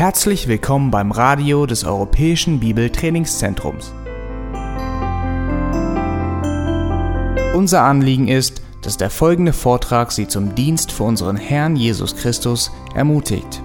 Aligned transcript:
Herzlich 0.00 0.48
willkommen 0.48 0.90
beim 0.90 1.12
Radio 1.12 1.66
des 1.66 1.84
Europäischen 1.84 2.58
Bibeltrainingszentrums. 2.58 3.92
Unser 7.54 7.82
Anliegen 7.82 8.26
ist, 8.26 8.62
dass 8.80 8.96
der 8.96 9.10
folgende 9.10 9.52
Vortrag 9.52 10.10
Sie 10.10 10.26
zum 10.26 10.54
Dienst 10.54 10.90
für 10.90 11.02
unseren 11.02 11.36
Herrn 11.36 11.76
Jesus 11.76 12.16
Christus 12.16 12.70
ermutigt. 12.94 13.60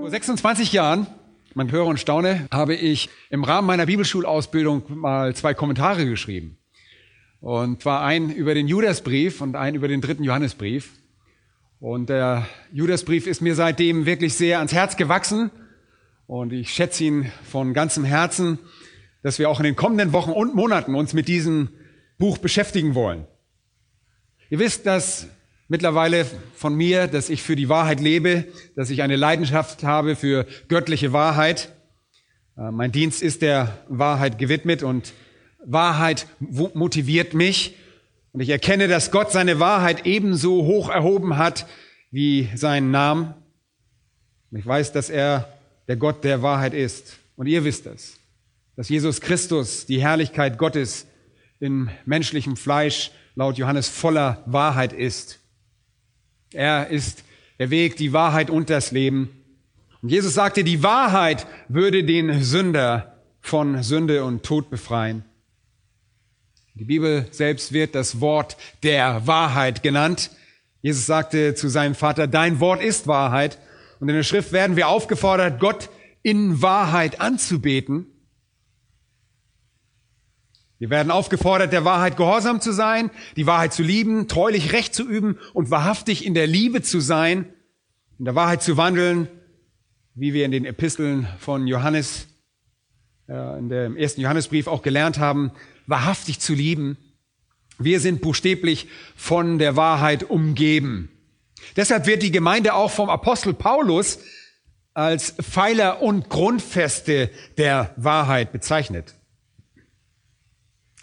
Vor 0.00 0.08
26 0.08 0.72
Jahren, 0.72 1.06
man 1.58 1.72
höre 1.72 1.86
und 1.86 1.98
staune, 1.98 2.46
habe 2.52 2.74
ich 2.74 3.10
im 3.30 3.42
Rahmen 3.42 3.66
meiner 3.66 3.84
Bibelschulausbildung 3.84 4.84
mal 4.96 5.34
zwei 5.34 5.54
Kommentare 5.54 6.06
geschrieben. 6.06 6.56
Und 7.40 7.82
zwar 7.82 8.04
einen 8.04 8.30
über 8.30 8.54
den 8.54 8.68
Judasbrief 8.68 9.40
und 9.40 9.56
einen 9.56 9.76
über 9.76 9.88
den 9.88 10.00
dritten 10.00 10.22
Johannesbrief. 10.22 10.92
Und 11.80 12.10
der 12.10 12.46
Judasbrief 12.72 13.26
ist 13.26 13.42
mir 13.42 13.56
seitdem 13.56 14.06
wirklich 14.06 14.34
sehr 14.34 14.58
ans 14.58 14.72
Herz 14.72 14.96
gewachsen. 14.96 15.50
Und 16.28 16.52
ich 16.52 16.70
schätze 16.70 17.04
ihn 17.04 17.32
von 17.42 17.74
ganzem 17.74 18.04
Herzen, 18.04 18.60
dass 19.22 19.40
wir 19.40 19.50
auch 19.50 19.58
in 19.58 19.64
den 19.64 19.76
kommenden 19.76 20.12
Wochen 20.12 20.30
und 20.30 20.54
Monaten 20.54 20.94
uns 20.94 21.12
mit 21.12 21.26
diesem 21.26 21.70
Buch 22.18 22.38
beschäftigen 22.38 22.94
wollen. 22.94 23.26
Ihr 24.48 24.60
wisst, 24.60 24.86
dass 24.86 25.26
mittlerweile 25.68 26.26
von 26.54 26.74
mir, 26.74 27.06
dass 27.06 27.28
ich 27.28 27.42
für 27.42 27.54
die 27.54 27.68
Wahrheit 27.68 28.00
lebe, 28.00 28.46
dass 28.74 28.90
ich 28.90 29.02
eine 29.02 29.16
Leidenschaft 29.16 29.84
habe 29.84 30.16
für 30.16 30.46
göttliche 30.68 31.12
Wahrheit. 31.12 31.72
Äh, 32.56 32.70
Mein 32.72 32.90
Dienst 32.90 33.22
ist 33.22 33.42
der 33.42 33.78
Wahrheit 33.88 34.38
gewidmet 34.38 34.82
und 34.82 35.12
Wahrheit 35.64 36.26
motiviert 36.40 37.34
mich. 37.34 37.76
Und 38.32 38.40
ich 38.40 38.48
erkenne, 38.48 38.88
dass 38.88 39.10
Gott 39.10 39.32
seine 39.32 39.60
Wahrheit 39.60 40.06
ebenso 40.06 40.64
hoch 40.64 40.88
erhoben 40.88 41.36
hat 41.36 41.66
wie 42.10 42.48
seinen 42.54 42.90
Namen. 42.90 43.34
Und 44.50 44.58
ich 44.58 44.66
weiß, 44.66 44.92
dass 44.92 45.10
er 45.10 45.52
der 45.88 45.96
Gott 45.96 46.24
der 46.24 46.42
Wahrheit 46.42 46.74
ist. 46.74 47.18
Und 47.36 47.46
ihr 47.46 47.64
wisst 47.64 47.86
es, 47.86 48.18
dass 48.76 48.88
Jesus 48.88 49.20
Christus, 49.20 49.86
die 49.86 50.00
Herrlichkeit 50.00 50.58
Gottes 50.58 51.06
in 51.60 51.90
menschlichem 52.06 52.56
Fleisch, 52.56 53.10
laut 53.34 53.58
Johannes 53.58 53.88
voller 53.88 54.42
Wahrheit 54.46 54.92
ist. 54.92 55.38
Er 56.52 56.88
ist 56.88 57.24
der 57.58 57.70
Weg, 57.70 57.96
die 57.96 58.12
Wahrheit 58.12 58.50
und 58.50 58.70
das 58.70 58.92
Leben. 58.92 59.30
Und 60.02 60.10
Jesus 60.10 60.34
sagte, 60.34 60.64
die 60.64 60.82
Wahrheit 60.82 61.46
würde 61.68 62.04
den 62.04 62.42
Sünder 62.42 63.18
von 63.40 63.82
Sünde 63.82 64.24
und 64.24 64.42
Tod 64.44 64.70
befreien. 64.70 65.24
Die 66.74 66.84
Bibel 66.84 67.26
selbst 67.32 67.72
wird 67.72 67.94
das 67.94 68.20
Wort 68.20 68.56
der 68.84 69.26
Wahrheit 69.26 69.82
genannt. 69.82 70.30
Jesus 70.80 71.06
sagte 71.06 71.54
zu 71.54 71.68
seinem 71.68 71.96
Vater, 71.96 72.28
dein 72.28 72.60
Wort 72.60 72.82
ist 72.82 73.08
Wahrheit. 73.08 73.58
Und 73.98 74.08
in 74.08 74.14
der 74.14 74.22
Schrift 74.22 74.52
werden 74.52 74.76
wir 74.76 74.88
aufgefordert, 74.88 75.58
Gott 75.58 75.90
in 76.22 76.62
Wahrheit 76.62 77.20
anzubeten. 77.20 78.06
Wir 80.78 80.90
werden 80.90 81.10
aufgefordert, 81.10 81.72
der 81.72 81.84
Wahrheit 81.84 82.16
gehorsam 82.16 82.60
zu 82.60 82.72
sein, 82.72 83.10
die 83.36 83.46
Wahrheit 83.46 83.72
zu 83.72 83.82
lieben, 83.82 84.28
treulich 84.28 84.72
Recht 84.72 84.94
zu 84.94 85.08
üben 85.08 85.38
und 85.52 85.70
wahrhaftig 85.70 86.24
in 86.24 86.34
der 86.34 86.46
Liebe 86.46 86.82
zu 86.82 87.00
sein, 87.00 87.46
in 88.18 88.24
der 88.24 88.36
Wahrheit 88.36 88.62
zu 88.62 88.76
wandeln, 88.76 89.28
wie 90.14 90.34
wir 90.34 90.44
in 90.44 90.52
den 90.52 90.64
Episteln 90.64 91.26
von 91.40 91.66
Johannes, 91.66 92.28
äh, 93.28 93.58
in 93.58 93.68
dem 93.68 93.96
ersten 93.96 94.20
Johannesbrief 94.20 94.68
auch 94.68 94.82
gelernt 94.82 95.18
haben, 95.18 95.50
wahrhaftig 95.86 96.38
zu 96.38 96.54
lieben. 96.54 96.96
Wir 97.78 97.98
sind 97.98 98.20
buchstäblich 98.20 98.88
von 99.16 99.58
der 99.58 99.74
Wahrheit 99.74 100.24
umgeben. 100.24 101.10
Deshalb 101.76 102.06
wird 102.06 102.22
die 102.22 102.30
Gemeinde 102.30 102.74
auch 102.74 102.90
vom 102.90 103.10
Apostel 103.10 103.52
Paulus 103.52 104.20
als 104.94 105.32
Pfeiler 105.32 106.02
und 106.02 106.28
Grundfeste 106.28 107.30
der 107.56 107.92
Wahrheit 107.96 108.52
bezeichnet. 108.52 109.17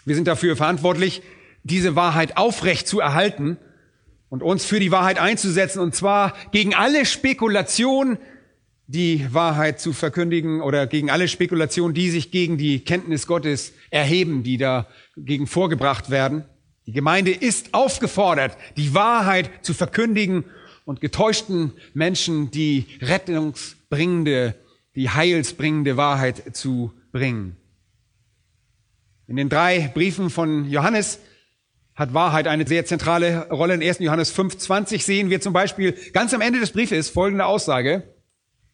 Wir 0.06 0.14
sind 0.14 0.28
dafür 0.28 0.56
verantwortlich, 0.56 1.20
diese 1.64 1.96
Wahrheit 1.96 2.36
aufrecht 2.36 2.86
zu 2.86 3.00
erhalten 3.00 3.58
und 4.28 4.40
uns 4.40 4.64
für 4.64 4.78
die 4.78 4.92
Wahrheit 4.92 5.18
einzusetzen, 5.18 5.80
und 5.80 5.96
zwar 5.96 6.32
gegen 6.52 6.74
alle 6.74 7.04
Spekulation, 7.04 8.16
die 8.86 9.26
Wahrheit 9.32 9.80
zu 9.80 9.92
verkündigen 9.92 10.60
oder 10.60 10.86
gegen 10.86 11.10
alle 11.10 11.26
Spekulationen, 11.26 11.92
die 11.92 12.08
sich 12.10 12.30
gegen 12.30 12.56
die 12.56 12.84
Kenntnis 12.84 13.26
Gottes 13.26 13.72
erheben, 13.90 14.44
die 14.44 14.58
dagegen 14.58 15.48
vorgebracht 15.48 16.08
werden. 16.08 16.44
Die 16.86 16.92
Gemeinde 16.92 17.32
ist 17.32 17.74
aufgefordert, 17.74 18.56
die 18.76 18.94
Wahrheit 18.94 19.50
zu 19.62 19.74
verkündigen 19.74 20.44
und 20.84 21.00
getäuschten 21.00 21.72
Menschen 21.94 22.52
die 22.52 22.86
rettungsbringende, 23.02 24.54
die 24.94 25.10
heilsbringende 25.10 25.96
Wahrheit 25.96 26.56
zu 26.56 26.92
bringen. 27.10 27.56
In 29.28 29.36
den 29.36 29.48
drei 29.48 29.90
Briefen 29.92 30.30
von 30.30 30.68
Johannes 30.70 31.18
hat 31.96 32.14
Wahrheit 32.14 32.46
eine 32.46 32.66
sehr 32.66 32.84
zentrale 32.84 33.48
Rolle. 33.48 33.74
In 33.74 33.82
1. 33.82 33.98
Johannes 33.98 34.36
5,20 34.36 35.02
sehen 35.02 35.30
wir 35.30 35.40
zum 35.40 35.52
Beispiel 35.52 35.96
ganz 36.12 36.32
am 36.32 36.40
Ende 36.40 36.60
des 36.60 36.70
Briefes 36.70 37.08
folgende 37.08 37.46
Aussage. 37.46 38.02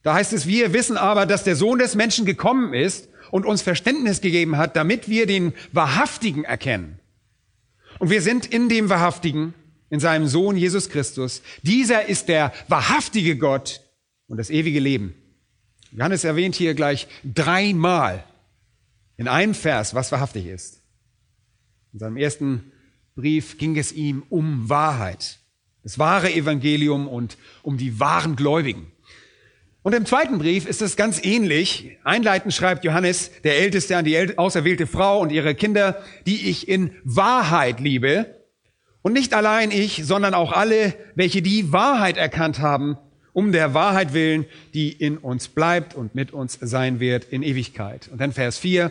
Da 0.03 0.15
heißt 0.15 0.33
es, 0.33 0.47
wir 0.47 0.73
wissen 0.73 0.97
aber, 0.97 1.25
dass 1.27 1.45
der 1.45 1.57
Sohn 1.57 1.79
des 1.79 1.95
Menschen 1.95 2.27
gekommen 2.27 2.75
ist 2.75 3.09
und 3.31 3.47
uns 3.47 3.63
Verständnis 3.63 4.21
gegeben 4.21 4.59
hat, 4.59 4.77
damit 4.77 5.09
wir 5.09 5.27
den 5.27 5.55
Wahrhaftigen 5.71 6.45
erkennen. 6.45 6.99
Und 7.99 8.11
wir 8.11 8.21
sind 8.21 8.47
in 8.47 8.69
dem 8.69 8.91
Wahrhaftigen, 8.91 9.55
in 9.89 10.01
seinem 10.01 10.27
Sohn 10.27 10.57
Jesus 10.57 10.89
Christus. 10.89 11.43
Dieser 11.63 12.07
ist 12.07 12.29
der 12.29 12.53
wahrhaftige 12.69 13.37
Gott 13.37 13.81
und 14.27 14.39
das 14.39 14.51
ewige 14.51 14.81
Leben. 14.81 15.15
Johannes 15.93 16.25
erwähnt 16.25 16.57
hier 16.57 16.75
gleich 16.75 17.07
dreimal 17.23 18.25
in 19.23 19.29
einem 19.29 19.55
Vers, 19.55 19.95
was 19.95 20.11
wahrhaftig 20.11 20.47
ist. 20.47 20.83
In 21.93 22.01
seinem 22.01 22.17
ersten 22.17 22.73
Brief 23.15 23.57
ging 23.57 23.79
es 23.79 23.93
ihm 23.93 24.25
um 24.31 24.69
Wahrheit, 24.69 25.39
das 25.85 25.97
wahre 25.97 26.33
Evangelium 26.33 27.07
und 27.07 27.39
um 27.63 27.79
die 27.79 28.01
wahren 28.01 28.35
Gläubigen. 28.35 28.91
Und 29.83 29.95
im 29.95 30.07
zweiten 30.07 30.39
Brief 30.39 30.67
ist 30.67 30.83
es 30.83 30.97
ganz 30.97 31.25
ähnlich. 31.25 31.99
Einleitend 32.03 32.53
schreibt 32.53 32.85
Johannes, 32.85 33.31
der 33.45 33.59
Älteste, 33.59 33.97
an 33.97 34.05
die 34.05 34.37
auserwählte 34.37 34.89
Frau 34.89 35.21
und 35.21 35.31
ihre 35.31 35.55
Kinder, 35.55 36.03
die 36.27 36.49
ich 36.51 36.67
in 36.67 36.91
Wahrheit 37.05 37.79
liebe. 37.79 38.43
Und 39.03 39.13
nicht 39.13 39.35
allein 39.35 39.71
ich, 39.71 40.05
sondern 40.05 40.35
auch 40.35 40.51
alle, 40.51 40.95
welche 41.15 41.43
die 41.43 41.73
Wahrheit 41.73 42.17
erkannt 42.17 42.59
haben, 42.59 42.99
um 43.33 43.53
der 43.53 43.73
Wahrheit 43.73 44.15
willen, 44.15 44.47
die 44.75 44.91
in 44.91 45.17
uns 45.17 45.47
bleibt 45.47 45.95
und 45.95 46.17
mit 46.17 46.33
uns 46.33 46.59
sein 46.61 46.99
wird 46.99 47.25
in 47.25 47.45
Ewigkeit. 47.45 48.09
Und 48.11 48.21
dann 48.21 48.33
Vers 48.33 48.59
4. 48.59 48.91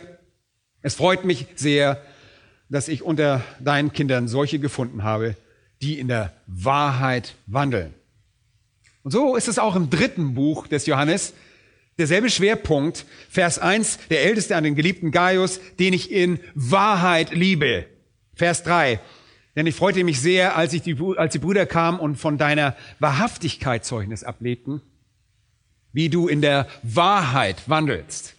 Es 0.82 0.94
freut 0.94 1.24
mich 1.24 1.46
sehr, 1.54 2.02
dass 2.68 2.88
ich 2.88 3.02
unter 3.02 3.42
deinen 3.60 3.92
Kindern 3.92 4.28
solche 4.28 4.58
gefunden 4.58 5.04
habe, 5.04 5.36
die 5.80 5.98
in 5.98 6.08
der 6.08 6.32
Wahrheit 6.46 7.34
wandeln. 7.46 7.94
Und 9.02 9.10
so 9.10 9.36
ist 9.36 9.48
es 9.48 9.58
auch 9.58 9.76
im 9.76 9.90
dritten 9.90 10.34
Buch 10.34 10.66
des 10.66 10.86
Johannes. 10.86 11.34
Derselbe 11.98 12.30
Schwerpunkt, 12.30 13.04
Vers 13.28 13.58
1, 13.58 13.98
der 14.10 14.22
Älteste 14.22 14.56
an 14.56 14.64
den 14.64 14.74
geliebten 14.74 15.10
Gaius, 15.10 15.60
den 15.78 15.92
ich 15.92 16.10
in 16.10 16.40
Wahrheit 16.54 17.32
liebe. 17.32 17.86
Vers 18.34 18.62
3, 18.62 18.98
denn 19.54 19.66
ich 19.66 19.74
freute 19.74 20.02
mich 20.02 20.20
sehr, 20.20 20.56
als, 20.56 20.72
ich 20.72 20.82
die, 20.82 20.96
als 21.16 21.32
die 21.32 21.38
Brüder 21.38 21.66
kamen 21.66 22.00
und 22.00 22.16
von 22.16 22.38
deiner 22.38 22.74
Wahrhaftigkeit 23.00 23.84
Zeugnis 23.84 24.24
ablegten, 24.24 24.80
wie 25.92 26.08
du 26.08 26.26
in 26.26 26.40
der 26.40 26.66
Wahrheit 26.82 27.68
wandelst. 27.68 28.34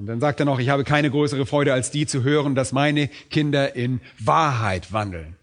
Und 0.00 0.06
dann 0.06 0.18
sagt 0.18 0.40
er 0.40 0.46
noch, 0.46 0.58
ich 0.58 0.70
habe 0.70 0.82
keine 0.82 1.10
größere 1.10 1.44
Freude 1.44 1.74
als 1.74 1.90
die 1.90 2.06
zu 2.06 2.22
hören, 2.22 2.54
dass 2.54 2.72
meine 2.72 3.08
Kinder 3.28 3.76
in 3.76 4.00
Wahrheit 4.18 4.94
wandeln. 4.94 5.36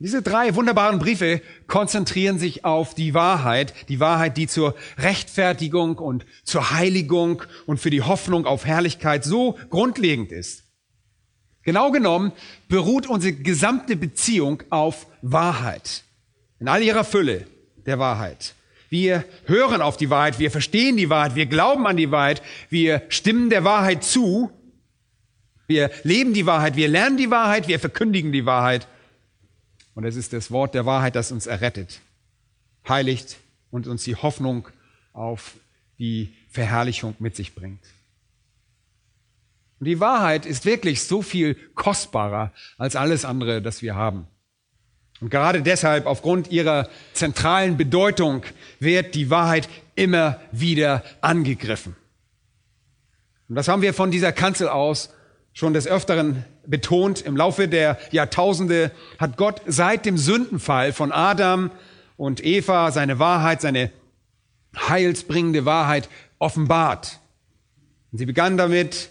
Diese 0.00 0.20
drei 0.20 0.56
wunderbaren 0.56 0.98
Briefe 0.98 1.40
konzentrieren 1.68 2.40
sich 2.40 2.64
auf 2.64 2.96
die 2.96 3.14
Wahrheit, 3.14 3.72
die 3.88 4.00
Wahrheit, 4.00 4.36
die 4.36 4.48
zur 4.48 4.74
Rechtfertigung 4.98 5.98
und 5.98 6.26
zur 6.42 6.72
Heiligung 6.72 7.44
und 7.66 7.78
für 7.78 7.90
die 7.90 8.02
Hoffnung 8.02 8.46
auf 8.46 8.66
Herrlichkeit 8.66 9.22
so 9.22 9.56
grundlegend 9.70 10.32
ist. 10.32 10.64
Genau 11.62 11.92
genommen 11.92 12.32
beruht 12.66 13.06
unsere 13.06 13.32
gesamte 13.32 13.94
Beziehung 13.94 14.64
auf 14.70 15.06
Wahrheit. 15.22 16.02
In 16.58 16.66
all 16.66 16.82
ihrer 16.82 17.04
Fülle 17.04 17.46
der 17.86 18.00
Wahrheit. 18.00 18.56
Wir 18.88 19.24
hören 19.44 19.82
auf 19.82 19.96
die 19.96 20.10
Wahrheit, 20.10 20.38
wir 20.38 20.50
verstehen 20.50 20.96
die 20.96 21.10
Wahrheit, 21.10 21.34
wir 21.34 21.46
glauben 21.46 21.86
an 21.86 21.96
die 21.96 22.10
Wahrheit, 22.10 22.42
wir 22.70 23.02
stimmen 23.08 23.50
der 23.50 23.64
Wahrheit 23.64 24.02
zu, 24.02 24.50
wir 25.66 25.90
leben 26.02 26.32
die 26.32 26.46
Wahrheit, 26.46 26.76
wir 26.76 26.88
lernen 26.88 27.18
die 27.18 27.30
Wahrheit, 27.30 27.68
wir 27.68 27.78
verkündigen 27.78 28.32
die 28.32 28.46
Wahrheit. 28.46 28.88
Und 29.94 30.04
es 30.04 30.16
ist 30.16 30.32
das 30.32 30.50
Wort 30.50 30.74
der 30.74 30.86
Wahrheit, 30.86 31.16
das 31.16 31.32
uns 31.32 31.46
errettet, 31.46 32.00
heiligt 32.88 33.36
und 33.70 33.86
uns 33.86 34.04
die 34.04 34.16
Hoffnung 34.16 34.68
auf 35.12 35.54
die 35.98 36.32
Verherrlichung 36.50 37.14
mit 37.18 37.36
sich 37.36 37.54
bringt. 37.54 37.84
Und 39.80 39.84
die 39.84 40.00
Wahrheit 40.00 40.46
ist 40.46 40.64
wirklich 40.64 41.02
so 41.02 41.20
viel 41.20 41.54
kostbarer 41.74 42.52
als 42.78 42.96
alles 42.96 43.24
andere, 43.24 43.60
das 43.60 43.82
wir 43.82 43.94
haben. 43.94 44.26
Und 45.20 45.30
gerade 45.30 45.62
deshalb, 45.62 46.06
aufgrund 46.06 46.50
ihrer 46.50 46.88
zentralen 47.12 47.76
Bedeutung, 47.76 48.42
wird 48.78 49.14
die 49.14 49.30
Wahrheit 49.30 49.68
immer 49.94 50.40
wieder 50.52 51.02
angegriffen. 51.20 51.96
Und 53.48 53.56
das 53.56 53.68
haben 53.68 53.82
wir 53.82 53.94
von 53.94 54.10
dieser 54.10 54.32
Kanzel 54.32 54.68
aus 54.68 55.10
schon 55.52 55.72
des 55.72 55.88
Öfteren 55.88 56.44
betont. 56.66 57.22
Im 57.22 57.36
Laufe 57.36 57.66
der 57.66 57.98
Jahrtausende 58.12 58.92
hat 59.18 59.36
Gott 59.36 59.60
seit 59.66 60.06
dem 60.06 60.18
Sündenfall 60.18 60.92
von 60.92 61.10
Adam 61.10 61.70
und 62.16 62.44
Eva 62.44 62.92
seine 62.92 63.18
Wahrheit, 63.18 63.60
seine 63.60 63.90
heilsbringende 64.76 65.64
Wahrheit 65.64 66.08
offenbart. 66.38 67.18
Und 68.12 68.18
sie 68.18 68.26
begann 68.26 68.56
damit, 68.56 69.10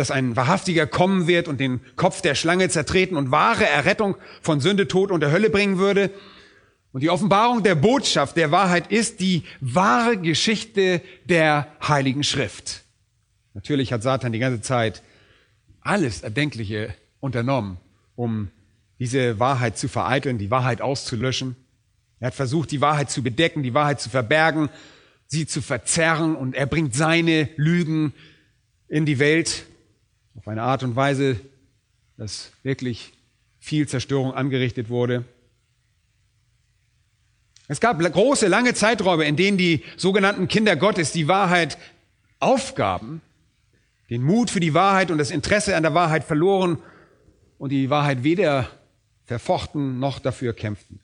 dass 0.00 0.10
ein 0.10 0.34
Wahrhaftiger 0.34 0.86
kommen 0.86 1.26
wird 1.26 1.46
und 1.46 1.60
den 1.60 1.80
Kopf 1.94 2.22
der 2.22 2.34
Schlange 2.34 2.68
zertreten 2.70 3.16
und 3.16 3.30
wahre 3.30 3.66
Errettung 3.66 4.16
von 4.40 4.60
Sünde, 4.60 4.88
Tod 4.88 5.10
und 5.10 5.20
der 5.20 5.30
Hölle 5.30 5.50
bringen 5.50 5.78
würde. 5.78 6.10
Und 6.92 7.02
die 7.02 7.10
Offenbarung 7.10 7.62
der 7.62 7.74
Botschaft 7.74 8.36
der 8.36 8.50
Wahrheit 8.50 8.90
ist 8.90 9.20
die 9.20 9.44
wahre 9.60 10.16
Geschichte 10.16 11.02
der 11.26 11.68
Heiligen 11.86 12.24
Schrift. 12.24 12.82
Natürlich 13.52 13.92
hat 13.92 14.02
Satan 14.02 14.32
die 14.32 14.38
ganze 14.38 14.62
Zeit 14.62 15.02
alles 15.82 16.22
Erdenkliche 16.22 16.94
unternommen, 17.20 17.76
um 18.16 18.48
diese 18.98 19.38
Wahrheit 19.38 19.78
zu 19.78 19.88
vereiteln, 19.88 20.38
die 20.38 20.50
Wahrheit 20.50 20.80
auszulöschen. 20.80 21.56
Er 22.20 22.28
hat 22.28 22.34
versucht, 22.34 22.70
die 22.70 22.80
Wahrheit 22.80 23.10
zu 23.10 23.22
bedecken, 23.22 23.62
die 23.62 23.74
Wahrheit 23.74 24.00
zu 24.00 24.08
verbergen, 24.08 24.70
sie 25.26 25.46
zu 25.46 25.60
verzerren 25.62 26.34
und 26.34 26.54
er 26.54 26.66
bringt 26.66 26.94
seine 26.94 27.50
Lügen 27.56 28.14
in 28.88 29.06
die 29.06 29.18
Welt 29.18 29.66
auf 30.36 30.48
eine 30.48 30.62
Art 30.62 30.82
und 30.82 30.96
Weise, 30.96 31.40
dass 32.16 32.52
wirklich 32.62 33.12
viel 33.58 33.88
Zerstörung 33.88 34.32
angerichtet 34.34 34.88
wurde. 34.88 35.24
Es 37.68 37.80
gab 37.80 38.00
große, 38.00 38.48
lange 38.48 38.74
Zeiträume, 38.74 39.24
in 39.24 39.36
denen 39.36 39.56
die 39.56 39.84
sogenannten 39.96 40.48
Kinder 40.48 40.74
Gottes 40.74 41.12
die 41.12 41.28
Wahrheit 41.28 41.78
aufgaben, 42.40 43.20
den 44.08 44.22
Mut 44.22 44.50
für 44.50 44.60
die 44.60 44.74
Wahrheit 44.74 45.10
und 45.10 45.18
das 45.18 45.30
Interesse 45.30 45.76
an 45.76 45.84
der 45.84 45.94
Wahrheit 45.94 46.24
verloren 46.24 46.78
und 47.58 47.70
die 47.70 47.88
Wahrheit 47.88 48.24
weder 48.24 48.68
verfochten 49.24 50.00
noch 50.00 50.18
dafür 50.18 50.52
kämpften. 50.52 51.00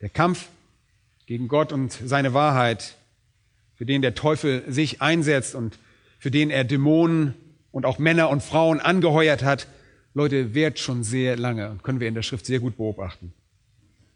Der 0.00 0.08
Kampf 0.08 0.48
gegen 1.26 1.46
Gott 1.46 1.72
und 1.72 1.92
seine 1.92 2.34
Wahrheit, 2.34 2.96
für 3.76 3.86
den 3.86 4.02
der 4.02 4.16
Teufel 4.16 4.64
sich 4.66 5.00
einsetzt 5.00 5.54
und 5.54 5.78
für 6.20 6.30
den 6.30 6.50
er 6.50 6.62
Dämonen 6.62 7.34
und 7.72 7.84
auch 7.84 7.98
Männer 7.98 8.30
und 8.30 8.42
Frauen 8.42 8.78
angeheuert 8.78 9.42
hat, 9.42 9.66
Leute, 10.14 10.54
währt 10.54 10.78
schon 10.78 11.02
sehr 11.02 11.36
lange 11.36 11.70
und 11.70 11.82
können 11.82 11.98
wir 11.98 12.08
in 12.08 12.14
der 12.14 12.22
Schrift 12.22 12.46
sehr 12.46 12.60
gut 12.60 12.76
beobachten. 12.76 13.32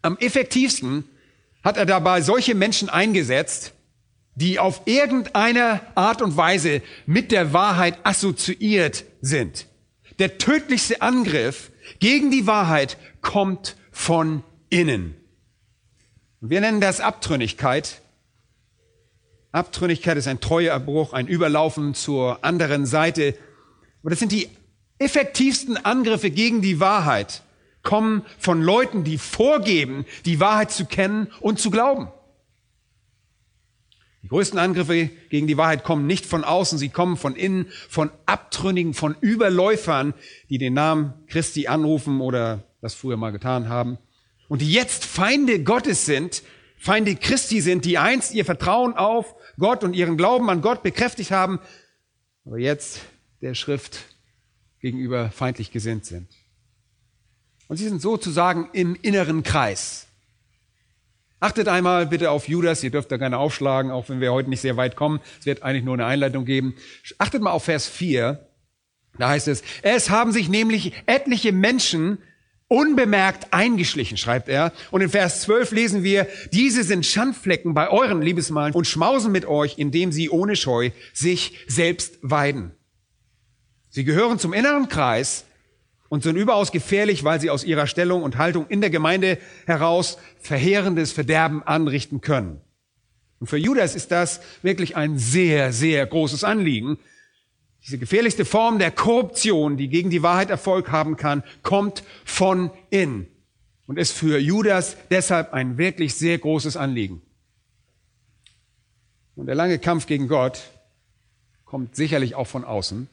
Am 0.01 0.17
effektivsten 0.17 1.03
hat 1.63 1.77
er 1.77 1.85
dabei 1.85 2.21
solche 2.21 2.53
Menschen 2.53 2.89
eingesetzt, 2.89 3.73
die 4.35 4.59
auf 4.59 4.81
irgendeine 4.85 5.81
Art 5.95 6.21
und 6.21 6.37
Weise 6.37 6.81
mit 7.05 7.31
der 7.31 7.53
Wahrheit 7.53 7.97
assoziiert 8.03 9.05
sind. 9.21 9.65
Der 10.19 10.37
tödlichste 10.37 11.01
Angriff 11.01 11.71
gegen 11.99 12.29
die 12.29 12.45
Wahrheit 12.45 12.97
kommt 13.21 13.77
von 13.91 14.43
innen. 14.69 15.15
Wir 16.41 16.61
nennen 16.61 16.81
das 16.81 16.99
Abtrünnigkeit. 16.99 18.01
Abtrünnigkeit 19.55 20.17
ist 20.17 20.27
ein 20.27 20.41
Treueabbruch, 20.41 21.13
ein 21.13 21.27
Überlaufen 21.27 21.93
zur 21.93 22.43
anderen 22.43 22.85
Seite. 22.85 23.35
Und 24.03 24.11
das 24.11 24.19
sind 24.19 24.33
die 24.33 24.49
effektivsten 24.99 25.77
Angriffe 25.77 26.29
gegen 26.29 26.61
die 26.61 26.81
Wahrheit, 26.81 27.43
kommen 27.81 28.25
von 28.37 28.61
Leuten, 28.61 29.05
die 29.05 29.17
vorgeben, 29.17 30.05
die 30.25 30.41
Wahrheit 30.41 30.71
zu 30.71 30.85
kennen 30.85 31.31
und 31.39 31.59
zu 31.59 31.71
glauben. 31.71 32.09
Die 34.23 34.27
größten 34.27 34.59
Angriffe 34.59 35.09
gegen 35.29 35.47
die 35.47 35.57
Wahrheit 35.57 35.83
kommen 35.83 36.05
nicht 36.05 36.25
von 36.25 36.43
außen, 36.43 36.77
sie 36.77 36.89
kommen 36.89 37.15
von 37.15 37.35
innen, 37.35 37.67
von 37.87 38.11
Abtrünnigen, 38.25 38.93
von 38.93 39.15
Überläufern, 39.21 40.15
die 40.49 40.57
den 40.57 40.73
Namen 40.73 41.13
Christi 41.27 41.67
anrufen 41.67 42.19
oder 42.19 42.63
das 42.81 42.93
früher 42.93 43.17
mal 43.17 43.31
getan 43.31 43.69
haben 43.69 43.99
und 44.47 44.61
die 44.61 44.71
jetzt 44.71 45.05
Feinde 45.05 45.63
Gottes 45.63 46.05
sind, 46.05 46.43
Feinde 46.85 47.15
Christi 47.15 47.61
sind, 47.61 47.83
die 47.83 47.97
einst 47.97 48.35
ihr 48.35 48.45
Vertrauen 48.45 48.93
auf 48.93 49.33
Gott 49.57 49.83
und 49.83 49.95
ihren 49.95 50.17
Glauben 50.17 50.51
an 50.51 50.61
Gott 50.61 50.83
bekräftigt 50.83 51.31
haben, 51.31 51.59
aber 52.45 52.59
jetzt 52.59 53.01
der 53.41 53.55
Schrift 53.55 54.01
gegenüber 54.81 55.31
feindlich 55.31 55.71
gesinnt 55.71 56.05
sind. 56.05 56.27
Und 57.67 57.77
sie 57.77 57.89
sind 57.89 58.03
sozusagen 58.03 58.69
im 58.73 58.95
inneren 59.01 59.41
Kreis. 59.41 60.05
Achtet 61.39 61.69
einmal 61.69 62.05
bitte 62.05 62.29
auf 62.29 62.47
Judas, 62.47 62.83
ihr 62.83 62.91
dürft 62.91 63.11
da 63.11 63.17
gerne 63.17 63.39
aufschlagen, 63.39 63.89
auch 63.89 64.07
wenn 64.09 64.19
wir 64.19 64.31
heute 64.31 64.51
nicht 64.51 64.61
sehr 64.61 64.77
weit 64.77 64.95
kommen. 64.95 65.21
Es 65.39 65.47
wird 65.47 65.63
eigentlich 65.63 65.85
nur 65.85 65.95
eine 65.95 66.05
Einleitung 66.05 66.45
geben. 66.45 66.75
Achtet 67.17 67.41
mal 67.41 67.49
auf 67.49 67.63
Vers 67.63 67.87
4. 67.87 68.47
Da 69.17 69.29
heißt 69.29 69.47
es, 69.47 69.63
es 69.81 70.11
haben 70.11 70.31
sich 70.31 70.49
nämlich 70.49 70.93
etliche 71.07 71.51
Menschen 71.51 72.19
unbemerkt 72.67 73.53
eingeschlichen, 73.53 74.17
schreibt 74.17 74.49
er. 74.49 74.73
Und 74.91 75.01
in 75.01 75.09
Vers 75.09 75.41
12 75.41 75.71
lesen 75.71 76.03
wir, 76.03 76.27
diese 76.51 76.83
sind 76.83 77.05
Schandflecken 77.05 77.73
bei 77.73 77.89
euren 77.89 78.21
Liebesmalen 78.21 78.73
und 78.73 78.87
schmausen 78.87 79.31
mit 79.31 79.45
euch, 79.45 79.77
indem 79.77 80.11
sie 80.11 80.29
ohne 80.29 80.55
Scheu 80.55 80.91
sich 81.13 81.59
selbst 81.67 82.17
weiden. 82.21 82.71
Sie 83.89 84.03
gehören 84.03 84.39
zum 84.39 84.53
inneren 84.53 84.89
Kreis 84.89 85.45
und 86.09 86.23
sind 86.23 86.35
überaus 86.35 86.71
gefährlich, 86.71 87.23
weil 87.23 87.39
sie 87.39 87.49
aus 87.49 87.63
ihrer 87.63 87.87
Stellung 87.87 88.23
und 88.23 88.37
Haltung 88.37 88.67
in 88.67 88.81
der 88.81 88.89
Gemeinde 88.89 89.37
heraus 89.65 90.17
verheerendes 90.39 91.11
Verderben 91.11 91.63
anrichten 91.63 92.21
können. 92.21 92.61
Und 93.39 93.47
für 93.47 93.57
Judas 93.57 93.95
ist 93.95 94.11
das 94.11 94.41
wirklich 94.63 94.95
ein 94.95 95.17
sehr, 95.17 95.71
sehr 95.71 96.05
großes 96.05 96.43
Anliegen, 96.43 96.97
diese 97.85 97.99
gefährlichste 97.99 98.45
Form 98.45 98.79
der 98.79 98.89
Korruption, 98.89 99.77
die 99.77 99.89
gegen 99.89 100.09
die 100.09 100.23
Wahrheit 100.23 100.49
Erfolg 100.49 100.91
haben 100.91 101.17
kann, 101.17 101.43
kommt 101.61 102.03
von 102.23 102.71
innen 102.89 103.27
und 103.85 103.99
ist 103.99 104.13
für 104.13 104.39
Judas 104.39 104.97
deshalb 105.11 105.53
ein 105.53 105.77
wirklich 105.77 106.15
sehr 106.15 106.37
großes 106.39 106.77
Anliegen. 106.77 107.21
Und 109.35 109.45
der 109.45 109.55
lange 109.55 109.77
Kampf 109.77 110.07
gegen 110.07 110.27
Gott 110.27 110.63
kommt 111.63 111.95
sicherlich 111.95 112.33
auch 112.33 112.47
von 112.47 112.63
außen, 112.63 113.07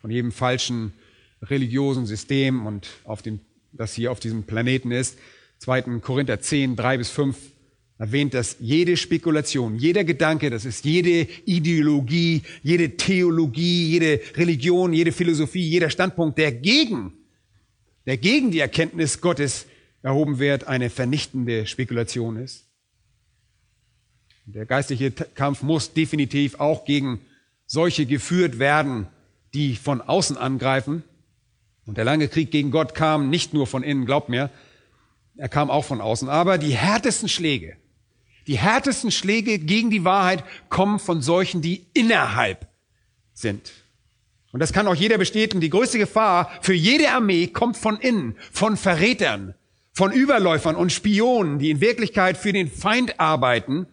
von 0.00 0.10
jedem 0.10 0.32
falschen 0.32 0.94
religiösen 1.42 2.06
System 2.06 2.66
und 2.66 2.88
auf 3.04 3.20
dem, 3.20 3.40
das 3.72 3.92
hier 3.92 4.10
auf 4.10 4.20
diesem 4.20 4.44
Planeten 4.44 4.90
ist. 4.90 5.18
2. 5.58 5.82
Korinther 6.00 6.40
10, 6.40 6.76
3 6.76 6.98
bis 6.98 7.10
5 7.10 7.36
erwähnt, 7.98 8.32
dass 8.32 8.56
jede 8.60 8.96
Spekulation, 8.96 9.76
jeder 9.76 10.04
Gedanke, 10.04 10.50
das 10.50 10.64
ist 10.64 10.84
jede 10.84 11.28
Ideologie, 11.44 12.42
jede 12.62 12.96
Theologie, 12.96 13.90
jede 13.90 14.20
Religion, 14.36 14.92
jede 14.92 15.12
Philosophie, 15.12 15.66
jeder 15.68 15.90
Standpunkt, 15.90 16.38
der 16.38 16.52
gegen, 16.52 17.12
der 18.06 18.16
gegen 18.16 18.52
die 18.52 18.60
Erkenntnis 18.60 19.20
Gottes 19.20 19.66
erhoben 20.02 20.38
wird, 20.38 20.68
eine 20.68 20.90
vernichtende 20.90 21.66
Spekulation 21.66 22.36
ist. 22.36 22.66
Der 24.46 24.64
geistliche 24.64 25.10
Kampf 25.10 25.62
muss 25.62 25.92
definitiv 25.92 26.58
auch 26.60 26.84
gegen 26.84 27.20
solche 27.66 28.06
geführt 28.06 28.58
werden, 28.58 29.08
die 29.52 29.76
von 29.76 30.00
außen 30.00 30.38
angreifen. 30.38 31.02
Und 31.84 31.98
der 31.98 32.04
lange 32.04 32.28
Krieg 32.28 32.50
gegen 32.50 32.70
Gott 32.70 32.94
kam 32.94 33.28
nicht 33.28 33.52
nur 33.52 33.66
von 33.66 33.82
innen, 33.82 34.06
glaubt 34.06 34.28
mir, 34.28 34.50
er 35.36 35.48
kam 35.48 35.70
auch 35.70 35.84
von 35.84 36.00
außen. 36.00 36.28
Aber 36.28 36.58
die 36.58 36.76
härtesten 36.76 37.28
Schläge, 37.28 37.76
die 38.48 38.58
härtesten 38.58 39.10
Schläge 39.10 39.58
gegen 39.58 39.90
die 39.90 40.04
Wahrheit 40.04 40.42
kommen 40.70 40.98
von 40.98 41.22
solchen, 41.22 41.62
die 41.62 41.86
innerhalb 41.92 42.66
sind. 43.34 43.70
Und 44.50 44.60
das 44.60 44.72
kann 44.72 44.88
auch 44.88 44.94
jeder 44.94 45.18
bestätigen. 45.18 45.60
Die 45.60 45.70
größte 45.70 45.98
Gefahr 45.98 46.50
für 46.62 46.72
jede 46.72 47.10
Armee 47.10 47.46
kommt 47.46 47.76
von 47.76 48.00
innen, 48.00 48.36
von 48.50 48.78
Verrätern, 48.78 49.54
von 49.92 50.12
Überläufern 50.12 50.76
und 50.76 50.92
Spionen, 50.92 51.58
die 51.58 51.70
in 51.70 51.80
Wirklichkeit 51.82 52.38
für 52.38 52.52
den 52.52 52.70
Feind 52.70 53.20
arbeiten, 53.20 53.86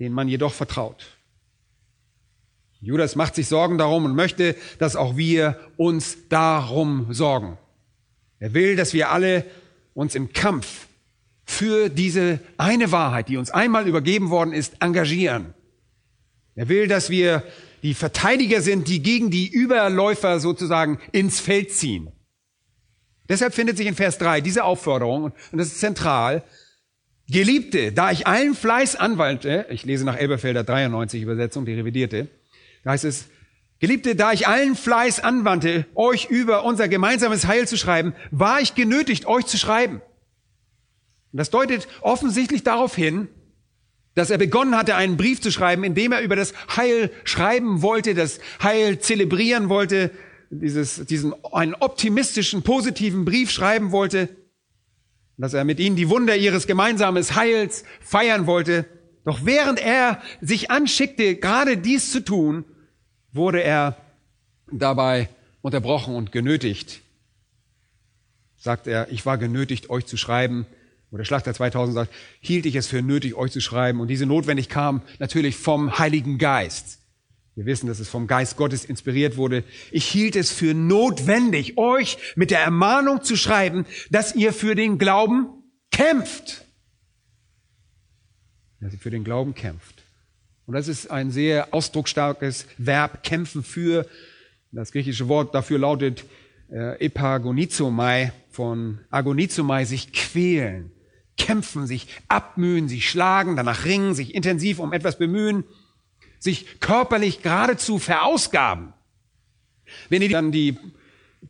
denen 0.00 0.14
man 0.14 0.28
jedoch 0.28 0.52
vertraut. 0.52 1.06
Judas 2.80 3.16
macht 3.16 3.36
sich 3.36 3.46
Sorgen 3.46 3.78
darum 3.78 4.04
und 4.04 4.14
möchte, 4.14 4.56
dass 4.78 4.96
auch 4.96 5.16
wir 5.16 5.58
uns 5.76 6.28
darum 6.28 7.12
sorgen. 7.12 7.56
Er 8.38 8.52
will, 8.52 8.76
dass 8.76 8.92
wir 8.92 9.10
alle 9.10 9.44
uns 9.94 10.14
im 10.14 10.32
Kampf 10.32 10.85
für 11.46 11.88
diese 11.88 12.40
eine 12.58 12.92
Wahrheit, 12.92 13.28
die 13.28 13.36
uns 13.36 13.50
einmal 13.50 13.88
übergeben 13.88 14.30
worden 14.30 14.52
ist, 14.52 14.74
engagieren. 14.80 15.54
Er 16.56 16.68
will, 16.68 16.88
dass 16.88 17.08
wir 17.08 17.44
die 17.82 17.94
Verteidiger 17.94 18.60
sind, 18.60 18.88
die 18.88 19.02
gegen 19.02 19.30
die 19.30 19.48
Überläufer 19.48 20.40
sozusagen 20.40 20.98
ins 21.12 21.40
Feld 21.40 21.70
ziehen. 21.72 22.10
Deshalb 23.28 23.54
findet 23.54 23.76
sich 23.76 23.86
in 23.86 23.94
Vers 23.94 24.18
3 24.18 24.40
diese 24.40 24.64
Aufforderung, 24.64 25.24
und 25.24 25.58
das 25.58 25.68
ist 25.68 25.80
zentral, 25.80 26.42
Geliebte, 27.28 27.92
da 27.92 28.10
ich 28.10 28.26
allen 28.26 28.54
Fleiß 28.54 28.96
anwandte, 28.96 29.66
ich 29.70 29.84
lese 29.84 30.04
nach 30.04 30.16
Elberfelder 30.16 30.62
93 30.62 31.22
Übersetzung, 31.22 31.64
die 31.64 31.74
revidierte, 31.74 32.28
da 32.84 32.90
heißt 32.90 33.04
es, 33.04 33.26
Geliebte, 33.78 34.16
da 34.16 34.32
ich 34.32 34.46
allen 34.46 34.74
Fleiß 34.74 35.20
anwandte, 35.20 35.86
euch 35.94 36.26
über 36.30 36.64
unser 36.64 36.88
gemeinsames 36.88 37.46
Heil 37.46 37.68
zu 37.68 37.76
schreiben, 37.76 38.14
war 38.30 38.60
ich 38.60 38.74
genötigt, 38.74 39.26
euch 39.26 39.44
zu 39.46 39.58
schreiben. 39.58 40.00
Und 41.32 41.38
das 41.38 41.50
deutet 41.50 41.88
offensichtlich 42.00 42.62
darauf 42.62 42.94
hin, 42.94 43.28
dass 44.14 44.30
er 44.30 44.38
begonnen 44.38 44.76
hatte, 44.76 44.96
einen 44.96 45.16
Brief 45.16 45.40
zu 45.40 45.52
schreiben, 45.52 45.84
in 45.84 45.94
dem 45.94 46.12
er 46.12 46.22
über 46.22 46.36
das 46.36 46.54
Heil 46.74 47.10
schreiben 47.24 47.82
wollte, 47.82 48.14
das 48.14 48.40
Heil 48.62 48.98
zelebrieren 48.98 49.68
wollte, 49.68 50.10
dieses, 50.50 51.04
diesen, 51.06 51.34
einen 51.52 51.74
optimistischen, 51.74 52.62
positiven 52.62 53.24
Brief 53.24 53.50
schreiben 53.50 53.92
wollte, 53.92 54.28
dass 55.36 55.52
er 55.52 55.64
mit 55.64 55.80
ihnen 55.80 55.96
die 55.96 56.08
Wunder 56.08 56.34
ihres 56.34 56.66
gemeinsamen 56.66 57.22
Heils 57.22 57.84
feiern 58.00 58.46
wollte. 58.46 58.86
Doch 59.24 59.44
während 59.44 59.80
er 59.80 60.22
sich 60.40 60.70
anschickte, 60.70 61.36
gerade 61.36 61.76
dies 61.76 62.10
zu 62.10 62.24
tun, 62.24 62.64
wurde 63.32 63.62
er 63.62 63.96
dabei 64.72 65.28
unterbrochen 65.60 66.14
und 66.14 66.32
genötigt. 66.32 67.02
Sagt 68.56 68.86
er, 68.86 69.10
ich 69.10 69.26
war 69.26 69.36
genötigt, 69.36 69.90
euch 69.90 70.06
zu 70.06 70.16
schreiben. 70.16 70.66
Oder 71.10 71.24
Schlachter 71.24 71.54
2000 71.54 71.94
sagt, 71.94 72.12
hielt 72.40 72.66
ich 72.66 72.74
es 72.74 72.86
für 72.86 73.02
nötig, 73.02 73.34
euch 73.34 73.52
zu 73.52 73.60
schreiben. 73.60 74.00
Und 74.00 74.08
diese 74.08 74.26
Notwendigkeit 74.26 74.74
kam 74.74 75.02
natürlich 75.18 75.56
vom 75.56 75.98
Heiligen 75.98 76.38
Geist. 76.38 76.98
Wir 77.54 77.64
wissen, 77.64 77.86
dass 77.86 78.00
es 78.00 78.08
vom 78.08 78.26
Geist 78.26 78.56
Gottes 78.56 78.84
inspiriert 78.84 79.38
wurde. 79.38 79.64
Ich 79.90 80.04
hielt 80.04 80.36
es 80.36 80.52
für 80.52 80.74
notwendig, 80.74 81.78
euch 81.78 82.18
mit 82.36 82.50
der 82.50 82.60
Ermahnung 82.60 83.22
zu 83.22 83.34
schreiben, 83.36 83.86
dass 84.10 84.34
ihr 84.34 84.52
für 84.52 84.74
den 84.74 84.98
Glauben 84.98 85.48
kämpft. 85.90 86.66
Dass 88.80 88.92
ihr 88.92 88.98
für 88.98 89.10
den 89.10 89.24
Glauben 89.24 89.54
kämpft. 89.54 90.02
Und 90.66 90.74
das 90.74 90.88
ist 90.88 91.10
ein 91.10 91.30
sehr 91.30 91.72
ausdrucksstarkes 91.72 92.66
Verb, 92.76 93.22
kämpfen 93.22 93.62
für. 93.62 94.06
Das 94.72 94.92
griechische 94.92 95.28
Wort 95.28 95.54
dafür 95.54 95.78
lautet 95.78 96.24
äh, 96.70 97.02
epagonizomai, 97.02 98.32
von 98.50 98.98
agonizomai, 99.10 99.84
sich 99.86 100.12
quälen, 100.12 100.92
kämpfen, 101.36 101.86
sich 101.86 102.08
abmühen, 102.28 102.88
sich 102.88 103.08
schlagen, 103.08 103.56
danach 103.56 103.84
ringen, 103.84 104.14
sich 104.14 104.34
intensiv 104.34 104.78
um 104.78 104.92
etwas 104.92 105.18
bemühen 105.18 105.64
sich 106.38 106.80
körperlich 106.80 107.42
geradezu 107.42 107.98
verausgaben. 107.98 108.92
Wenn 110.08 110.22
ihr 110.22 110.30
dann 110.30 110.52
die 110.52 110.78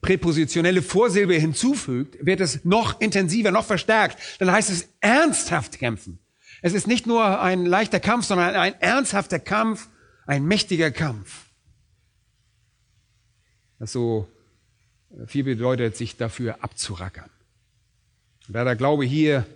präpositionelle 0.01 0.83
Vorsilbe 0.83 1.35
hinzufügt, 1.35 2.25
wird 2.25 2.41
es 2.41 2.65
noch 2.65 3.01
intensiver, 3.01 3.51
noch 3.51 3.65
verstärkt. 3.65 4.19
Dann 4.41 4.51
heißt 4.51 4.71
es 4.71 4.89
ernsthaft 5.01 5.79
kämpfen. 5.79 6.19
Es 6.63 6.73
ist 6.73 6.87
nicht 6.87 7.07
nur 7.07 7.41
ein 7.41 7.65
leichter 7.65 8.01
Kampf, 8.01 8.27
sondern 8.27 8.55
ein 8.55 8.75
ernsthafter 8.81 9.39
Kampf, 9.39 9.89
ein 10.27 10.45
mächtiger 10.45 10.91
Kampf. 10.91 11.45
Das 13.79 13.93
so 13.93 14.29
viel 15.27 15.45
bedeutet, 15.45 15.97
sich 15.97 16.17
dafür 16.17 16.63
abzurackern. 16.63 17.31
da 18.49 18.65
der 18.65 18.77
Glaube 18.77 19.05
hier 19.05 19.47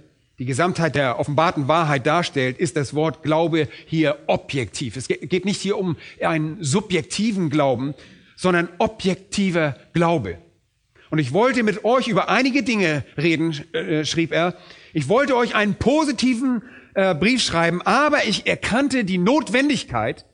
die 0.41 0.47
Gesamtheit 0.47 0.95
der 0.95 1.19
offenbarten 1.19 1.69
Wahrheit 1.69 2.07
darstellt, 2.07 2.57
ist 2.59 2.75
das 2.75 2.95
Wort 2.95 3.23
Glaube 3.23 3.69
hier 3.85 4.21
objektiv. 4.27 4.97
Es 4.97 5.07
geht 5.07 5.45
nicht 5.45 5.61
hier 5.61 5.77
um 5.77 5.97
einen 6.19 6.65
subjektiven 6.65 7.51
Glauben, 7.51 7.93
sondern 8.37 8.71
objektiver 8.79 9.77
Glaube. 9.93 10.39
Und 11.11 11.19
ich 11.19 11.35
wollte 11.35 11.63
mit 11.63 11.85
euch 11.85 12.09
über 12.09 12.31
einige 12.31 12.63
Dinge 12.63 13.05
reden, 13.19 13.53
äh, 13.75 14.07
schrieb 14.07 14.33
er. 14.33 14.57
Ich 14.95 15.09
wollte 15.09 15.37
euch 15.37 15.55
einen 15.55 15.75
positiven 15.75 16.63
äh, 16.95 17.15
Brief 17.15 17.43
schreiben, 17.43 17.83
aber 17.83 18.25
ich 18.27 18.47
erkannte 18.47 19.05
die 19.05 19.19
Notwendigkeit, 19.19 20.25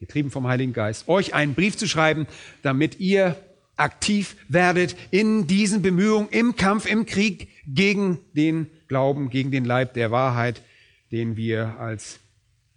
getrieben 0.00 0.32
vom 0.32 0.48
Heiligen 0.48 0.72
Geist, 0.72 1.06
euch 1.06 1.34
einen 1.34 1.54
Brief 1.54 1.76
zu 1.76 1.86
schreiben, 1.86 2.26
damit 2.62 2.98
ihr 2.98 3.36
aktiv 3.76 4.34
werdet 4.48 4.96
in 5.12 5.46
diesen 5.46 5.82
Bemühungen, 5.82 6.28
im 6.30 6.56
Kampf, 6.56 6.90
im 6.90 7.06
Krieg 7.06 7.48
gegen 7.68 8.18
den 8.34 8.66
Glauben, 8.90 9.30
gegen 9.30 9.52
den 9.52 9.64
Leib 9.64 9.94
der 9.94 10.10
Wahrheit, 10.10 10.62
den 11.12 11.36
wir 11.36 11.78
als 11.78 12.18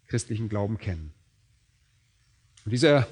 christlichen 0.07 0.47
Glauben 0.47 0.77
kennen. 0.77 1.11
Und 2.65 2.71
dieser 2.71 3.07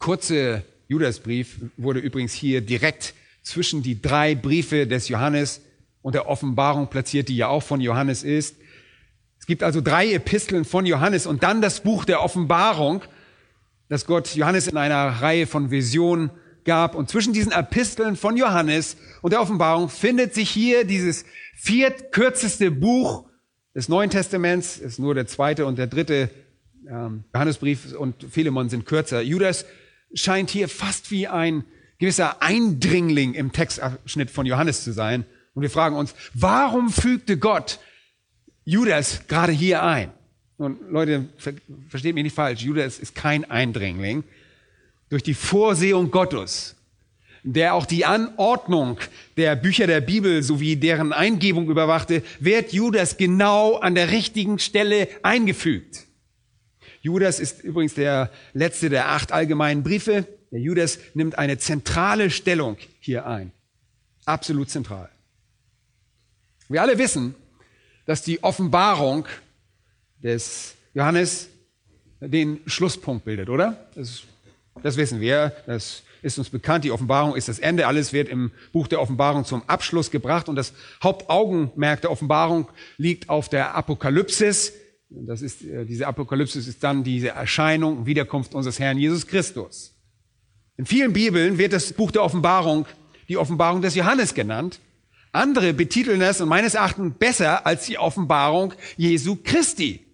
kurze 0.00 0.64
Judasbrief 0.88 1.60
wurde 1.76 2.00
übrigens 2.00 2.32
hier 2.32 2.60
direkt 2.60 3.14
zwischen 3.44 3.84
die 3.84 4.02
drei 4.02 4.34
Briefe 4.34 4.88
des 4.88 5.06
Johannes 5.06 5.60
und 6.02 6.16
der 6.16 6.28
Offenbarung 6.28 6.90
platziert, 6.90 7.28
die 7.28 7.36
ja 7.36 7.46
auch 7.46 7.62
von 7.62 7.80
Johannes 7.80 8.24
ist. 8.24 8.56
Es 9.38 9.46
gibt 9.46 9.62
also 9.62 9.80
drei 9.80 10.12
Episteln 10.12 10.64
von 10.64 10.84
Johannes 10.84 11.26
und 11.28 11.44
dann 11.44 11.62
das 11.62 11.84
Buch 11.84 12.04
der 12.04 12.22
Offenbarung, 12.24 13.02
das 13.88 14.04
Gott 14.04 14.34
Johannes 14.34 14.66
in 14.66 14.76
einer 14.76 15.22
Reihe 15.22 15.46
von 15.46 15.70
Visionen 15.70 16.30
gab. 16.64 16.94
Und 16.94 17.08
zwischen 17.08 17.32
diesen 17.32 17.52
Episteln 17.52 18.16
von 18.16 18.36
Johannes 18.36 18.96
und 19.20 19.32
der 19.32 19.40
Offenbarung 19.40 19.88
findet 19.88 20.34
sich 20.34 20.50
hier 20.50 20.84
dieses 20.84 21.24
viertkürzeste 21.56 22.70
Buch 22.70 23.24
des 23.74 23.88
Neuen 23.88 24.10
Testaments, 24.10 24.78
ist 24.78 24.98
nur 24.98 25.14
der 25.14 25.26
zweite 25.26 25.66
und 25.66 25.78
der 25.78 25.86
dritte 25.86 26.30
ähm, 26.88 27.24
Johannesbrief 27.34 27.94
und 27.94 28.24
Philemon 28.30 28.68
sind 28.68 28.86
kürzer. 28.86 29.22
Judas 29.22 29.64
scheint 30.14 30.50
hier 30.50 30.68
fast 30.68 31.10
wie 31.10 31.28
ein 31.28 31.64
gewisser 31.98 32.42
Eindringling 32.42 33.34
im 33.34 33.52
Textabschnitt 33.52 34.30
von 34.30 34.46
Johannes 34.46 34.84
zu 34.84 34.92
sein. 34.92 35.24
Und 35.54 35.62
wir 35.62 35.70
fragen 35.70 35.96
uns, 35.96 36.14
warum 36.34 36.90
fügte 36.90 37.36
Gott 37.36 37.78
Judas 38.64 39.22
gerade 39.28 39.52
hier 39.52 39.82
ein? 39.82 40.10
Und 40.56 40.78
Leute, 40.90 41.28
versteht 41.88 42.14
mich 42.14 42.24
nicht 42.24 42.34
falsch, 42.34 42.62
Judas 42.62 42.98
ist 42.98 43.14
kein 43.14 43.48
Eindringling. 43.50 44.24
Durch 45.12 45.22
die 45.22 45.34
Vorsehung 45.34 46.10
Gottes 46.10 46.74
der 47.42 47.74
auch 47.74 47.86
die 47.86 48.04
Anordnung 48.04 48.98
der 49.36 49.56
Bücher 49.56 49.86
der 49.86 50.00
Bibel 50.00 50.42
sowie 50.42 50.76
deren 50.76 51.12
Eingebung 51.12 51.68
überwachte, 51.68 52.22
wird 52.40 52.72
Judas 52.72 53.16
genau 53.16 53.76
an 53.76 53.94
der 53.94 54.10
richtigen 54.10 54.58
Stelle 54.58 55.08
eingefügt. 55.22 56.06
Judas 57.00 57.40
ist 57.40 57.62
übrigens 57.62 57.94
der 57.94 58.30
letzte 58.52 58.88
der 58.90 59.08
acht 59.08 59.32
allgemeinen 59.32 59.82
Briefe. 59.82 60.26
Der 60.52 60.60
Judas 60.60 60.98
nimmt 61.14 61.36
eine 61.36 61.58
zentrale 61.58 62.30
Stellung 62.30 62.76
hier 63.00 63.26
ein. 63.26 63.50
Absolut 64.24 64.70
zentral. 64.70 65.08
Wir 66.68 66.80
alle 66.80 66.96
wissen, 66.96 67.34
dass 68.06 68.22
die 68.22 68.42
Offenbarung 68.42 69.26
des 70.22 70.76
Johannes 70.94 71.48
den 72.20 72.60
Schlusspunkt 72.66 73.24
bildet, 73.24 73.48
oder? 73.48 73.84
Das, 73.96 74.22
das 74.82 74.96
wissen 74.96 75.20
wir. 75.20 75.52
Das 75.66 76.02
ist 76.22 76.38
uns 76.38 76.50
bekannt, 76.50 76.84
die 76.84 76.92
Offenbarung 76.92 77.34
ist 77.34 77.48
das 77.48 77.58
Ende. 77.58 77.86
Alles 77.86 78.12
wird 78.12 78.28
im 78.28 78.52
Buch 78.72 78.88
der 78.88 79.00
Offenbarung 79.00 79.44
zum 79.44 79.68
Abschluss 79.68 80.10
gebracht 80.10 80.48
und 80.48 80.56
das 80.56 80.72
Hauptaugenmerk 81.02 82.00
der 82.00 82.10
Offenbarung 82.10 82.68
liegt 82.96 83.28
auf 83.28 83.48
der 83.48 83.74
Apokalypsis. 83.74 84.72
Das 85.10 85.42
ist, 85.42 85.62
äh, 85.64 85.84
diese 85.84 86.06
Apokalypsis 86.06 86.66
ist 86.66 86.82
dann 86.82 87.04
diese 87.04 87.30
Erscheinung, 87.30 88.06
Wiederkunft 88.06 88.54
unseres 88.54 88.78
Herrn 88.78 88.98
Jesus 88.98 89.26
Christus. 89.26 89.94
In 90.76 90.86
vielen 90.86 91.12
Bibeln 91.12 91.58
wird 91.58 91.72
das 91.72 91.92
Buch 91.92 92.10
der 92.10 92.22
Offenbarung 92.22 92.86
die 93.32 93.38
Offenbarung 93.38 93.80
des 93.80 93.94
Johannes 93.94 94.34
genannt. 94.34 94.78
Andere 95.32 95.72
betiteln 95.72 96.20
es 96.20 96.42
und 96.42 96.50
meines 96.50 96.74
Erachtens 96.74 97.14
besser 97.18 97.66
als 97.66 97.86
die 97.86 97.96
Offenbarung 97.96 98.74
Jesu 98.98 99.38
Christi. 99.42 100.04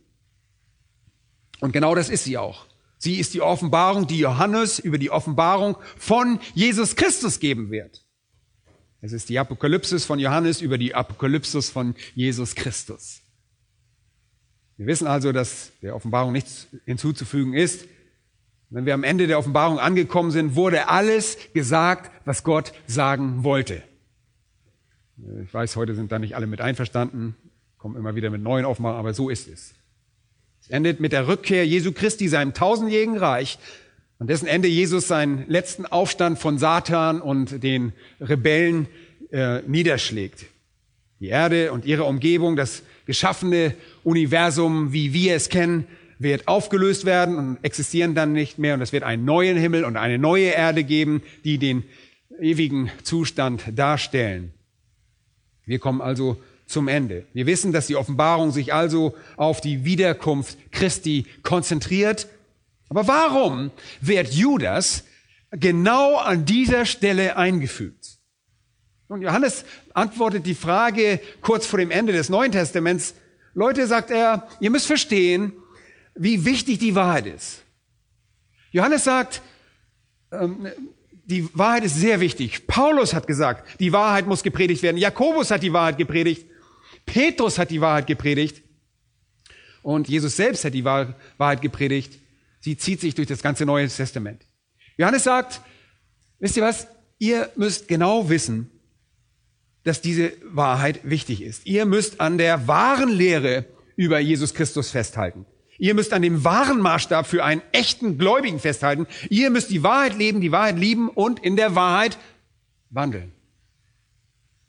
Und 1.59 1.73
genau 1.73 1.97
das 1.97 2.09
ist 2.09 2.23
sie 2.23 2.39
auch. 2.39 2.68
Sie 2.99 3.15
ist 3.17 3.33
die 3.33 3.41
Offenbarung, 3.41 4.07
die 4.07 4.19
Johannes 4.19 4.79
über 4.79 4.99
die 4.99 5.11
Offenbarung 5.11 5.77
von 5.97 6.41
Jesus 6.55 6.97
Christus 6.97 7.39
geben 7.41 7.71
wird. 7.71 8.05
Es 9.01 9.13
ist 9.13 9.29
die 9.29 9.39
Apokalypsis 9.39 10.05
von 10.05 10.19
Johannes 10.19 10.61
über 10.61 10.77
die 10.77 10.95
Apokalypsis 10.95 11.71
von 11.71 11.95
Jesus 12.15 12.57
Christus. 12.57 13.23
Wir 14.77 14.87
wissen 14.87 15.07
also, 15.07 15.33
dass 15.33 15.73
der 15.83 15.95
Offenbarung 15.95 16.33
nichts 16.33 16.67
hinzuzufügen 16.85 17.55
ist. 17.55 17.87
Wenn 18.71 18.85
wir 18.87 18.95
am 18.95 19.05
Ende 19.05 19.27
der 19.27 19.39
Offenbarung 19.39 19.79
angekommen 19.79 20.31
sind, 20.31 20.57
wurde 20.57 20.89
alles 20.89 21.39
gesagt, 21.55 22.11
was 22.27 22.43
Gott 22.43 22.73
sagen 22.87 23.45
wollte. 23.45 23.83
Ich 25.43 25.53
weiß, 25.55 25.77
heute 25.77 25.95
sind 25.95 26.13
da 26.13 26.19
nicht 26.19 26.37
alle 26.37 26.47
mit 26.47 26.61
einverstanden, 26.61 27.35
kommen 27.77 27.97
immer 27.97 28.15
wieder 28.15 28.31
mit 28.31 28.43
neuen 28.43 28.65
Offenbarungen, 28.65 29.01
aber 29.01 29.15
so 29.15 29.31
ist 29.31 29.49
es. 29.49 29.75
Endet 30.69 31.01
mit 31.01 31.13
der 31.13 31.29
Rückkehr 31.29 31.67
Jesu 31.67 31.93
Christi, 31.93 32.29
seinem 32.29 32.55
tausendjährigen 32.55 33.17
Reich, 33.17 33.59
an 34.19 34.27
dessen 34.27 34.47
Ende 34.47 34.69
Jesus 34.69 35.09
seinen 35.09 35.49
letzten 35.49 35.87
Aufstand 35.87 36.39
von 36.39 36.59
Satan 36.59 37.21
und 37.21 37.63
den 37.63 37.93
Rebellen 38.21 38.89
äh, 39.31 39.63
niederschlägt. 39.63 40.47
Die 41.21 41.29
Erde 41.29 41.73
und 41.73 41.85
ihre 41.85 42.05
Umgebung, 42.05 42.57
das 42.57 42.83
geschaffene 43.07 43.75
Universum, 44.05 44.93
wie 44.93 45.13
wir 45.13 45.35
es 45.35 45.49
kennen, 45.49 45.87
wird 46.19 46.49
aufgelöst 46.49 47.05
werden 47.05 47.37
und 47.37 47.59
existieren 47.63 48.15
dann 48.15 48.33
nicht 48.33 48.59
mehr. 48.59 48.75
Und 48.75 48.83
es 48.83 48.93
wird 48.93 49.05
einen 49.05 49.25
neuen 49.25 49.57
Himmel 49.57 49.85
und 49.85 49.97
eine 49.97 50.19
neue 50.19 50.49
Erde 50.49 50.85
geben, 50.85 51.23
die 51.45 51.59
den 51.59 51.85
ewigen 52.41 52.91
Zustand 53.05 53.63
darstellen. 53.75 54.53
Wir 55.65 55.79
kommen 55.79 56.01
also 56.01 56.43
zum 56.69 56.87
Ende. 56.87 57.27
Wir 57.33 57.47
wissen, 57.47 57.73
dass 57.73 57.87
die 57.87 57.97
Offenbarung 57.97 58.53
sich 58.53 58.73
also 58.73 59.17
auf 59.37 59.61
die 59.61 59.85
Wiederkunft 59.85 60.59
Christi 60.71 61.27
konzentriert. 61.43 62.29
Aber 62.91 63.09
warum 63.09 63.71
wird 64.01 64.33
Judas 64.33 65.05
genau 65.51 66.17
an 66.17 66.45
dieser 66.45 66.85
Stelle 66.85 67.37
eingefügt? 67.37 68.19
Und 69.09 69.23
Johannes 69.23 69.65
antwortet 69.95 70.45
die 70.45 70.55
Frage 70.55 71.21
kurz 71.41 71.67
vor 71.67 71.79
dem 71.79 71.91
Ende 71.91 72.13
des 72.13 72.29
Neuen 72.29 72.53
Testaments. 72.53 73.15
Leute, 73.55 73.87
sagt 73.87 74.11
er, 74.11 74.47
ihr 74.61 74.71
müsst 74.71 74.87
verstehen, 74.87 75.55
wie 76.15 76.45
wichtig 76.45 76.79
die 76.79 76.95
Wahrheit 76.95 77.27
ist. 77.27 77.63
Johannes 78.71 79.05
sagt, 79.05 79.41
ähm, 80.31 80.69
die 81.25 81.49
Wahrheit 81.55 81.85
ist 81.85 81.97
sehr 81.97 82.21
wichtig. 82.21 82.67
Paulus 82.67 83.15
hat 83.15 83.27
gesagt, 83.27 83.81
die 83.81 83.93
Wahrheit 83.93 84.27
muss 84.27 84.43
gepredigt 84.43 84.83
werden. 84.83 84.99
Jakobus 84.99 85.51
hat 85.51 85.63
die 85.63 85.73
Wahrheit 85.73 85.97
gepredigt. 85.97 86.47
Petrus 87.09 87.59
hat 87.59 87.71
die 87.71 87.81
Wahrheit 87.81 88.07
gepredigt. 88.07 88.63
Und 89.83 90.09
Jesus 90.09 90.37
selbst 90.37 90.65
hat 90.65 90.75
die 90.75 90.85
Wahrheit 90.85 91.63
gepredigt. 91.63 92.19
Sie 92.61 92.77
zieht 92.77 93.01
sich 93.01 93.15
durch 93.15 93.27
das 93.27 93.43
ganze 93.43 93.65
Neue 93.65 93.89
Testament. 93.89 94.45
Johannes 94.97 95.25
sagt, 95.25 95.61
wisst 96.39 96.57
ihr 96.57 96.63
was? 96.63 96.87
Ihr 97.19 97.51
müsst 97.57 97.89
genau 97.89 98.29
wissen, 98.29 98.71
dass 99.85 100.03
diese 100.03 100.33
Wahrheit 100.45 101.01
wichtig 101.03 101.43
ist. 101.43 101.67
Ihr 101.67 101.87
müsst 101.87 102.21
an 102.21 102.37
der 102.39 102.69
wahren 102.69 103.11
Lehre 103.11 103.65
über 103.97 104.19
Jesus 104.19 104.55
Christus 104.55 104.91
festhalten. 104.91 105.47
Ihr 105.79 105.95
müsst 105.95 106.13
an 106.13 106.23
dem 106.23 106.45
wahren 106.45 106.81
Maßstab 106.81 107.27
für 107.27 107.45
einen 107.45 107.63
echten 107.73 108.19
Gläubigen 108.19 108.59
festhalten. 108.59 109.07
Ihr 109.31 109.51
müsst 109.51 109.71
die 109.71 109.83
Wahrheit 109.83 110.19
leben, 110.19 110.41
die 110.41 110.53
Wahrheit 110.53 110.77
lieben 110.77 111.09
und 111.09 111.41
in 111.41 111.57
der 111.57 111.75
Wahrheit 111.75 112.19
wandeln. 112.91 113.33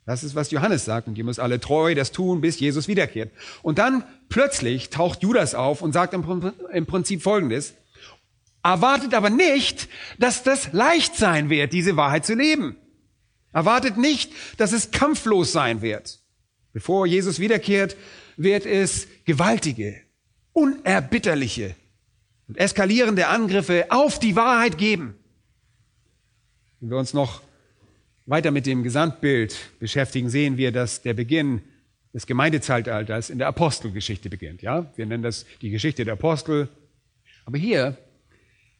Das 0.10 0.24
ist, 0.24 0.34
was 0.34 0.50
Johannes 0.50 0.86
sagt. 0.86 1.08
Und 1.08 1.20
ihr 1.20 1.24
müsst 1.24 1.40
alle 1.40 1.60
treu 1.60 1.94
das 1.94 2.12
tun, 2.12 2.42
bis 2.42 2.60
Jesus 2.60 2.88
wiederkehrt. 2.88 3.32
Und 3.62 3.78
dann 3.78 4.04
plötzlich 4.28 4.90
taucht 4.90 5.22
Judas 5.22 5.54
auf 5.54 5.84
und 5.84 5.94
sagt 5.94 6.16
im 6.16 6.86
Prinzip 6.88 7.22
Folgendes. 7.22 7.76
Erwartet 8.64 9.14
aber 9.14 9.30
nicht, 9.30 9.88
dass 10.18 10.42
das 10.42 10.74
leicht 10.74 11.16
sein 11.16 11.52
wird, 11.52 11.74
diese 11.74 11.96
Wahrheit 11.96 12.26
zu 12.26 12.34
leben. 12.34 12.76
Erwartet 13.54 13.98
nicht, 13.98 14.32
dass 14.58 14.72
es 14.72 14.90
kampflos 14.90 15.52
sein 15.52 15.84
wird. 15.84 16.18
Bevor 16.74 17.06
Jesus 17.06 17.38
wiederkehrt, 17.38 17.96
wird 18.36 18.66
es 18.66 19.06
gewaltige, 19.26 19.96
unerbitterliche 20.54 21.76
und 22.48 22.58
eskalierende 22.58 23.28
Angriffe 23.28 23.86
auf 23.92 24.18
die 24.18 24.36
Wahrheit 24.36 24.80
geben. 24.80 25.14
Wenn 26.80 26.90
wir 26.90 26.98
uns 26.98 27.14
noch 27.14 27.44
weiter 28.30 28.52
mit 28.52 28.66
dem 28.68 28.84
Gesamtbild 28.84 29.58
beschäftigen, 29.80 30.30
sehen 30.30 30.58
wir, 30.58 30.72
dass 30.72 31.02
der 31.02 31.16
Beginn 31.16 31.62
des 32.14 32.28
Gemeindezeitalters 32.28 33.30
in 33.30 33.40
der 33.40 33.48
Apostelgeschichte 33.48 34.30
beginnt. 34.30 34.62
Ja, 34.62 34.92
wir 34.96 35.06
nennen 35.06 35.24
das 35.24 35.46
die 35.62 35.72
Geschichte 35.72 36.06
der 36.06 36.14
Apostel. 36.14 36.70
Aber 37.46 37.58
hier, 37.58 37.98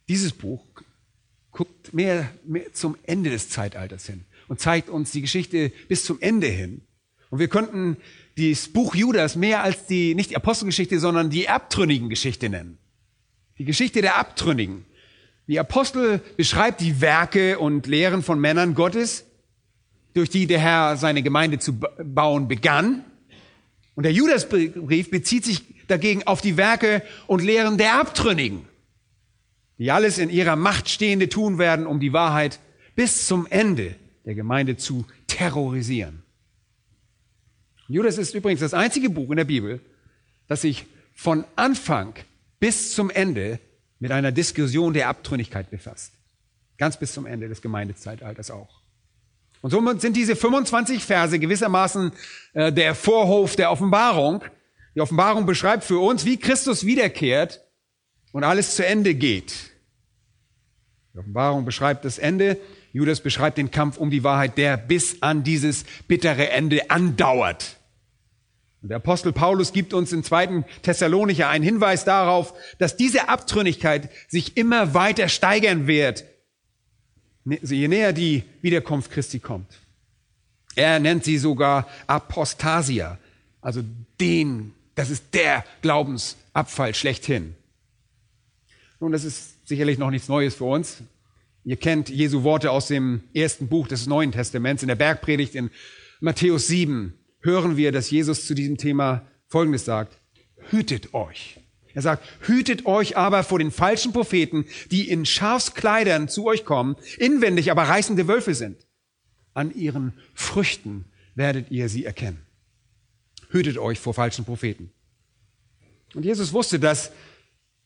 dieses 0.08 0.32
Buch 0.32 0.64
guckt 1.50 1.92
mehr, 1.92 2.30
mehr 2.44 2.72
zum 2.72 2.96
Ende 3.02 3.30
des 3.30 3.48
Zeitalters 3.50 4.06
hin 4.06 4.24
und 4.48 4.60
zeigt 4.60 4.88
uns 4.88 5.10
die 5.10 5.20
Geschichte 5.20 5.72
bis 5.88 6.04
zum 6.04 6.20
Ende 6.20 6.46
hin. 6.46 6.82
Und 7.30 7.40
wir 7.40 7.48
könnten 7.48 7.96
das 8.36 8.68
Buch 8.68 8.94
Judas 8.94 9.34
mehr 9.34 9.62
als 9.62 9.86
die, 9.86 10.14
nicht 10.14 10.30
die 10.30 10.36
Apostelgeschichte, 10.36 11.00
sondern 11.00 11.28
die 11.28 11.48
abtrünnigen 11.48 12.08
Geschichte 12.08 12.48
nennen. 12.48 12.78
Die 13.58 13.64
Geschichte 13.64 14.00
der 14.00 14.16
Abtrünnigen. 14.16 14.84
Die 15.48 15.58
Apostel 15.58 16.20
beschreibt 16.36 16.80
die 16.80 17.00
Werke 17.00 17.58
und 17.58 17.88
Lehren 17.88 18.22
von 18.22 18.40
Männern 18.40 18.74
Gottes, 18.74 19.24
durch 20.14 20.30
die 20.30 20.46
der 20.46 20.58
Herr 20.58 20.96
seine 20.96 21.22
Gemeinde 21.22 21.58
zu 21.58 21.78
bauen 21.78 22.48
begann. 22.48 23.04
Und 23.94 24.04
der 24.04 24.12
Judasbrief 24.12 25.10
bezieht 25.10 25.44
sich 25.44 25.64
dagegen 25.86 26.26
auf 26.26 26.40
die 26.40 26.56
Werke 26.56 27.02
und 27.26 27.42
Lehren 27.42 27.78
der 27.78 28.00
Abtrünnigen, 28.00 28.64
die 29.78 29.90
alles 29.90 30.18
in 30.18 30.30
ihrer 30.30 30.56
Macht 30.56 30.88
Stehende 30.88 31.28
tun 31.28 31.58
werden, 31.58 31.86
um 31.86 32.00
die 32.00 32.12
Wahrheit 32.12 32.60
bis 32.94 33.26
zum 33.26 33.46
Ende 33.50 33.96
der 34.24 34.34
Gemeinde 34.34 34.76
zu 34.76 35.04
terrorisieren. 35.26 36.22
Judas 37.88 38.18
ist 38.18 38.34
übrigens 38.34 38.60
das 38.60 38.74
einzige 38.74 39.10
Buch 39.10 39.30
in 39.30 39.36
der 39.36 39.44
Bibel, 39.44 39.80
das 40.46 40.62
sich 40.62 40.86
von 41.12 41.44
Anfang 41.56 42.14
bis 42.60 42.94
zum 42.94 43.10
Ende 43.10 43.58
mit 43.98 44.12
einer 44.12 44.32
Diskussion 44.32 44.92
der 44.94 45.08
Abtrünnigkeit 45.08 45.70
befasst. 45.70 46.12
Ganz 46.78 46.98
bis 46.98 47.12
zum 47.12 47.26
Ende 47.26 47.48
des 47.48 47.60
Gemeindezeitalters 47.60 48.50
auch. 48.50 48.79
Und 49.62 49.70
somit 49.70 50.00
sind 50.00 50.16
diese 50.16 50.36
25 50.36 51.04
Verse 51.04 51.38
gewissermaßen 51.38 52.12
äh, 52.54 52.72
der 52.72 52.94
Vorhof 52.94 53.56
der 53.56 53.70
Offenbarung. 53.70 54.42
Die 54.94 55.00
Offenbarung 55.00 55.46
beschreibt 55.46 55.84
für 55.84 55.98
uns, 55.98 56.24
wie 56.24 56.38
Christus 56.38 56.84
wiederkehrt 56.84 57.62
und 58.32 58.44
alles 58.44 58.76
zu 58.76 58.86
Ende 58.86 59.14
geht. 59.14 59.70
Die 61.14 61.18
Offenbarung 61.18 61.64
beschreibt 61.64 62.04
das 62.04 62.18
Ende. 62.18 62.58
Judas 62.92 63.20
beschreibt 63.20 63.58
den 63.58 63.70
Kampf 63.70 63.98
um 63.98 64.10
die 64.10 64.24
Wahrheit, 64.24 64.58
der 64.58 64.76
bis 64.76 65.22
an 65.22 65.44
dieses 65.44 65.84
bittere 66.08 66.50
Ende 66.50 66.90
andauert. 66.90 67.76
Und 68.82 68.88
der 68.88 68.96
Apostel 68.96 69.32
Paulus 69.32 69.72
gibt 69.72 69.92
uns 69.92 70.12
im 70.12 70.24
zweiten 70.24 70.64
Thessalonicher 70.82 71.48
einen 71.48 71.64
Hinweis 71.64 72.04
darauf, 72.04 72.54
dass 72.78 72.96
diese 72.96 73.28
Abtrünnigkeit 73.28 74.08
sich 74.28 74.56
immer 74.56 74.94
weiter 74.94 75.28
steigern 75.28 75.86
wird, 75.86 76.24
je 77.44 77.88
näher 77.88 78.12
die 78.12 78.44
Wiederkunft 78.62 79.10
Christi 79.10 79.38
kommt. 79.38 79.78
Er 80.76 81.00
nennt 81.00 81.24
sie 81.24 81.38
sogar 81.38 81.88
Apostasia, 82.06 83.18
also 83.60 83.82
den, 84.20 84.72
das 84.94 85.10
ist 85.10 85.24
der 85.32 85.64
Glaubensabfall 85.82 86.94
schlechthin. 86.94 87.54
Nun, 89.00 89.12
das 89.12 89.24
ist 89.24 89.66
sicherlich 89.66 89.98
noch 89.98 90.10
nichts 90.10 90.28
Neues 90.28 90.54
für 90.54 90.64
uns. 90.64 91.02
Ihr 91.64 91.76
kennt 91.76 92.08
Jesu 92.08 92.42
Worte 92.42 92.70
aus 92.70 92.86
dem 92.86 93.22
ersten 93.34 93.68
Buch 93.68 93.88
des 93.88 94.06
Neuen 94.06 94.32
Testaments 94.32 94.82
in 94.82 94.88
der 94.88 94.94
Bergpredigt 94.94 95.54
in 95.54 95.70
Matthäus 96.20 96.66
7 96.66 97.14
hören 97.40 97.76
wir, 97.76 97.92
dass 97.92 98.10
Jesus 98.10 98.46
zu 98.46 98.54
diesem 98.54 98.76
Thema 98.76 99.26
Folgendes 99.46 99.84
sagt. 99.84 100.18
Hütet 100.70 101.14
euch. 101.14 101.59
Er 101.94 102.02
sagt, 102.02 102.24
hütet 102.42 102.86
euch 102.86 103.16
aber 103.16 103.42
vor 103.42 103.58
den 103.58 103.70
falschen 103.70 104.12
Propheten, 104.12 104.64
die 104.90 105.08
in 105.08 105.26
Schafskleidern 105.26 106.28
zu 106.28 106.46
euch 106.46 106.64
kommen, 106.64 106.96
inwendig 107.18 107.70
aber 107.70 107.84
reißende 107.84 108.28
Wölfe 108.28 108.54
sind. 108.54 108.86
An 109.54 109.74
ihren 109.74 110.14
Früchten 110.34 111.06
werdet 111.34 111.70
ihr 111.70 111.88
sie 111.88 112.04
erkennen. 112.04 112.46
Hütet 113.50 113.78
euch 113.78 113.98
vor 113.98 114.14
falschen 114.14 114.44
Propheten. 114.44 114.92
Und 116.14 116.24
Jesus 116.24 116.52
wusste, 116.52 116.78
dass 116.78 117.10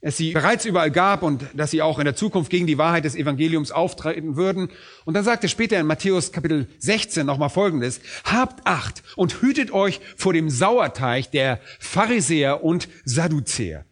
es 0.05 0.19
sie 0.19 0.33
bereits 0.33 0.67
überall 0.67 0.91
gab 0.91 1.23
und 1.23 1.47
dass 1.55 1.71
sie 1.71 1.81
auch 1.81 1.99
in 1.99 2.05
der 2.05 2.15
Zukunft 2.15 2.51
gegen 2.51 2.67
die 2.67 2.77
Wahrheit 2.77 3.07
des 3.07 3.17
Evangeliums 3.17 3.71
auftreten 3.71 4.37
würden. 4.37 4.69
Und 5.07 5.15
dann 5.15 5.25
sagt 5.25 5.45
er 5.45 5.49
später 5.49 5.81
in 5.81 5.87
Matthäus 5.87 6.31
Kapitel 6.31 6.69
16 6.79 7.25
nochmal 7.25 7.49
Folgendes. 7.49 8.03
Habt 8.25 8.67
Acht 8.67 9.03
und 9.17 9.41
hütet 9.41 9.71
euch 9.71 10.01
vor 10.17 10.35
dem 10.35 10.51
Sauerteig 10.51 11.31
der 11.31 11.59
Pharisäer 11.79 12.63
und 12.63 12.89
Sadduzäer. 13.07 13.87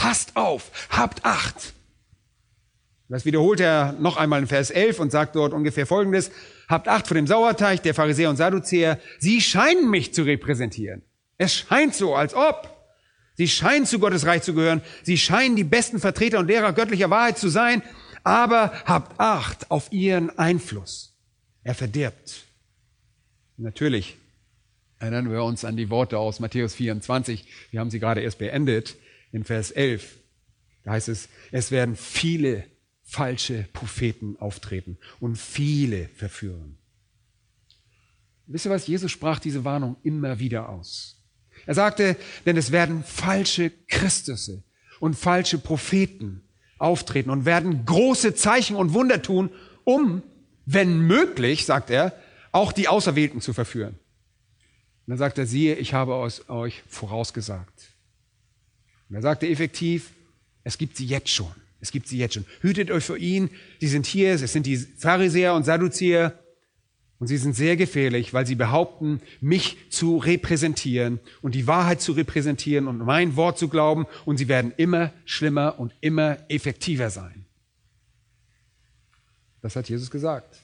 Passt 0.00 0.34
auf, 0.34 0.70
habt 0.88 1.26
Acht. 1.26 1.74
Das 3.10 3.26
wiederholt 3.26 3.60
er 3.60 3.92
noch 4.00 4.16
einmal 4.16 4.40
in 4.40 4.46
Vers 4.46 4.70
11 4.70 4.98
und 4.98 5.12
sagt 5.12 5.36
dort 5.36 5.52
ungefähr 5.52 5.86
Folgendes. 5.86 6.30
Habt 6.70 6.88
Acht 6.88 7.06
vor 7.06 7.16
dem 7.16 7.26
Sauerteig 7.26 7.82
der 7.82 7.92
Pharisäer 7.92 8.30
und 8.30 8.36
Sadduzäer. 8.36 8.98
Sie 9.18 9.42
scheinen 9.42 9.90
mich 9.90 10.14
zu 10.14 10.22
repräsentieren. 10.22 11.02
Es 11.36 11.54
scheint 11.54 11.94
so, 11.94 12.14
als 12.14 12.32
ob. 12.32 12.74
Sie 13.34 13.46
scheinen 13.46 13.84
zu 13.84 13.98
Gottes 13.98 14.24
Reich 14.24 14.40
zu 14.40 14.54
gehören. 14.54 14.80
Sie 15.02 15.18
scheinen 15.18 15.54
die 15.54 15.64
besten 15.64 16.00
Vertreter 16.00 16.38
und 16.38 16.46
Lehrer 16.46 16.72
göttlicher 16.72 17.10
Wahrheit 17.10 17.36
zu 17.36 17.50
sein. 17.50 17.82
Aber 18.24 18.72
habt 18.86 19.20
Acht 19.20 19.70
auf 19.70 19.92
ihren 19.92 20.30
Einfluss. 20.38 21.14
Er 21.62 21.74
verdirbt. 21.74 22.44
Natürlich 23.58 24.16
erinnern 24.98 25.30
wir 25.30 25.44
uns 25.44 25.66
an 25.66 25.76
die 25.76 25.90
Worte 25.90 26.16
aus 26.16 26.40
Matthäus 26.40 26.74
24. 26.74 27.44
Wir 27.70 27.80
haben 27.80 27.90
sie 27.90 28.00
gerade 28.00 28.22
erst 28.22 28.38
beendet 28.38 28.96
in 29.32 29.44
Vers 29.44 29.70
11. 29.70 30.16
Da 30.84 30.92
heißt 30.92 31.08
es, 31.08 31.28
es 31.50 31.70
werden 31.70 31.96
viele 31.96 32.64
falsche 33.02 33.66
Propheten 33.72 34.36
auftreten 34.38 34.98
und 35.18 35.36
viele 35.36 36.08
verführen. 36.08 36.78
Wisst 38.46 38.66
ihr 38.66 38.70
was? 38.70 38.86
Jesus 38.86 39.10
sprach 39.10 39.38
diese 39.38 39.64
Warnung 39.64 39.96
immer 40.02 40.38
wieder 40.38 40.68
aus. 40.68 41.16
Er 41.66 41.74
sagte, 41.74 42.16
denn 42.46 42.56
es 42.56 42.72
werden 42.72 43.04
falsche 43.04 43.70
Christusse 43.88 44.62
und 44.98 45.14
falsche 45.14 45.58
Propheten 45.58 46.42
auftreten 46.78 47.30
und 47.30 47.44
werden 47.44 47.84
große 47.84 48.34
Zeichen 48.34 48.76
und 48.76 48.94
Wunder 48.94 49.22
tun, 49.22 49.50
um, 49.84 50.22
wenn 50.66 51.00
möglich, 51.00 51.66
sagt 51.66 51.90
er, 51.90 52.14
auch 52.52 52.72
die 52.72 52.88
Auserwählten 52.88 53.40
zu 53.40 53.52
verführen. 53.52 53.98
Und 55.06 55.12
dann 55.12 55.18
sagt 55.18 55.38
er, 55.38 55.46
siehe, 55.46 55.76
ich 55.76 55.94
habe 55.94 56.14
euch 56.14 56.82
vorausgesagt. 56.88 57.89
Und 59.10 59.16
er 59.16 59.22
sagte 59.22 59.48
effektiv, 59.48 60.12
es 60.64 60.78
gibt 60.78 60.96
sie 60.96 61.04
jetzt 61.04 61.28
schon. 61.28 61.52
Es 61.80 61.90
gibt 61.90 62.06
sie 62.08 62.18
jetzt 62.18 62.34
schon. 62.34 62.44
Hütet 62.60 62.90
euch 62.90 63.04
vor 63.04 63.16
ihnen. 63.16 63.50
Die 63.80 63.88
sind 63.88 64.06
hier. 64.06 64.34
Es 64.34 64.52
sind 64.52 64.66
die 64.66 64.76
Pharisäer 64.76 65.54
und 65.54 65.64
Sadduzäer. 65.64 66.38
Und 67.18 67.26
sie 67.26 67.36
sind 67.36 67.54
sehr 67.54 67.76
gefährlich, 67.76 68.32
weil 68.32 68.46
sie 68.46 68.54
behaupten, 68.54 69.20
mich 69.40 69.76
zu 69.90 70.16
repräsentieren 70.16 71.20
und 71.42 71.54
die 71.54 71.66
Wahrheit 71.66 72.00
zu 72.00 72.12
repräsentieren 72.12 72.86
und 72.86 72.98
mein 72.98 73.36
Wort 73.36 73.58
zu 73.58 73.68
glauben. 73.68 74.06
Und 74.24 74.38
sie 74.38 74.48
werden 74.48 74.72
immer 74.76 75.12
schlimmer 75.26 75.78
und 75.78 75.92
immer 76.00 76.38
effektiver 76.48 77.10
sein. 77.10 77.44
Das 79.60 79.76
hat 79.76 79.88
Jesus 79.88 80.10
gesagt. 80.10 80.60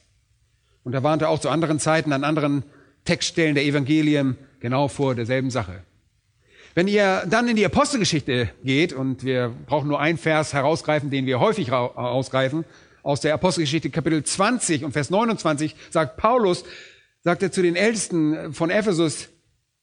Und 0.84 0.94
er 0.94 1.02
warnte 1.02 1.28
auch 1.28 1.40
zu 1.40 1.50
anderen 1.50 1.78
Zeiten 1.78 2.12
an 2.12 2.24
anderen 2.24 2.62
Textstellen 3.04 3.54
der 3.54 3.64
Evangelien 3.64 4.38
genau 4.60 4.88
vor 4.88 5.14
derselben 5.14 5.50
Sache. 5.50 5.82
Wenn 6.76 6.88
ihr 6.88 7.24
dann 7.30 7.48
in 7.48 7.56
die 7.56 7.64
Apostelgeschichte 7.64 8.50
geht, 8.62 8.92
und 8.92 9.24
wir 9.24 9.48
brauchen 9.64 9.88
nur 9.88 9.98
einen 9.98 10.18
Vers 10.18 10.52
herausgreifen, 10.52 11.08
den 11.08 11.24
wir 11.24 11.40
häufig 11.40 11.70
herausgreifen, 11.70 12.66
aus 13.02 13.22
der 13.22 13.32
Apostelgeschichte 13.32 13.88
Kapitel 13.88 14.22
20 14.22 14.84
und 14.84 14.92
Vers 14.92 15.08
29 15.08 15.74
sagt 15.88 16.18
Paulus, 16.18 16.64
sagt 17.22 17.42
er 17.42 17.50
zu 17.50 17.62
den 17.62 17.76
Ältesten 17.76 18.52
von 18.52 18.68
Ephesus, 18.68 19.30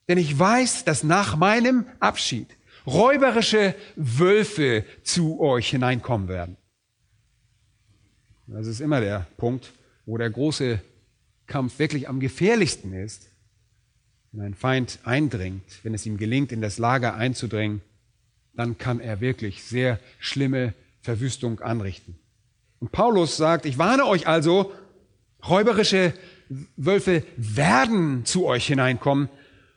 denn 0.08 0.20
ich 0.20 0.38
weiß, 0.38 0.86
dass 0.86 1.04
nach 1.04 1.36
meinem 1.36 1.88
Abschied 2.00 2.56
räuberische 2.86 3.74
Wölfe 3.96 4.86
zu 5.02 5.40
euch 5.40 5.72
hineinkommen 5.72 6.28
werden. 6.28 6.58
Das 8.46 8.68
ist 8.68 8.82
immer 8.82 9.02
der 9.02 9.26
Punkt, 9.38 9.74
wo 10.06 10.20
der 10.20 10.30
große 10.30 10.80
Kampf 11.48 11.80
wirklich 11.80 12.08
am 12.08 12.20
gefährlichsten 12.20 12.94
ist. 12.94 13.33
Wenn 14.34 14.46
ein 14.46 14.56
Feind 14.56 14.98
eindringt, 15.04 15.64
wenn 15.84 15.94
es 15.94 16.08
ihm 16.08 16.18
gelingt, 16.18 16.52
in 16.52 16.60
das 16.60 16.80
Lager 16.80 17.14
einzudringen, 17.14 17.82
dann 18.56 18.80
kann 18.80 19.00
er 19.00 19.22
wirklich 19.22 19.64
sehr 19.64 20.00
schlimme 20.20 20.74
Verwüstung 21.02 21.60
anrichten. 21.60 22.16
Und 22.80 22.92
Paulus 22.92 23.38
sagt, 23.38 23.68
ich 23.68 23.78
warne 23.78 24.06
euch 24.06 24.28
also, 24.28 24.74
räuberische 25.48 26.14
Wölfe 26.76 27.24
werden 27.38 28.26
zu 28.26 28.46
euch 28.48 28.66
hineinkommen 28.66 29.30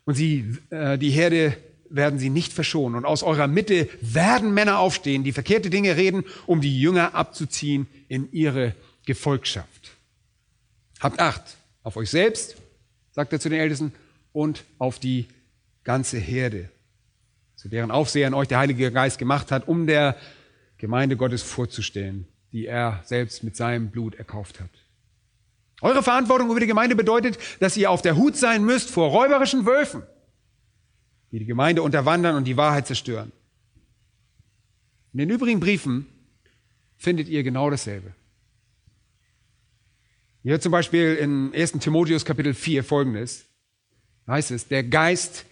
und 0.07 0.15
sie, 0.15 0.57
äh, 0.71 0.97
die 0.97 1.11
Herde 1.11 1.57
werden 1.91 2.19
sie 2.19 2.31
nicht 2.31 2.53
verschonen. 2.53 2.97
Und 2.97 3.05
aus 3.05 3.23
eurer 3.23 3.49
Mitte 3.49 3.89
werden 4.01 4.55
Männer 4.55 4.79
aufstehen, 4.79 5.23
die 5.23 5.33
verkehrte 5.33 5.69
Dinge 5.69 5.97
reden, 5.97 6.25
um 6.47 6.63
die 6.63 6.81
Jünger 6.81 7.15
abzuziehen 7.15 7.87
in 8.09 8.33
ihre 8.33 8.75
Gefolgschaft. 9.05 9.93
Habt 11.01 11.21
Acht 11.21 11.59
auf 11.83 11.97
euch 11.97 12.11
selbst, 12.11 12.57
sagt 13.13 13.33
er 13.35 13.41
zu 13.41 13.51
den 13.51 13.61
Ältesten, 13.61 13.93
und 14.37 14.65
auf 14.79 14.99
die 14.99 15.27
ganze 15.83 16.19
Herde, 16.19 16.71
zu 17.57 17.69
deren 17.69 17.91
Aufsehern 17.91 18.35
euch 18.35 18.49
der 18.49 18.59
Heilige 18.59 18.93
Geist 18.93 19.19
gemacht 19.19 19.51
hat, 19.51 19.67
um 19.67 19.87
der 19.87 20.17
Gemeinde 20.79 21.17
Gottes 21.17 21.43
vorzustellen 21.43 22.29
die 22.53 22.67
er 22.67 23.03
selbst 23.05 23.45
mit 23.45 23.57
seinem 23.57 23.91
Blut 23.91 24.15
erkauft 24.15 24.61
hat. 24.61 24.71
Eure 25.83 26.03
Verantwortung 26.03 26.51
über 26.51 26.61
die 26.61 26.67
Gemeinde 26.67 26.97
bedeutet, 26.97 27.39
dass 27.61 27.77
ihr 27.77 27.91
auf 27.91 28.01
der 28.01 28.17
Hut 28.17 28.37
sein 28.37 28.65
müsst 28.65 28.91
vor 28.91 29.11
räuberischen 29.11 29.67
Wölfen, 29.67 30.03
die 31.33 31.39
die 31.39 31.45
Gemeinde 31.45 31.83
unterwandern 31.83 32.35
und 32.35 32.45
die 32.45 32.57
Wahrheit 32.57 32.87
zerstören. 32.87 33.33
In 35.13 35.19
den 35.19 35.31
übrigen 35.31 35.61
Briefen 35.61 36.07
findet 36.97 37.29
ihr 37.29 37.43
genau 37.43 37.69
dasselbe. 37.69 38.15
Hier 40.43 40.61
zum 40.61 40.73
Beispiel 40.73 41.15
in 41.17 41.53
1. 41.55 41.73
Timotheus 41.73 42.25
Kapitel 42.25 42.55
4 42.55 42.85
folgendes 42.85 43.46
heißt 44.27 44.51
es, 44.51 44.69
der 44.69 44.85
Geist 44.85 45.45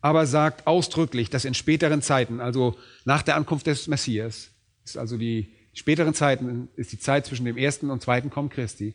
aber 0.00 0.26
sagt 0.26 0.66
ausdrücklich, 0.66 1.30
dass 1.30 1.44
in 1.44 1.54
späteren 1.54 2.02
Zeiten, 2.02 2.40
also 2.40 2.76
nach 3.04 3.22
der 3.22 3.36
Ankunft 3.36 3.66
des 3.66 3.88
Messias, 3.88 4.50
ist 4.84 4.96
also 4.96 5.16
die 5.16 5.52
späteren 5.72 6.14
Zeiten 6.14 6.68
ist 6.76 6.92
die 6.92 6.98
Zeit 6.98 7.26
zwischen 7.26 7.44
dem 7.44 7.56
ersten 7.56 7.90
und 7.90 8.02
zweiten 8.02 8.30
Kommen 8.30 8.48
Christi, 8.48 8.94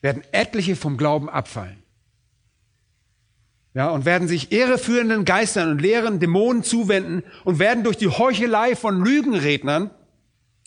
werden 0.00 0.22
etliche 0.32 0.76
vom 0.76 0.96
Glauben 0.96 1.28
abfallen. 1.28 1.82
Ja, 3.74 3.88
und 3.88 4.04
werden 4.04 4.28
sich 4.28 4.52
irreführenden 4.52 5.24
Geistern 5.24 5.70
und 5.70 5.80
leeren 5.80 6.20
Dämonen 6.20 6.62
zuwenden 6.62 7.22
und 7.44 7.58
werden 7.58 7.84
durch 7.84 7.96
die 7.96 8.08
Heuchelei 8.08 8.76
von 8.76 9.02
Lügenrednern, 9.02 9.90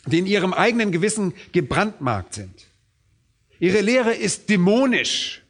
die 0.07 0.19
in 0.19 0.25
ihrem 0.25 0.53
eigenen 0.53 0.91
Gewissen 0.91 1.33
gebrandmarkt 1.51 2.33
sind. 2.33 2.65
Ihre 3.59 3.81
Lehre 3.81 4.13
ist 4.13 4.49
dämonisch. 4.49 5.44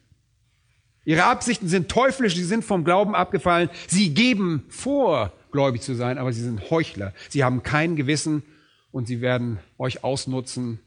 Ihre 1.06 1.24
Absichten 1.24 1.68
sind 1.68 1.88
teuflisch, 1.88 2.34
sie 2.34 2.44
sind 2.44 2.64
vom 2.64 2.84
Glauben 2.84 3.14
abgefallen. 3.14 3.70
Sie 3.86 4.12
geben 4.12 4.64
vor, 4.68 5.32
gläubig 5.52 5.80
zu 5.80 5.94
sein, 5.94 6.18
aber 6.18 6.32
sie 6.32 6.42
sind 6.42 6.68
Heuchler. 6.68 7.14
Sie 7.28 7.44
haben 7.44 7.62
kein 7.62 7.94
Gewissen 7.94 8.42
und 8.90 9.06
sie 9.06 9.20
werden 9.20 9.60
euch 9.78 10.02
ausnutzen 10.02 10.80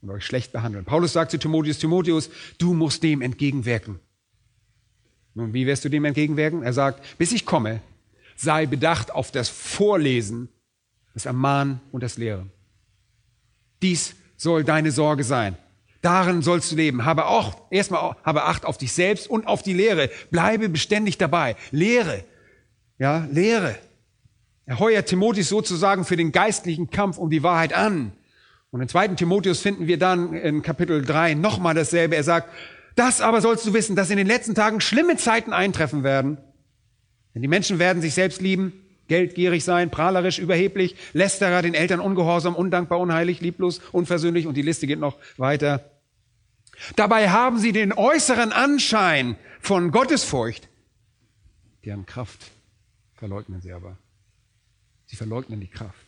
und 0.00 0.10
euch 0.10 0.24
schlecht 0.24 0.52
behandeln. 0.52 0.84
Paulus 0.84 1.12
sagt 1.12 1.32
zu 1.32 1.38
Timotheus, 1.38 1.78
Timotheus, 1.78 2.30
du 2.58 2.74
musst 2.74 3.02
dem 3.02 3.20
entgegenwirken. 3.22 3.98
Nun, 5.34 5.52
wie 5.52 5.66
wirst 5.66 5.84
du 5.84 5.88
dem 5.88 6.04
entgegenwirken? 6.04 6.62
Er 6.62 6.72
sagt, 6.72 7.18
bis 7.18 7.32
ich 7.32 7.44
komme, 7.44 7.80
sei 8.36 8.66
bedacht 8.66 9.10
auf 9.10 9.32
das 9.32 9.48
Vorlesen, 9.48 10.48
das 11.12 11.26
Ermahnen 11.26 11.80
und 11.90 12.04
das 12.04 12.18
Lehren. 12.18 12.52
Dies 13.82 14.14
soll 14.36 14.62
deine 14.62 14.92
Sorge 14.92 15.24
sein. 15.24 15.56
Darin 16.06 16.40
sollst 16.40 16.70
du 16.70 16.76
leben. 16.76 17.04
Habe 17.04 17.26
auch, 17.26 17.56
erstmal, 17.68 18.14
habe 18.22 18.44
Acht 18.44 18.64
auf 18.64 18.78
dich 18.78 18.92
selbst 18.92 19.28
und 19.28 19.48
auf 19.48 19.64
die 19.64 19.72
Lehre. 19.72 20.08
Bleibe 20.30 20.68
beständig 20.68 21.18
dabei. 21.18 21.56
Lehre. 21.72 22.22
Ja, 22.96 23.26
Lehre. 23.32 23.74
Er 24.66 24.78
heuert 24.78 25.08
Timotheus 25.08 25.48
sozusagen 25.48 26.04
für 26.04 26.16
den 26.16 26.30
geistlichen 26.30 26.90
Kampf 26.90 27.18
um 27.18 27.28
die 27.28 27.42
Wahrheit 27.42 27.72
an. 27.72 28.12
Und 28.70 28.82
in 28.82 28.88
2. 28.88 29.08
Timotheus 29.08 29.58
finden 29.58 29.88
wir 29.88 29.98
dann 29.98 30.32
in 30.32 30.62
Kapitel 30.62 31.04
3 31.04 31.34
nochmal 31.34 31.74
dasselbe. 31.74 32.14
Er 32.14 32.22
sagt, 32.22 32.50
das 32.94 33.20
aber 33.20 33.40
sollst 33.40 33.66
du 33.66 33.74
wissen, 33.74 33.96
dass 33.96 34.08
in 34.08 34.16
den 34.16 34.28
letzten 34.28 34.54
Tagen 34.54 34.80
schlimme 34.80 35.16
Zeiten 35.16 35.52
eintreffen 35.52 36.04
werden. 36.04 36.38
Denn 37.34 37.42
die 37.42 37.48
Menschen 37.48 37.80
werden 37.80 38.00
sich 38.00 38.14
selbst 38.14 38.40
lieben, 38.40 38.72
geldgierig 39.08 39.64
sein, 39.64 39.90
prahlerisch, 39.90 40.38
überheblich, 40.38 40.94
lästerer, 41.14 41.62
den 41.62 41.74
Eltern 41.74 41.98
ungehorsam, 41.98 42.54
undankbar, 42.54 43.00
unheilig, 43.00 43.40
lieblos, 43.40 43.80
unversöhnlich 43.90 44.46
und 44.46 44.56
die 44.56 44.62
Liste 44.62 44.86
geht 44.86 45.00
noch 45.00 45.16
weiter. 45.36 45.95
Dabei 46.96 47.30
haben 47.30 47.58
sie 47.58 47.72
den 47.72 47.92
äußeren 47.92 48.52
Anschein 48.52 49.36
von 49.60 49.90
Gottesfurcht, 49.90 50.68
deren 51.84 52.06
Kraft 52.06 52.50
verleugnen 53.14 53.60
sie 53.60 53.72
aber. 53.72 53.98
Sie 55.06 55.16
verleugnen 55.16 55.60
die 55.60 55.68
Kraft. 55.68 56.06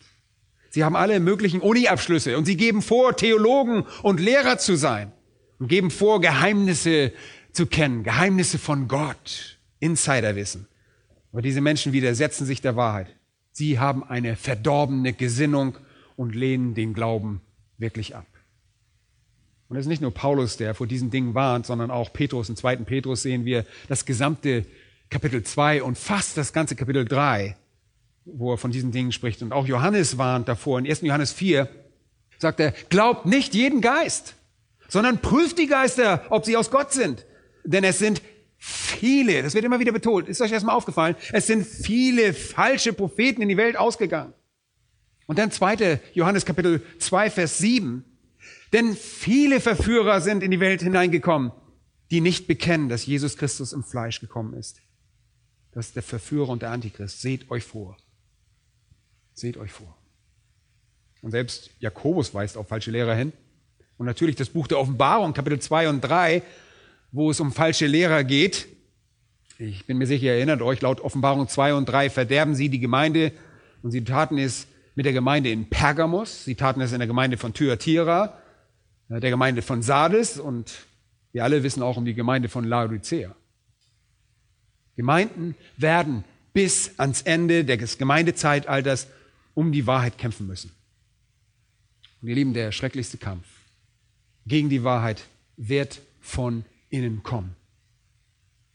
Sie 0.69 0.83
haben 0.83 0.95
alle 0.95 1.19
möglichen 1.19 1.61
Uni-Abschlüsse 1.61 2.37
und 2.37 2.45
sie 2.45 2.57
geben 2.57 2.81
vor, 2.81 3.15
Theologen 3.15 3.85
und 4.03 4.19
Lehrer 4.19 4.57
zu 4.57 4.75
sein 4.75 5.11
und 5.57 5.67
geben 5.67 5.89
vor, 5.89 6.21
Geheimnisse 6.21 7.11
zu 7.51 7.65
kennen, 7.65 8.03
Geheimnisse 8.03 8.59
von 8.59 8.87
Gott, 8.87 9.57
Insiderwissen. 9.79 10.67
Aber 11.31 11.41
diese 11.41 11.61
Menschen 11.61 11.93
widersetzen 11.93 12.45
sich 12.45 12.61
der 12.61 12.75
Wahrheit. 12.75 13.15
Sie 13.51 13.79
haben 13.79 14.03
eine 14.03 14.35
verdorbene 14.35 15.13
Gesinnung 15.13 15.77
und 16.15 16.35
lehnen 16.35 16.75
den 16.75 16.93
Glauben 16.93 17.41
wirklich 17.77 18.15
ab. 18.15 18.25
Und 19.69 19.77
es 19.77 19.85
ist 19.85 19.89
nicht 19.89 20.01
nur 20.01 20.13
Paulus, 20.13 20.57
der 20.57 20.75
vor 20.75 20.87
diesen 20.87 21.11
Dingen 21.11 21.35
warnt, 21.35 21.65
sondern 21.65 21.91
auch 21.91 22.11
Petrus. 22.11 22.49
Im 22.49 22.55
zweiten 22.55 22.85
Petrus 22.85 23.21
sehen 23.21 23.45
wir 23.45 23.65
das 23.87 24.05
gesamte 24.05 24.65
Kapitel 25.09 25.43
2 25.43 25.83
und 25.83 25.97
fast 25.97 26.37
das 26.37 26.53
ganze 26.53 26.75
Kapitel 26.75 27.05
3 27.05 27.55
wo 28.33 28.53
er 28.53 28.57
von 28.57 28.71
diesen 28.71 28.91
Dingen 28.91 29.11
spricht. 29.11 29.41
Und 29.41 29.51
auch 29.51 29.65
Johannes 29.65 30.17
warnt 30.17 30.47
davor. 30.47 30.79
In 30.79 30.87
1. 30.87 31.01
Johannes 31.01 31.33
4 31.33 31.67
sagt 32.37 32.59
er, 32.59 32.71
glaubt 32.89 33.25
nicht 33.25 33.53
jeden 33.53 33.81
Geist, 33.81 34.35
sondern 34.87 35.19
prüft 35.19 35.57
die 35.57 35.67
Geister, 35.67 36.23
ob 36.29 36.45
sie 36.45 36.57
aus 36.57 36.71
Gott 36.71 36.91
sind. 36.91 37.25
Denn 37.63 37.83
es 37.83 37.99
sind 37.99 38.21
viele, 38.57 39.43
das 39.43 39.53
wird 39.53 39.65
immer 39.65 39.79
wieder 39.79 39.91
betont, 39.91 40.27
ist 40.27 40.41
euch 40.41 40.51
erstmal 40.51 40.75
aufgefallen, 40.75 41.15
es 41.31 41.47
sind 41.47 41.65
viele 41.65 42.33
falsche 42.33 42.93
Propheten 42.93 43.41
in 43.41 43.49
die 43.49 43.57
Welt 43.57 43.77
ausgegangen. 43.77 44.33
Und 45.27 45.37
dann 45.37 45.51
2. 45.51 45.99
Johannes 46.13 46.45
Kapitel 46.45 46.81
2, 46.99 47.29
Vers 47.29 47.59
7. 47.59 48.03
Denn 48.73 48.95
viele 48.95 49.59
Verführer 49.61 50.21
sind 50.21 50.43
in 50.43 50.51
die 50.51 50.59
Welt 50.59 50.81
hineingekommen, 50.81 51.51
die 52.11 52.21
nicht 52.21 52.47
bekennen, 52.47 52.89
dass 52.89 53.05
Jesus 53.05 53.37
Christus 53.37 53.73
im 53.73 53.83
Fleisch 53.83 54.19
gekommen 54.19 54.53
ist. 54.53 54.81
Das 55.71 55.87
ist 55.87 55.95
der 55.95 56.03
Verführer 56.03 56.49
und 56.49 56.61
der 56.61 56.71
Antichrist. 56.71 57.21
Seht 57.21 57.49
euch 57.51 57.63
vor. 57.63 57.97
Seht 59.33 59.57
euch 59.57 59.71
vor. 59.71 59.97
Und 61.21 61.31
selbst 61.31 61.71
Jakobus 61.79 62.33
weist 62.33 62.57
auf 62.57 62.67
falsche 62.67 62.91
Lehrer 62.91 63.15
hin. 63.15 63.33
Und 63.97 64.05
natürlich 64.05 64.35
das 64.35 64.49
Buch 64.49 64.67
der 64.67 64.79
Offenbarung, 64.79 65.33
Kapitel 65.33 65.59
2 65.59 65.89
und 65.89 66.01
3, 66.01 66.41
wo 67.11 67.31
es 67.31 67.39
um 67.39 67.51
falsche 67.51 67.87
Lehrer 67.87 68.23
geht. 68.23 68.67
Ich 69.57 69.85
bin 69.85 69.97
mir 69.97 70.07
sicher, 70.07 70.27
ihr 70.27 70.33
erinnert 70.35 70.61
euch, 70.61 70.79
laut 70.81 71.01
Offenbarung 71.01 71.47
2 71.47 71.73
und 71.73 71.85
3 71.85 72.09
verderben 72.09 72.55
sie 72.55 72.69
die 72.69 72.79
Gemeinde 72.79 73.33
und 73.83 73.91
sie 73.91 74.03
taten 74.03 74.37
es 74.37 74.67
mit 74.95 75.05
der 75.05 75.13
Gemeinde 75.13 75.51
in 75.51 75.69
Pergamos, 75.69 76.45
sie 76.45 76.55
taten 76.55 76.79
es 76.79 76.93
in 76.93 76.99
der 76.99 77.07
Gemeinde 77.07 77.37
von 77.37 77.53
Thyatira, 77.53 78.38
der 79.09 79.29
Gemeinde 79.31 79.61
von 79.61 79.81
Sardes 79.81 80.39
und 80.39 80.85
wir 81.31 81.43
alle 81.43 81.63
wissen 81.63 81.81
auch 81.81 81.97
um 81.97 82.05
die 82.05 82.13
Gemeinde 82.13 82.47
von 82.47 82.63
Laodicea. 82.63 83.35
Gemeinden 84.95 85.55
werden 85.77 86.23
bis 86.53 86.99
ans 86.99 87.21
Ende 87.21 87.65
des 87.65 87.97
Gemeindezeitalters 87.97 89.07
um 89.53 89.71
die 89.71 89.87
Wahrheit 89.87 90.17
kämpfen 90.17 90.45
müssen. 90.47 90.71
Und 92.21 92.27
ihr 92.27 92.35
Lieben, 92.35 92.53
der 92.53 92.71
schrecklichste 92.71 93.17
Kampf 93.17 93.45
gegen 94.45 94.69
die 94.69 94.83
Wahrheit 94.83 95.23
wird 95.57 96.01
von 96.19 96.65
ihnen 96.89 97.23
kommen. 97.23 97.55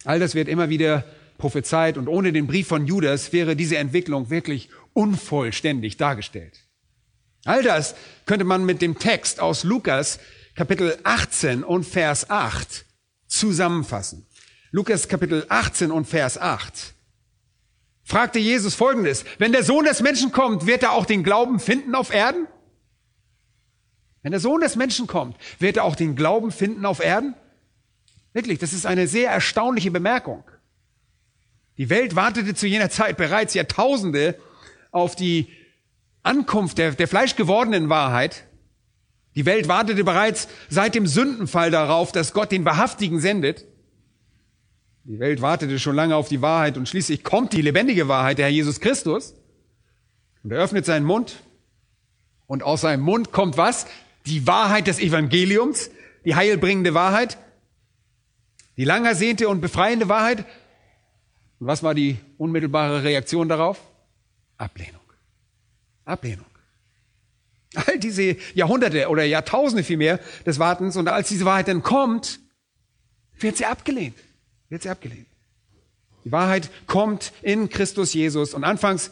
All 0.05 0.19
das 0.19 0.35
wird 0.35 0.49
immer 0.49 0.69
wieder 0.69 1.05
prophezeit 1.39 1.99
und 1.99 2.09
ohne 2.09 2.33
den 2.33 2.47
Brief 2.47 2.69
von 2.69 2.87
Judas 2.87 3.33
wäre 3.33 3.57
diese 3.57 3.77
Entwicklung 3.77 4.31
wirklich 4.31 4.69
unvollständig 4.93 5.97
dargestellt. 5.97 6.64
All 7.45 7.63
das 7.63 7.95
könnte 8.25 8.45
man 8.45 8.65
mit 8.65 8.81
dem 8.81 8.99
Text 8.99 9.39
aus 9.41 9.65
Lukas 9.65 10.19
Kapitel 10.55 10.99
18 11.05 11.63
und 11.63 11.85
Vers 11.85 12.31
8 12.31 12.87
zusammenfassen. 13.27 14.27
Lukas 14.71 15.09
Kapitel 15.09 15.45
18 15.49 15.91
und 15.91 16.07
Vers 16.07 16.39
8 16.39 16.95
fragte 18.03 18.39
Jesus 18.39 18.75
Folgendes, 18.75 19.25
wenn 19.39 19.53
der 19.53 19.63
Sohn 19.63 19.85
des 19.85 20.01
Menschen 20.01 20.33
kommt, 20.33 20.67
wird 20.67 20.83
er 20.83 20.93
auch 20.93 21.07
den 21.07 21.23
Glauben 21.23 21.61
finden 21.61 21.95
auf 21.95 22.13
Erden? 22.13 22.47
Wenn 24.23 24.33
der 24.33 24.41
Sohn 24.41 24.61
des 24.61 24.77
Menschen 24.77 25.07
kommt, 25.07 25.37
wird 25.59 25.77
er 25.77 25.85
auch 25.85 25.97
den 25.97 26.17
Glauben 26.17 26.51
finden 26.51 26.87
auf 26.87 27.01
Erden? 27.01 27.35
Wirklich, 28.33 28.59
das 28.59 28.73
ist 28.73 28.87
eine 28.87 29.07
sehr 29.07 29.31
erstaunliche 29.31 29.91
Bemerkung. 29.91 30.45
Die 31.77 31.91
Welt 31.91 32.17
wartete 32.17 32.55
zu 32.55 32.67
jener 32.67 32.89
Zeit 32.89 33.17
bereits 33.17 33.53
Jahrtausende 33.55 34.39
auf 34.93 35.15
die 35.15 35.53
Ankunft 36.25 36.79
der, 36.79 36.93
der 36.93 37.07
fleischgewordenen 37.07 37.89
Wahrheit. 37.89 38.45
Die 39.37 39.47
Welt 39.47 39.69
wartete 39.69 40.03
bereits 40.03 40.49
seit 40.69 40.95
dem 40.95 41.07
Sündenfall 41.07 41.71
darauf, 41.71 42.13
dass 42.13 42.33
Gott 42.33 42.51
den 42.51 42.65
Wahrhaftigen 42.65 43.21
sendet. 43.21 43.65
Die 45.05 45.19
Welt 45.19 45.43
wartete 45.43 45.79
schon 45.79 45.95
lange 45.95 46.17
auf 46.17 46.29
die 46.29 46.41
Wahrheit 46.41 46.79
und 46.79 46.89
schließlich 46.89 47.25
kommt 47.25 47.53
die 47.53 47.61
lebendige 47.61 48.09
Wahrheit, 48.09 48.39
der 48.39 48.47
Herr 48.47 48.53
Jesus 48.53 48.81
Christus. 48.81 49.35
Und 50.43 50.51
er 50.51 50.63
öffnet 50.63 50.87
seinen 50.87 51.05
Mund. 51.05 51.37
Und 52.47 52.63
aus 52.63 52.81
seinem 52.81 53.03
Mund 53.03 53.31
kommt 53.31 53.57
was? 53.57 53.87
Die 54.27 54.47
Wahrheit 54.47 54.87
des 54.87 55.01
Evangeliums, 55.01 55.91
die 56.25 56.35
heilbringende 56.35 56.95
Wahrheit, 56.95 57.37
die 58.79 58.85
lang 58.85 59.05
ersehnte 59.05 59.49
und 59.49 59.61
befreiende 59.61 60.09
Wahrheit. 60.09 60.47
Und 61.61 61.67
was 61.67 61.83
war 61.83 61.95
die 61.95 62.17
unmittelbare 62.39 63.03
Reaktion 63.03 63.49
darauf? 63.49 63.81
Ablehnung. 64.57 65.04
Ablehnung. 66.05 66.47
All 67.75 67.99
diese 67.99 68.37
Jahrhunderte 68.55 69.09
oder 69.09 69.25
Jahrtausende 69.25 69.83
vielmehr 69.83 70.21
des 70.47 70.59
Wartens 70.59 70.97
und 70.97 71.09
als 71.09 71.29
diese 71.29 71.45
Wahrheit 71.45 71.69
dann 71.69 71.83
kommt, 71.83 72.41
wird 73.39 73.57
sie 73.57 73.67
abgelehnt. 73.67 74.17
Wird 74.69 74.83
sie 74.83 74.91
abgelehnt. 74.91 75.27
Die 76.25 76.33
Wahrheit 76.33 76.71
kommt 76.87 77.33
in 77.43 77.69
Christus 77.69 78.15
Jesus 78.15 78.55
und 78.55 78.65
anfangs 78.65 79.11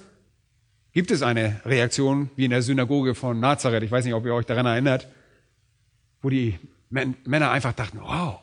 gibt 0.92 1.10
es 1.10 1.22
eine 1.22 1.60
Reaktion 1.64 2.30
wie 2.36 2.44
in 2.44 2.50
der 2.50 2.62
Synagoge 2.62 3.14
von 3.14 3.40
Nazareth. 3.40 3.82
Ich 3.82 3.90
weiß 3.90 4.04
nicht, 4.04 4.14
ob 4.14 4.24
ihr 4.24 4.34
euch 4.34 4.46
daran 4.46 4.66
erinnert, 4.66 5.08
wo 6.20 6.30
die 6.30 6.58
Männer 6.88 7.50
einfach 7.50 7.72
dachten, 7.72 7.98
wow, 8.00 8.38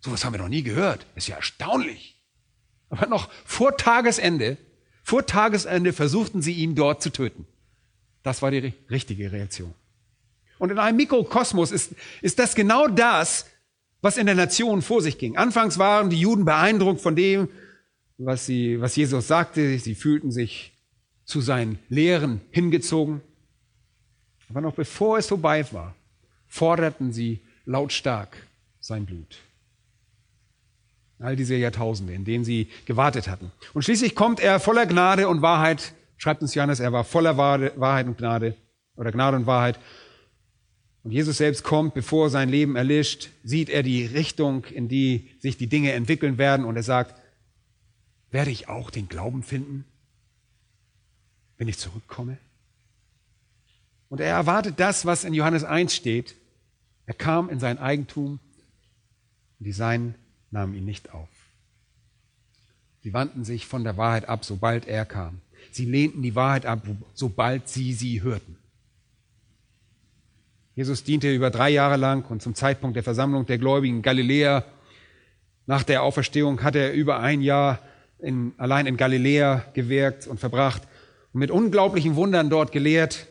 sowas 0.00 0.24
haben 0.24 0.32
wir 0.32 0.40
noch 0.40 0.48
nie 0.48 0.62
gehört. 0.62 1.06
Ist 1.14 1.28
ja 1.28 1.36
erstaunlich. 1.36 2.16
Aber 2.90 3.06
noch 3.06 3.28
vor 3.44 3.76
Tagesende, 3.76 4.56
vor 5.02 5.26
Tagesende 5.26 5.92
versuchten 5.92 6.42
sie 6.42 6.54
ihn 6.54 6.74
dort 6.74 7.02
zu 7.02 7.10
töten. 7.10 7.46
Das 8.28 8.42
war 8.42 8.50
die 8.50 8.74
richtige 8.90 9.32
Reaktion. 9.32 9.72
Und 10.58 10.70
in 10.70 10.78
einem 10.78 10.98
Mikrokosmos 10.98 11.72
ist, 11.72 11.94
ist 12.20 12.38
das 12.38 12.54
genau 12.54 12.86
das, 12.86 13.46
was 14.02 14.18
in 14.18 14.26
der 14.26 14.34
Nation 14.34 14.82
vor 14.82 15.00
sich 15.00 15.16
ging. 15.16 15.38
Anfangs 15.38 15.78
waren 15.78 16.10
die 16.10 16.20
Juden 16.20 16.44
beeindruckt 16.44 17.00
von 17.00 17.16
dem, 17.16 17.48
was, 18.18 18.44
sie, 18.44 18.82
was 18.82 18.96
Jesus 18.96 19.28
sagte. 19.28 19.78
Sie 19.78 19.94
fühlten 19.94 20.30
sich 20.30 20.74
zu 21.24 21.40
seinen 21.40 21.78
Lehren 21.88 22.42
hingezogen. 22.50 23.22
Aber 24.50 24.60
noch 24.60 24.74
bevor 24.74 25.16
es 25.16 25.26
vorbei 25.26 25.64
war, 25.72 25.94
forderten 26.48 27.14
sie 27.14 27.40
lautstark 27.64 28.36
sein 28.78 29.06
Blut. 29.06 29.38
All 31.18 31.34
diese 31.34 31.56
Jahrtausende, 31.56 32.12
in 32.12 32.26
denen 32.26 32.44
sie 32.44 32.68
gewartet 32.84 33.26
hatten. 33.26 33.52
Und 33.72 33.84
schließlich 33.86 34.14
kommt 34.14 34.38
er 34.38 34.60
voller 34.60 34.84
Gnade 34.84 35.28
und 35.28 35.40
Wahrheit 35.40 35.94
schreibt 36.18 36.42
uns 36.42 36.54
Johannes, 36.54 36.80
er 36.80 36.92
war 36.92 37.04
voller 37.04 37.36
Wahrheit 37.38 38.06
und 38.06 38.18
Gnade 38.18 38.54
oder 38.96 39.12
Gnade 39.12 39.36
und 39.38 39.46
Wahrheit. 39.46 39.78
Und 41.04 41.12
Jesus 41.12 41.38
selbst 41.38 41.62
kommt, 41.62 41.94
bevor 41.94 42.28
sein 42.28 42.50
Leben 42.50 42.76
erlischt, 42.76 43.30
sieht 43.42 43.70
er 43.70 43.82
die 43.82 44.04
Richtung, 44.04 44.64
in 44.66 44.88
die 44.88 45.30
sich 45.38 45.56
die 45.56 45.68
Dinge 45.68 45.92
entwickeln 45.92 46.36
werden 46.36 46.66
und 46.66 46.76
er 46.76 46.82
sagt, 46.82 47.18
werde 48.30 48.50
ich 48.50 48.68
auch 48.68 48.90
den 48.90 49.08
Glauben 49.08 49.42
finden, 49.42 49.86
wenn 51.56 51.68
ich 51.68 51.78
zurückkomme? 51.78 52.36
Und 54.10 54.20
er 54.20 54.28
erwartet 54.28 54.74
das, 54.78 55.06
was 55.06 55.24
in 55.24 55.34
Johannes 55.34 55.64
1 55.64 55.94
steht. 55.94 56.34
Er 57.06 57.14
kam 57.14 57.48
in 57.48 57.60
sein 57.60 57.78
Eigentum 57.78 58.38
und 59.58 59.64
die 59.64 59.72
Seinen 59.72 60.14
nahmen 60.50 60.74
ihn 60.74 60.84
nicht 60.84 61.12
auf. 61.12 61.28
Sie 63.02 63.12
wandten 63.12 63.44
sich 63.44 63.66
von 63.66 63.84
der 63.84 63.96
Wahrheit 63.96 64.28
ab, 64.28 64.44
sobald 64.44 64.86
er 64.86 65.04
kam. 65.04 65.40
Sie 65.78 65.84
lehnten 65.84 66.22
die 66.22 66.34
Wahrheit 66.34 66.66
ab, 66.66 66.82
sobald 67.14 67.68
sie 67.68 67.92
sie 67.92 68.20
hörten. 68.20 68.56
Jesus 70.74 71.04
diente 71.04 71.32
über 71.32 71.50
drei 71.50 71.70
Jahre 71.70 71.96
lang 71.96 72.28
und 72.28 72.42
zum 72.42 72.56
Zeitpunkt 72.56 72.96
der 72.96 73.04
Versammlung 73.04 73.46
der 73.46 73.58
Gläubigen 73.58 73.98
in 73.98 74.02
Galiläa 74.02 74.64
nach 75.66 75.84
der 75.84 76.02
Auferstehung 76.02 76.64
hat 76.64 76.74
er 76.74 76.94
über 76.94 77.20
ein 77.20 77.42
Jahr 77.42 77.78
in, 78.18 78.54
allein 78.56 78.88
in 78.88 78.96
Galiläa 78.96 79.66
gewirkt 79.72 80.26
und 80.26 80.40
verbracht 80.40 80.82
und 81.32 81.38
mit 81.38 81.52
unglaublichen 81.52 82.16
Wundern 82.16 82.50
dort 82.50 82.72
gelehrt. 82.72 83.28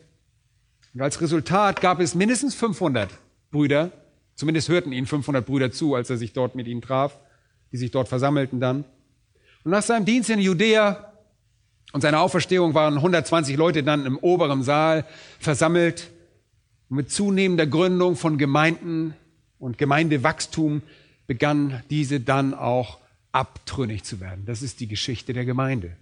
Und 0.94 1.02
als 1.02 1.20
Resultat 1.20 1.82
gab 1.82 2.00
es 2.00 2.14
mindestens 2.14 2.54
500 2.54 3.10
Brüder, 3.50 3.92
zumindest 4.36 4.70
hörten 4.70 4.92
ihn 4.92 5.04
500 5.04 5.44
Brüder 5.44 5.70
zu, 5.70 5.94
als 5.94 6.08
er 6.08 6.16
sich 6.16 6.32
dort 6.32 6.54
mit 6.54 6.66
ihnen 6.66 6.80
traf, 6.80 7.18
die 7.72 7.76
sich 7.76 7.90
dort 7.90 8.08
versammelten 8.08 8.58
dann. 8.58 8.86
Und 9.64 9.72
nach 9.72 9.82
seinem 9.82 10.06
Dienst 10.06 10.30
in 10.30 10.38
Judäa 10.38 11.07
und 11.92 12.00
seine 12.00 12.20
Auferstehung 12.20 12.74
waren 12.74 12.94
120 12.94 13.56
Leute 13.56 13.82
dann 13.82 14.06
im 14.06 14.18
oberen 14.18 14.62
Saal 14.62 15.04
versammelt. 15.38 16.10
Mit 16.90 17.10
zunehmender 17.10 17.66
Gründung 17.66 18.16
von 18.16 18.38
Gemeinden 18.38 19.14
und 19.58 19.76
Gemeindewachstum 19.78 20.82
begann 21.26 21.82
diese 21.90 22.20
dann 22.20 22.54
auch 22.54 22.98
abtrünnig 23.32 24.04
zu 24.04 24.20
werden. 24.20 24.44
Das 24.46 24.62
ist 24.62 24.80
die 24.80 24.88
Geschichte 24.88 25.32
der 25.32 25.44
Gemeinde. 25.44 25.96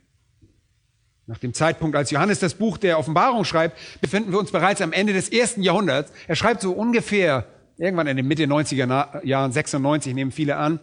Nach 1.27 1.38
dem 1.38 1.55
Zeitpunkt, 1.55 1.96
als 1.96 2.12
Johannes 2.12 2.38
das 2.38 2.55
Buch 2.55 2.79
der 2.79 3.01
Offenbarung 3.01 3.44
schreibt, 3.44 3.77
befinden 4.01 4.31
wir 4.31 4.38
uns 4.38 4.53
bereits 4.53 4.81
am 4.81 4.92
Ende 4.92 5.12
des 5.12 5.29
ersten 5.29 5.62
Jahrhunderts. 5.62 6.12
Er 6.29 6.37
schreibt 6.37 6.61
so 6.61 6.70
ungefähr 6.72 7.46
irgendwann 7.79 8.07
in 8.07 8.16
den 8.16 8.29
Mitte 8.29 8.44
90er 8.44 9.25
Jahren, 9.25 9.53
96 9.53 10.14
nehmen 10.14 10.31
viele 10.31 10.57
an. 10.57 10.79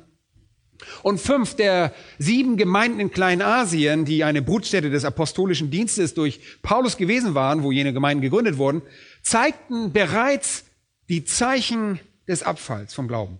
Und 1.02 1.20
fünf 1.20 1.56
der 1.56 1.94
sieben 2.18 2.58
Gemeinden 2.58 3.00
in 3.00 3.12
Kleinasien, 3.12 4.06
die 4.06 4.24
eine 4.24 4.42
Brutstätte 4.42 4.90
des 4.90 5.06
apostolischen 5.06 5.72
Dienstes 5.72 6.14
durch 6.14 6.40
Paulus 6.62 6.98
gewesen 6.98 7.36
waren, 7.36 7.64
wo 7.64 7.72
jene 7.72 7.94
Gemeinden 7.94 8.22
gegründet 8.22 8.58
wurden, 8.58 8.82
zeigten 9.22 9.92
bereits 9.92 10.66
die 11.10 11.26
Zeichen 11.26 12.00
des 12.28 12.44
Abfalls 12.44 12.94
vom 12.94 13.08
Glauben. 13.08 13.40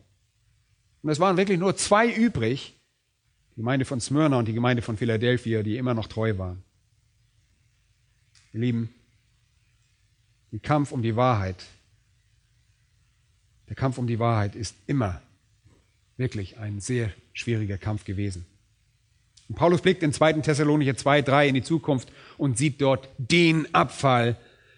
Und 1.02 1.10
es 1.10 1.20
waren 1.20 1.38
wirklich 1.38 1.60
nur 1.60 1.76
zwei 1.76 2.10
übrig, 2.10 2.76
die 3.52 3.62
Gemeinde 3.62 3.86
von 3.86 4.00
Smyrna 4.00 4.40
und 4.40 4.48
die 4.48 4.54
Gemeinde 4.54 4.82
von 4.82 4.98
Philadelphia, 4.98 5.64
die 5.64 5.78
immer 5.78 5.94
noch 5.94 6.08
treu 6.08 6.38
waren. 6.38 6.64
Ihr 8.54 8.62
Lieben, 8.62 8.90
der 10.52 10.60
Kampf 10.60 10.92
um 10.92 11.02
die 11.02 11.16
Wahrheit, 11.16 11.64
der 13.68 13.76
Kampf 13.76 13.98
um 13.98 14.08
die 14.08 14.20
Wahrheit 14.20 14.56
ist 14.56 14.76
immer 14.88 15.22
wirklich 16.18 16.58
ein 16.60 16.80
sehr 16.80 17.12
schwieriger 17.34 17.78
Kampf 17.78 18.06
gewesen. 18.06 18.46
Und 19.50 19.56
Paulus 19.56 19.82
blickt 19.82 20.04
in 20.04 20.14
2. 20.14 20.34
Thessalonicher 20.34 20.96
2, 20.96 21.22
3 21.22 21.48
in 21.48 21.56
die 21.56 21.64
Zukunft 21.64 22.12
und 22.38 22.58
sieht 22.58 22.82
dort 22.82 23.10
den 23.18 23.74
Abfall, 23.74 24.38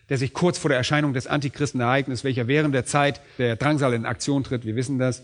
der 0.10 0.18
sich 0.18 0.34
kurz 0.34 0.58
vor 0.58 0.70
der 0.70 0.78
Erscheinung 0.78 1.14
des 1.14 1.28
Antichristen 1.28 1.82
ereignet, 1.82 2.24
welcher 2.24 2.48
während 2.48 2.74
der 2.74 2.86
Zeit 2.86 3.22
der 3.38 3.56
Drangsal 3.56 3.94
in 3.94 4.06
Aktion 4.06 4.44
tritt. 4.44 4.66
Wir 4.66 4.76
wissen 4.76 5.00
das. 5.00 5.24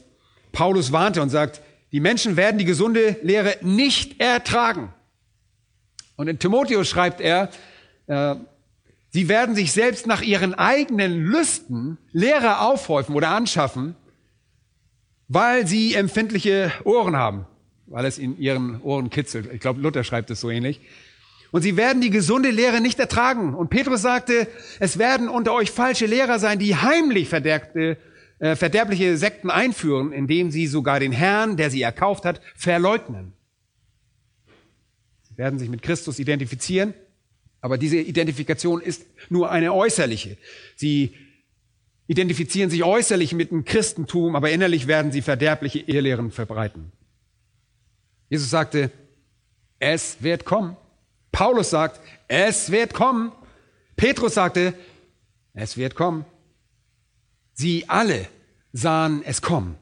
Paulus 0.51 0.91
warnte 0.91 1.21
und 1.21 1.29
sagt, 1.29 1.61
die 1.91 1.99
Menschen 1.99 2.37
werden 2.37 2.57
die 2.57 2.65
gesunde 2.65 3.17
Lehre 3.21 3.57
nicht 3.61 4.19
ertragen. 4.21 4.93
Und 6.15 6.27
in 6.27 6.39
Timotheus 6.39 6.87
schreibt 6.87 7.19
er, 7.21 7.49
äh, 8.07 8.35
sie 9.09 9.27
werden 9.27 9.55
sich 9.55 9.71
selbst 9.71 10.07
nach 10.07 10.21
ihren 10.21 10.53
eigenen 10.53 11.23
Lüsten 11.23 11.97
Lehrer 12.11 12.61
aufhäufen 12.61 13.15
oder 13.15 13.29
anschaffen, 13.29 13.95
weil 15.33 15.65
sie 15.65 15.93
empfindliche 15.93 16.73
Ohren 16.83 17.15
haben, 17.15 17.45
weil 17.87 18.03
es 18.03 18.17
in 18.17 18.37
ihren 18.37 18.81
Ohren 18.81 19.09
kitzelt. 19.09 19.49
Ich 19.53 19.61
glaube, 19.61 19.79
Luther 19.79 20.03
schreibt 20.03 20.29
es 20.29 20.41
so 20.41 20.49
ähnlich. 20.49 20.81
Und 21.51 21.61
sie 21.61 21.77
werden 21.77 22.01
die 22.01 22.09
gesunde 22.09 22.49
Lehre 22.49 22.81
nicht 22.81 22.99
ertragen. 22.99 23.53
Und 23.53 23.69
Petrus 23.69 24.01
sagte, 24.01 24.47
es 24.81 24.97
werden 24.97 25.29
unter 25.29 25.53
euch 25.53 25.71
falsche 25.71 26.05
Lehrer 26.05 26.37
sein, 26.37 26.59
die 26.59 26.75
heimlich 26.75 27.29
verderbte, 27.29 27.97
äh, 28.39 28.57
verderbliche 28.57 29.15
Sekten 29.15 29.49
einführen, 29.49 30.11
indem 30.11 30.51
sie 30.51 30.67
sogar 30.67 30.99
den 30.99 31.13
Herrn, 31.13 31.55
der 31.55 31.69
sie 31.69 31.81
erkauft 31.81 32.25
hat, 32.25 32.41
verleugnen. 32.53 33.31
Sie 35.29 35.37
werden 35.37 35.59
sich 35.59 35.69
mit 35.69 35.81
Christus 35.81 36.19
identifizieren, 36.19 36.93
aber 37.61 37.77
diese 37.77 37.97
Identifikation 37.97 38.81
ist 38.81 39.05
nur 39.29 39.49
eine 39.49 39.73
äußerliche. 39.73 40.37
Sie 40.75 41.13
identifizieren 42.11 42.69
sich 42.69 42.83
äußerlich 42.83 43.33
mit 43.33 43.51
dem 43.51 43.63
Christentum, 43.63 44.35
aber 44.35 44.51
innerlich 44.51 44.85
werden 44.85 45.13
sie 45.13 45.21
verderbliche 45.21 45.79
Irrlehren 45.79 46.29
verbreiten. 46.29 46.91
Jesus 48.27 48.49
sagte, 48.49 48.91
es 49.79 50.17
wird 50.19 50.43
kommen. 50.43 50.75
Paulus 51.31 51.69
sagt, 51.69 52.01
es 52.27 52.69
wird 52.69 52.93
kommen. 52.93 53.31
Petrus 53.95 54.33
sagte, 54.33 54.73
es 55.53 55.77
wird 55.77 55.95
kommen. 55.95 56.25
Sie 57.53 57.87
alle 57.87 58.27
sahen 58.73 59.23
es 59.23 59.41
kommen. 59.41 59.77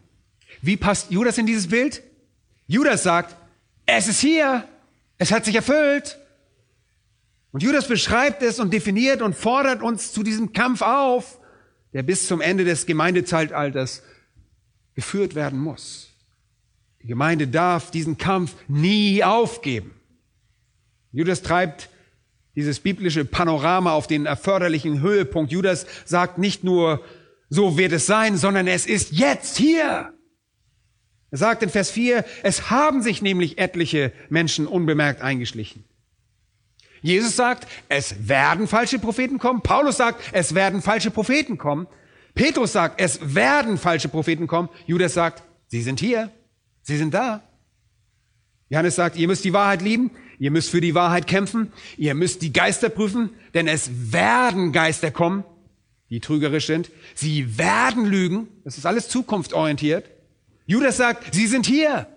Wie 0.61 0.77
passt 0.77 1.09
Judas 1.09 1.39
in 1.39 1.47
dieses 1.47 1.67
Bild? 1.67 2.03
Judas 2.67 3.01
sagt, 3.01 3.35
es 3.87 4.07
ist 4.07 4.19
hier, 4.19 4.67
es 5.17 5.31
hat 5.31 5.45
sich 5.45 5.55
erfüllt. 5.55 6.19
Und 7.51 7.63
Judas 7.63 7.87
beschreibt 7.87 8.43
es 8.43 8.59
und 8.59 8.71
definiert 8.71 9.23
und 9.23 9.35
fordert 9.35 9.81
uns 9.81 10.13
zu 10.13 10.21
diesem 10.21 10.53
Kampf 10.53 10.83
auf, 10.83 11.38
der 11.93 12.03
bis 12.03 12.27
zum 12.27 12.41
Ende 12.41 12.65
des 12.65 12.85
Gemeindezeitalters 12.85 14.03
geführt 14.95 15.35
werden 15.35 15.59
muss. 15.59 16.09
Die 17.01 17.07
Gemeinde 17.07 17.47
darf 17.47 17.91
diesen 17.91 18.17
Kampf 18.17 18.53
nie 18.67 19.23
aufgeben. 19.23 19.93
Judas 21.11 21.41
treibt 21.41 21.89
dieses 22.55 22.79
biblische 22.79 23.25
Panorama 23.25 23.93
auf 23.93 24.07
den 24.07 24.25
erforderlichen 24.25 25.01
Höhepunkt. 25.01 25.51
Judas 25.51 25.85
sagt 26.05 26.37
nicht 26.37 26.63
nur, 26.63 27.01
so 27.49 27.77
wird 27.77 27.93
es 27.93 28.05
sein, 28.05 28.37
sondern 28.37 28.67
es 28.67 28.85
ist 28.85 29.11
jetzt 29.11 29.57
hier. 29.57 30.13
Er 31.31 31.37
sagt 31.37 31.63
in 31.63 31.69
Vers 31.69 31.91
4, 31.91 32.25
es 32.43 32.69
haben 32.69 33.01
sich 33.01 33.21
nämlich 33.21 33.57
etliche 33.59 34.11
Menschen 34.29 34.67
unbemerkt 34.67 35.21
eingeschlichen. 35.21 35.85
Jesus 37.01 37.35
sagt, 37.35 37.67
es 37.87 38.27
werden 38.27 38.67
falsche 38.67 38.99
Propheten 38.99 39.39
kommen. 39.39 39.61
Paulus 39.61 39.97
sagt, 39.97 40.21
es 40.31 40.55
werden 40.55 40.81
falsche 40.81 41.11
Propheten 41.11 41.57
kommen. 41.57 41.87
Petrus 42.33 42.73
sagt, 42.73 42.99
es 43.01 43.35
werden 43.35 43.77
falsche 43.77 44.09
Propheten 44.09 44.47
kommen. 44.47 44.69
Judas 44.85 45.13
sagt, 45.13 45.43
sie 45.67 45.81
sind 45.81 45.99
hier. 45.99 46.31
Sie 46.81 46.97
sind 46.97 47.13
da. 47.13 47.43
Johannes 48.69 48.95
sagt, 48.95 49.17
ihr 49.17 49.27
müsst 49.27 49.43
die 49.45 49.53
Wahrheit 49.53 49.81
lieben. 49.81 50.11
Ihr 50.37 50.51
müsst 50.51 50.69
für 50.69 50.81
die 50.81 50.95
Wahrheit 50.95 51.27
kämpfen. 51.27 51.73
Ihr 51.97 52.13
müsst 52.15 52.41
die 52.41 52.53
Geister 52.53 52.89
prüfen, 52.89 53.31
denn 53.53 53.67
es 53.67 54.11
werden 54.11 54.71
Geister 54.71 55.11
kommen, 55.11 55.43
die 56.09 56.19
trügerisch 56.19 56.67
sind. 56.67 56.91
Sie 57.13 57.57
werden 57.57 58.05
lügen. 58.05 58.47
Das 58.63 58.77
ist 58.77 58.85
alles 58.85 59.09
zukunftsorientiert. 59.09 60.09
Judas 60.65 60.97
sagt, 60.97 61.33
sie 61.33 61.47
sind 61.47 61.65
hier. 61.65 62.07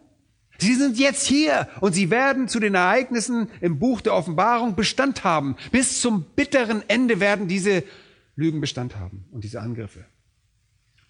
Sie 0.59 0.75
sind 0.75 0.99
jetzt 0.99 1.27
hier 1.27 1.69
und 1.81 1.93
sie 1.93 2.11
werden 2.11 2.47
zu 2.47 2.61
den 2.61 2.75
Ereignissen 2.75 3.49
im 3.61 3.79
Buch 3.79 4.01
der 4.01 4.15
Offenbarung 4.15 4.77
Bestand 4.77 5.25
haben. 5.25 5.57
Bis 5.73 6.01
zum 6.01 6.25
bitteren 6.37 6.89
Ende 6.89 7.21
werden 7.21 7.49
diese 7.49 7.83
Lügen 8.37 8.61
Bestand 8.61 8.97
haben 8.97 9.25
und 9.33 9.45
diese 9.45 9.61
Angriffe. 9.61 10.05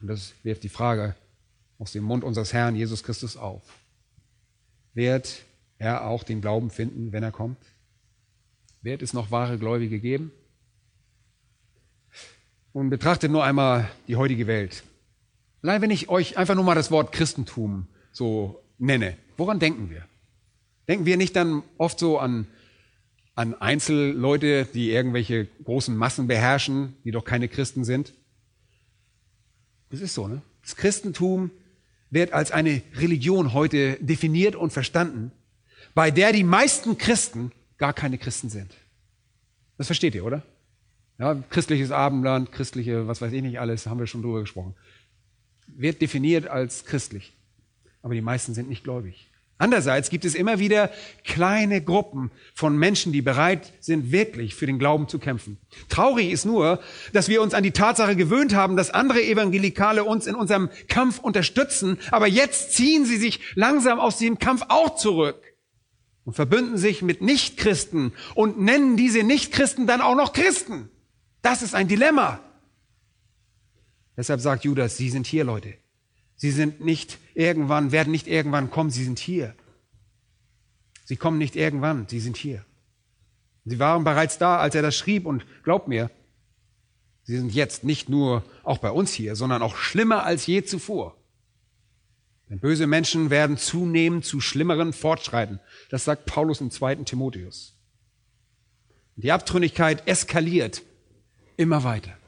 Und 0.00 0.08
das 0.08 0.32
wirft 0.42 0.62
die 0.62 0.68
Frage 0.68 1.14
aus 1.78 1.92
dem 1.92 2.04
Mund 2.04 2.24
unseres 2.24 2.52
Herrn 2.52 2.76
Jesus 2.76 3.02
Christus 3.02 3.36
auf. 3.36 3.62
Wird 4.94 5.42
er 5.78 6.06
auch 6.06 6.22
den 6.22 6.40
Glauben 6.40 6.70
finden, 6.70 7.12
wenn 7.12 7.22
er 7.22 7.32
kommt? 7.32 7.58
Wird 8.82 9.02
es 9.02 9.12
noch 9.12 9.30
wahre 9.30 9.58
Gläubige 9.58 9.98
geben? 9.98 10.32
Und 12.72 12.88
betrachtet 12.90 13.30
nur 13.30 13.44
einmal 13.44 13.90
die 14.08 14.16
heutige 14.16 14.46
Welt. 14.46 14.82
Allein 15.62 15.82
wenn 15.82 15.90
ich 15.90 16.08
euch 16.08 16.36
einfach 16.38 16.54
nur 16.54 16.64
mal 16.64 16.74
das 16.74 16.90
Wort 16.90 17.12
Christentum 17.12 17.86
so 18.12 18.61
nenne, 18.82 19.16
woran 19.36 19.58
denken 19.58 19.90
wir? 19.90 20.06
Denken 20.88 21.06
wir 21.06 21.16
nicht 21.16 21.36
dann 21.36 21.62
oft 21.78 21.98
so 21.98 22.18
an, 22.18 22.46
an 23.34 23.54
Einzelleute, 23.54 24.66
die 24.74 24.90
irgendwelche 24.90 25.46
großen 25.64 25.96
Massen 25.96 26.26
beherrschen, 26.26 26.96
die 27.04 27.12
doch 27.12 27.24
keine 27.24 27.48
Christen 27.48 27.84
sind? 27.84 28.12
Das 29.90 30.00
ist 30.00 30.14
so, 30.14 30.26
ne? 30.26 30.42
Das 30.62 30.76
Christentum 30.76 31.50
wird 32.10 32.32
als 32.32 32.50
eine 32.50 32.82
Religion 32.94 33.52
heute 33.52 33.96
definiert 34.00 34.54
und 34.54 34.72
verstanden, 34.72 35.32
bei 35.94 36.10
der 36.10 36.32
die 36.32 36.44
meisten 36.44 36.98
Christen 36.98 37.52
gar 37.78 37.92
keine 37.92 38.18
Christen 38.18 38.48
sind. 38.48 38.74
Das 39.78 39.86
versteht 39.86 40.14
ihr, 40.14 40.24
oder? 40.24 40.42
Ja, 41.18 41.34
christliches 41.50 41.90
Abendland, 41.90 42.52
christliche, 42.52 43.06
was 43.06 43.20
weiß 43.20 43.32
ich 43.32 43.42
nicht 43.42 43.60
alles, 43.60 43.86
haben 43.86 43.98
wir 43.98 44.06
schon 44.06 44.22
drüber 44.22 44.40
gesprochen. 44.40 44.74
Wird 45.66 46.02
definiert 46.02 46.46
als 46.46 46.84
christlich. 46.84 47.34
Aber 48.02 48.14
die 48.14 48.20
meisten 48.20 48.54
sind 48.54 48.68
nicht 48.68 48.84
gläubig. 48.84 49.28
Andererseits 49.62 50.10
gibt 50.10 50.24
es 50.24 50.34
immer 50.34 50.58
wieder 50.58 50.90
kleine 51.22 51.80
Gruppen 51.80 52.32
von 52.52 52.76
Menschen, 52.76 53.12
die 53.12 53.22
bereit 53.22 53.72
sind, 53.78 54.10
wirklich 54.10 54.56
für 54.56 54.66
den 54.66 54.80
Glauben 54.80 55.06
zu 55.06 55.20
kämpfen. 55.20 55.56
Traurig 55.88 56.32
ist 56.32 56.44
nur, 56.44 56.80
dass 57.12 57.28
wir 57.28 57.40
uns 57.40 57.54
an 57.54 57.62
die 57.62 57.70
Tatsache 57.70 58.16
gewöhnt 58.16 58.56
haben, 58.56 58.76
dass 58.76 58.90
andere 58.90 59.22
Evangelikale 59.22 60.02
uns 60.02 60.26
in 60.26 60.34
unserem 60.34 60.68
Kampf 60.88 61.20
unterstützen, 61.20 61.98
aber 62.10 62.26
jetzt 62.26 62.72
ziehen 62.72 63.04
sie 63.04 63.18
sich 63.18 63.38
langsam 63.54 64.00
aus 64.00 64.18
diesem 64.18 64.40
Kampf 64.40 64.62
auch 64.68 64.96
zurück 64.96 65.40
und 66.24 66.34
verbünden 66.34 66.76
sich 66.76 67.00
mit 67.02 67.22
Nichtchristen 67.22 68.12
und 68.34 68.60
nennen 68.60 68.96
diese 68.96 69.22
Nichtchristen 69.22 69.86
dann 69.86 70.00
auch 70.00 70.16
noch 70.16 70.32
Christen. 70.32 70.90
Das 71.40 71.62
ist 71.62 71.76
ein 71.76 71.86
Dilemma. 71.86 72.40
Deshalb 74.16 74.40
sagt 74.40 74.64
Judas, 74.64 74.96
Sie 74.96 75.08
sind 75.08 75.26
hier, 75.26 75.44
Leute. 75.44 75.74
Sie 76.42 76.50
sind 76.50 76.80
nicht 76.80 77.20
irgendwann, 77.34 77.92
werden 77.92 78.10
nicht 78.10 78.26
irgendwann 78.26 78.68
kommen, 78.68 78.90
sie 78.90 79.04
sind 79.04 79.20
hier. 79.20 79.54
Sie 81.04 81.14
kommen 81.14 81.38
nicht 81.38 81.54
irgendwann, 81.54 82.08
sie 82.08 82.18
sind 82.18 82.36
hier. 82.36 82.64
Sie 83.64 83.78
waren 83.78 84.02
bereits 84.02 84.38
da, 84.38 84.58
als 84.58 84.74
er 84.74 84.82
das 84.82 84.96
schrieb 84.96 85.24
und 85.24 85.46
glaubt 85.62 85.86
mir, 85.86 86.10
sie 87.22 87.36
sind 87.36 87.54
jetzt 87.54 87.84
nicht 87.84 88.08
nur 88.08 88.42
auch 88.64 88.78
bei 88.78 88.90
uns 88.90 89.12
hier, 89.12 89.36
sondern 89.36 89.62
auch 89.62 89.76
schlimmer 89.76 90.24
als 90.24 90.44
je 90.46 90.64
zuvor. 90.64 91.16
Denn 92.50 92.58
böse 92.58 92.88
Menschen 92.88 93.30
werden 93.30 93.56
zunehmend 93.56 94.24
zu 94.24 94.40
schlimmeren 94.40 94.92
fortschreiten. 94.92 95.60
Das 95.90 96.02
sagt 96.02 96.26
Paulus 96.26 96.60
im 96.60 96.72
zweiten 96.72 97.04
Timotheus. 97.04 97.76
Die 99.14 99.30
Abtrünnigkeit 99.30 100.08
eskaliert 100.08 100.82
immer 101.56 101.84
weiter. 101.84 102.18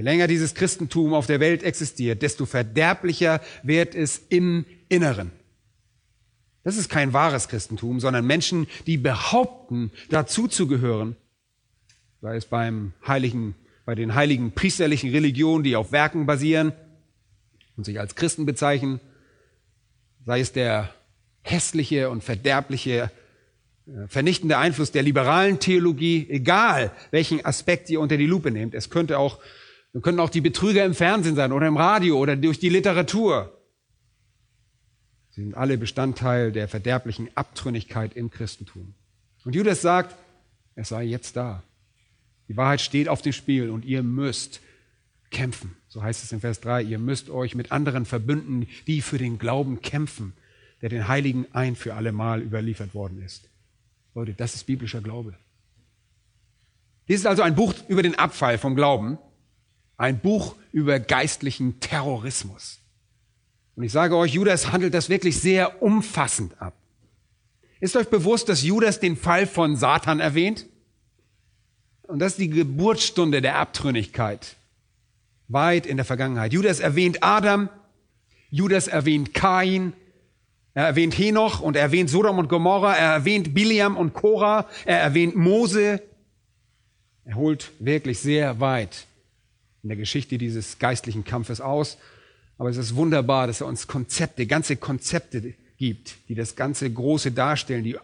Je 0.00 0.04
länger 0.04 0.28
dieses 0.28 0.54
Christentum 0.54 1.12
auf 1.12 1.26
der 1.26 1.40
Welt 1.40 1.62
existiert, 1.62 2.22
desto 2.22 2.46
verderblicher 2.46 3.42
wird 3.62 3.94
es 3.94 4.16
im 4.30 4.64
Inneren. 4.88 5.30
Das 6.64 6.78
ist 6.78 6.88
kein 6.88 7.12
wahres 7.12 7.48
Christentum, 7.48 8.00
sondern 8.00 8.26
Menschen, 8.26 8.66
die 8.86 8.96
behaupten, 8.96 9.92
dazu 10.08 10.48
zu 10.48 10.66
gehören, 10.66 11.16
sei 12.22 12.36
es 12.36 12.46
beim 12.46 12.94
heiligen, 13.06 13.54
bei 13.84 13.94
den 13.94 14.14
heiligen 14.14 14.52
priesterlichen 14.52 15.10
Religionen, 15.10 15.64
die 15.64 15.76
auf 15.76 15.92
Werken 15.92 16.24
basieren 16.24 16.72
und 17.76 17.84
sich 17.84 18.00
als 18.00 18.14
Christen 18.14 18.46
bezeichnen, 18.46 19.00
sei 20.24 20.40
es 20.40 20.52
der 20.52 20.94
hässliche 21.42 22.08
und 22.08 22.24
verderbliche, 22.24 23.10
äh, 23.86 24.08
vernichtende 24.08 24.56
Einfluss 24.56 24.92
der 24.92 25.02
liberalen 25.02 25.58
Theologie, 25.58 26.26
egal 26.30 26.90
welchen 27.10 27.44
Aspekt 27.44 27.90
ihr 27.90 28.00
unter 28.00 28.16
die 28.16 28.24
Lupe 28.24 28.50
nehmt. 28.50 28.74
Es 28.74 28.88
könnte 28.88 29.18
auch 29.18 29.40
wir 29.92 30.00
können 30.00 30.20
auch 30.20 30.30
die 30.30 30.40
Betrüger 30.40 30.84
im 30.84 30.94
Fernsehen 30.94 31.36
sein 31.36 31.52
oder 31.52 31.66
im 31.66 31.76
Radio 31.76 32.18
oder 32.18 32.36
durch 32.36 32.58
die 32.58 32.68
Literatur. 32.68 33.56
Sie 35.30 35.42
sind 35.42 35.56
alle 35.56 35.78
Bestandteil 35.78 36.52
der 36.52 36.68
verderblichen 36.68 37.28
Abtrünnigkeit 37.34 38.14
im 38.14 38.30
Christentum. 38.30 38.94
Und 39.44 39.54
Judas 39.54 39.80
sagt, 39.80 40.16
er 40.74 40.84
sei 40.84 41.04
jetzt 41.04 41.36
da. 41.36 41.62
Die 42.48 42.56
Wahrheit 42.56 42.80
steht 42.80 43.08
auf 43.08 43.22
dem 43.22 43.32
Spiel 43.32 43.70
und 43.70 43.84
ihr 43.84 44.02
müsst 44.02 44.60
kämpfen. 45.30 45.76
So 45.88 46.02
heißt 46.02 46.24
es 46.24 46.32
in 46.32 46.40
Vers 46.40 46.60
3. 46.60 46.82
Ihr 46.82 46.98
müsst 46.98 47.30
euch 47.30 47.54
mit 47.54 47.72
anderen 47.72 48.04
verbünden, 48.04 48.68
die 48.86 49.00
für 49.00 49.18
den 49.18 49.38
Glauben 49.38 49.80
kämpfen, 49.82 50.32
der 50.82 50.88
den 50.88 51.08
Heiligen 51.08 51.46
ein 51.52 51.76
für 51.76 51.94
alle 51.94 52.12
Mal 52.12 52.42
überliefert 52.42 52.94
worden 52.94 53.22
ist. 53.22 53.48
Leute, 54.14 54.34
das 54.34 54.54
ist 54.54 54.64
biblischer 54.64 55.00
Glaube. 55.00 55.34
Dies 57.08 57.20
ist 57.20 57.26
also 57.26 57.42
ein 57.42 57.54
Buch 57.54 57.74
über 57.88 58.02
den 58.02 58.16
Abfall 58.16 58.58
vom 58.58 58.74
Glauben. 58.74 59.18
Ein 60.00 60.18
Buch 60.18 60.56
über 60.72 60.98
geistlichen 60.98 61.78
Terrorismus. 61.78 62.78
Und 63.76 63.82
ich 63.82 63.92
sage 63.92 64.16
euch, 64.16 64.32
Judas 64.32 64.72
handelt 64.72 64.94
das 64.94 65.10
wirklich 65.10 65.38
sehr 65.38 65.82
umfassend 65.82 66.58
ab. 66.58 66.72
Ist 67.80 67.96
euch 67.96 68.08
bewusst, 68.08 68.48
dass 68.48 68.62
Judas 68.62 68.98
den 68.98 69.14
Fall 69.14 69.46
von 69.46 69.76
Satan 69.76 70.18
erwähnt? 70.18 70.64
Und 72.04 72.18
das 72.18 72.32
ist 72.32 72.40
die 72.40 72.48
Geburtsstunde 72.48 73.42
der 73.42 73.58
Abtrünnigkeit. 73.58 74.56
Weit 75.48 75.84
in 75.84 75.98
der 75.98 76.06
Vergangenheit. 76.06 76.54
Judas 76.54 76.80
erwähnt 76.80 77.22
Adam, 77.22 77.68
Judas 78.48 78.88
erwähnt 78.88 79.34
Kain, 79.34 79.92
er 80.72 80.86
erwähnt 80.86 81.18
Henoch 81.18 81.60
und 81.60 81.76
er 81.76 81.82
erwähnt 81.82 82.08
Sodom 82.08 82.38
und 82.38 82.48
Gomorra, 82.48 82.94
er 82.94 83.12
erwähnt 83.12 83.52
Biliam 83.52 83.98
und 83.98 84.14
Korah, 84.14 84.66
er 84.86 84.98
erwähnt 84.98 85.36
Mose. 85.36 86.00
Er 87.26 87.34
holt 87.34 87.72
wirklich 87.80 88.18
sehr 88.18 88.60
weit 88.60 89.06
in 89.82 89.88
der 89.88 89.96
Geschichte 89.96 90.38
dieses 90.38 90.78
geistlichen 90.78 91.24
Kampfes 91.24 91.60
aus. 91.60 91.98
Aber 92.58 92.68
es 92.68 92.76
ist 92.76 92.94
wunderbar, 92.94 93.46
dass 93.46 93.60
er 93.60 93.66
uns 93.66 93.86
Konzepte, 93.86 94.46
ganze 94.46 94.76
Konzepte 94.76 95.54
gibt, 95.78 96.16
die 96.28 96.34
das 96.34 96.56
ganze 96.56 96.90
Große 96.90 97.32
darstellen, 97.32 97.84
die 97.84 97.96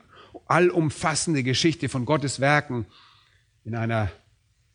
allumfassende 0.47 1.43
Geschichte 1.43 1.89
von 1.89 2.05
Gottes 2.05 2.41
Werken 2.41 2.87
in 3.64 3.74
einer 3.74 4.11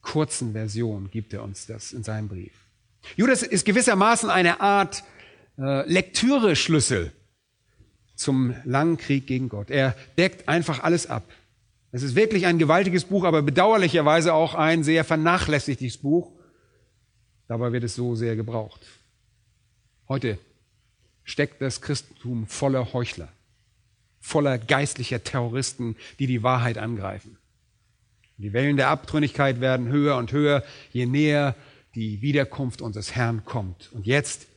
kurzen 0.01 0.53
Version 0.53 1.09
gibt 1.11 1.33
er 1.33 1.43
uns 1.43 1.67
das 1.67 1.93
in 1.93 2.03
seinem 2.03 2.27
Brief. 2.27 2.53
Judas 3.15 3.43
ist 3.43 3.65
gewissermaßen 3.65 4.29
eine 4.29 4.61
Art 4.61 5.03
äh, 5.57 5.87
Lektüre-Schlüssel 5.89 7.11
zum 8.15 8.53
langen 8.65 8.97
Krieg 8.97 9.25
gegen 9.27 9.49
Gott. 9.49 9.69
Er 9.69 9.95
deckt 10.17 10.47
einfach 10.47 10.83
alles 10.83 11.07
ab. 11.07 11.23
Es 11.91 12.03
ist 12.03 12.15
wirklich 12.15 12.45
ein 12.45 12.59
gewaltiges 12.59 13.05
Buch, 13.05 13.25
aber 13.25 13.41
bedauerlicherweise 13.41 14.33
auch 14.33 14.55
ein 14.55 14.83
sehr 14.83 15.03
vernachlässigtes 15.03 15.97
Buch. 15.97 16.31
Dabei 17.51 17.73
wird 17.73 17.83
es 17.83 17.95
so 17.95 18.15
sehr 18.15 18.37
gebraucht. 18.37 18.79
Heute 20.07 20.37
steckt 21.25 21.61
das 21.61 21.81
Christentum 21.81 22.47
voller 22.47 22.93
Heuchler, 22.93 23.27
voller 24.21 24.57
geistlicher 24.57 25.21
Terroristen, 25.21 25.97
die 26.17 26.27
die 26.27 26.43
Wahrheit 26.43 26.77
angreifen. 26.77 27.35
Die 28.37 28.53
Wellen 28.53 28.77
der 28.77 28.87
Abtrünnigkeit 28.87 29.59
werden 29.59 29.89
höher 29.89 30.15
und 30.15 30.31
höher, 30.31 30.63
je 30.93 31.05
näher 31.05 31.57
die 31.93 32.21
Wiederkunft 32.21 32.81
unseres 32.81 33.15
Herrn 33.15 33.43
kommt. 33.43 33.91
Und 33.91 34.05
jetzt 34.07 34.47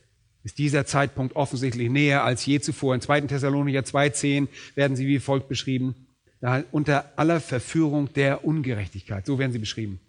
ist 0.45 0.57
dieser 0.57 0.85
Zeitpunkt 0.85 1.35
offensichtlich 1.35 1.89
näher 1.89 2.23
als 2.23 2.45
je 2.45 2.61
zuvor. 2.61 2.95
In 2.95 3.01
2. 3.01 3.19
Thessalonicher 3.21 3.81
2.10 3.81 4.47
werden 4.75 4.95
sie 4.95 5.05
wie 5.05 5.19
folgt 5.19 5.49
beschrieben. 5.49 6.07
Unter 6.71 7.11
aller 7.17 7.41
Verführung 7.41 8.13
der 8.13 8.45
Ungerechtigkeit. 8.45 9.25
So 9.25 9.37
werden 9.37 9.51
sie 9.51 9.59
beschrieben. 9.59 9.99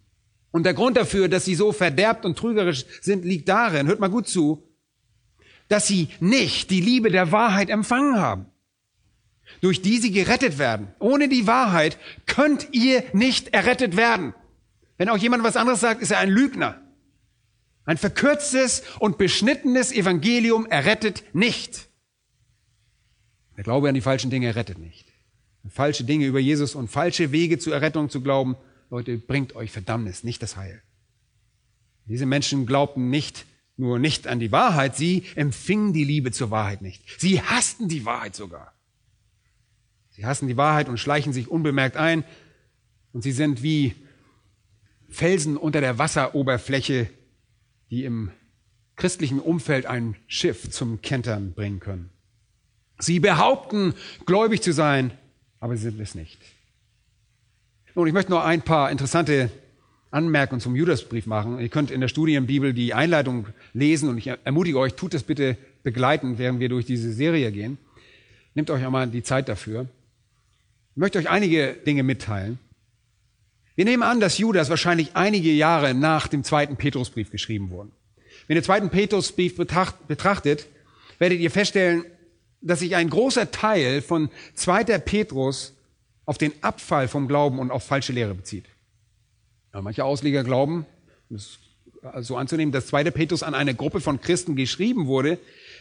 Und 0.56 0.62
der 0.62 0.72
Grund 0.72 0.96
dafür, 0.96 1.28
dass 1.28 1.44
sie 1.44 1.54
so 1.54 1.70
verderbt 1.70 2.24
und 2.24 2.38
trügerisch 2.38 2.86
sind, 3.02 3.26
liegt 3.26 3.46
darin, 3.46 3.88
hört 3.88 4.00
mal 4.00 4.08
gut 4.08 4.26
zu, 4.26 4.66
dass 5.68 5.86
sie 5.86 6.08
nicht 6.18 6.70
die 6.70 6.80
Liebe 6.80 7.10
der 7.10 7.30
Wahrheit 7.30 7.68
empfangen 7.68 8.18
haben, 8.18 8.46
durch 9.60 9.82
die 9.82 9.98
sie 9.98 10.12
gerettet 10.12 10.56
werden. 10.56 10.88
Ohne 10.98 11.28
die 11.28 11.46
Wahrheit 11.46 11.98
könnt 12.24 12.68
ihr 12.72 13.04
nicht 13.12 13.52
errettet 13.52 13.98
werden. 13.98 14.32
Wenn 14.96 15.10
auch 15.10 15.18
jemand 15.18 15.44
was 15.44 15.58
anderes 15.58 15.80
sagt, 15.80 16.00
ist 16.00 16.10
er 16.10 16.20
ein 16.20 16.30
Lügner. 16.30 16.80
Ein 17.84 17.98
verkürztes 17.98 18.82
und 18.98 19.18
beschnittenes 19.18 19.92
Evangelium 19.92 20.64
errettet 20.64 21.22
nicht. 21.34 21.90
Der 23.58 23.64
Glaube 23.64 23.90
an 23.90 23.94
die 23.94 24.00
falschen 24.00 24.30
Dinge 24.30 24.46
errettet 24.46 24.78
nicht. 24.78 25.06
Falsche 25.68 26.04
Dinge 26.04 26.24
über 26.24 26.38
Jesus 26.38 26.74
und 26.74 26.88
falsche 26.88 27.30
Wege 27.30 27.58
zur 27.58 27.74
Errettung 27.74 28.08
zu 28.08 28.22
glauben, 28.22 28.56
Leute, 28.90 29.18
bringt 29.18 29.56
euch 29.56 29.70
Verdammnis, 29.70 30.24
nicht 30.24 30.42
das 30.42 30.56
Heil. 30.56 30.82
Diese 32.06 32.26
Menschen 32.26 32.66
glaubten 32.66 33.10
nicht 33.10 33.46
nur 33.76 33.98
nicht 33.98 34.26
an 34.26 34.40
die 34.40 34.52
Wahrheit, 34.52 34.96
sie 34.96 35.24
empfingen 35.34 35.92
die 35.92 36.04
Liebe 36.04 36.32
zur 36.32 36.50
Wahrheit 36.50 36.82
nicht. 36.82 37.02
Sie 37.20 37.42
hassten 37.42 37.88
die 37.88 38.04
Wahrheit 38.04 38.34
sogar. 38.34 38.72
Sie 40.10 40.24
hassen 40.24 40.48
die 40.48 40.56
Wahrheit 40.56 40.88
und 40.88 40.98
schleichen 40.98 41.32
sich 41.32 41.48
unbemerkt 41.48 41.96
ein 41.96 42.24
und 43.12 43.22
sie 43.22 43.32
sind 43.32 43.62
wie 43.62 43.94
Felsen 45.08 45.56
unter 45.56 45.80
der 45.80 45.98
Wasseroberfläche 45.98 47.10
die 47.90 48.04
im 48.04 48.30
christlichen 48.96 49.40
Umfeld 49.40 49.86
ein 49.86 50.16
Schiff 50.26 50.70
zum 50.70 51.02
Kentern 51.02 51.52
bringen 51.52 51.80
können. 51.80 52.10
Sie 52.98 53.20
behaupten, 53.20 53.94
gläubig 54.24 54.62
zu 54.62 54.72
sein, 54.72 55.12
aber 55.60 55.76
sie 55.76 55.84
sind 55.84 56.00
es 56.00 56.14
nicht. 56.14 56.38
Nun, 57.96 58.06
ich 58.06 58.12
möchte 58.12 58.30
noch 58.30 58.44
ein 58.44 58.60
paar 58.60 58.90
interessante 58.90 59.50
Anmerkungen 60.10 60.60
zum 60.60 60.76
Judasbrief 60.76 61.24
machen. 61.24 61.58
Ihr 61.58 61.70
könnt 61.70 61.90
in 61.90 62.02
der 62.02 62.08
Studienbibel 62.08 62.74
die 62.74 62.92
Einleitung 62.92 63.46
lesen 63.72 64.10
und 64.10 64.18
ich 64.18 64.26
ermutige 64.26 64.78
euch, 64.78 64.92
tut 64.92 65.14
das 65.14 65.22
bitte 65.22 65.56
begleiten, 65.82 66.36
während 66.36 66.60
wir 66.60 66.68
durch 66.68 66.84
diese 66.84 67.10
Serie 67.10 67.50
gehen. 67.52 67.78
Nehmt 68.52 68.70
euch 68.70 68.84
einmal 68.84 69.06
die 69.06 69.22
Zeit 69.22 69.48
dafür. 69.48 69.86
Ich 70.90 70.98
möchte 70.98 71.18
euch 71.18 71.30
einige 71.30 71.72
Dinge 71.72 72.02
mitteilen. 72.02 72.58
Wir 73.76 73.86
nehmen 73.86 74.02
an, 74.02 74.20
dass 74.20 74.36
Judas 74.36 74.68
wahrscheinlich 74.68 75.12
einige 75.14 75.52
Jahre 75.52 75.94
nach 75.94 76.28
dem 76.28 76.44
zweiten 76.44 76.76
Petrusbrief 76.76 77.30
geschrieben 77.30 77.70
wurde. 77.70 77.92
Wenn 78.46 78.58
ihr 78.58 78.62
zweiten 78.62 78.90
Petrusbrief 78.90 79.56
betrachtet, 79.56 80.66
werdet 81.18 81.40
ihr 81.40 81.50
feststellen, 81.50 82.04
dass 82.60 82.80
sich 82.80 82.94
ein 82.94 83.08
großer 83.08 83.50
Teil 83.52 84.02
von 84.02 84.28
zweiter 84.52 84.98
Petrus 84.98 85.75
auf 86.26 86.36
den 86.36 86.52
Abfall 86.62 87.08
vom 87.08 87.28
Glauben 87.28 87.58
und 87.58 87.70
auf 87.70 87.84
falsche 87.84 88.12
Lehre 88.12 88.34
bezieht. 88.34 88.66
Ja, 89.72 89.80
manche 89.80 90.04
Ausleger 90.04 90.44
glauben, 90.44 90.84
das 91.30 91.58
so 92.20 92.36
anzunehmen, 92.36 92.72
dass 92.72 92.86
zweiter 92.86 93.10
Petrus 93.10 93.42
an 93.42 93.54
eine 93.54 93.74
Gruppe 93.74 94.00
von 94.00 94.20
Christen 94.20 94.56
geschrieben 94.56 95.06
wurde, 95.06 95.38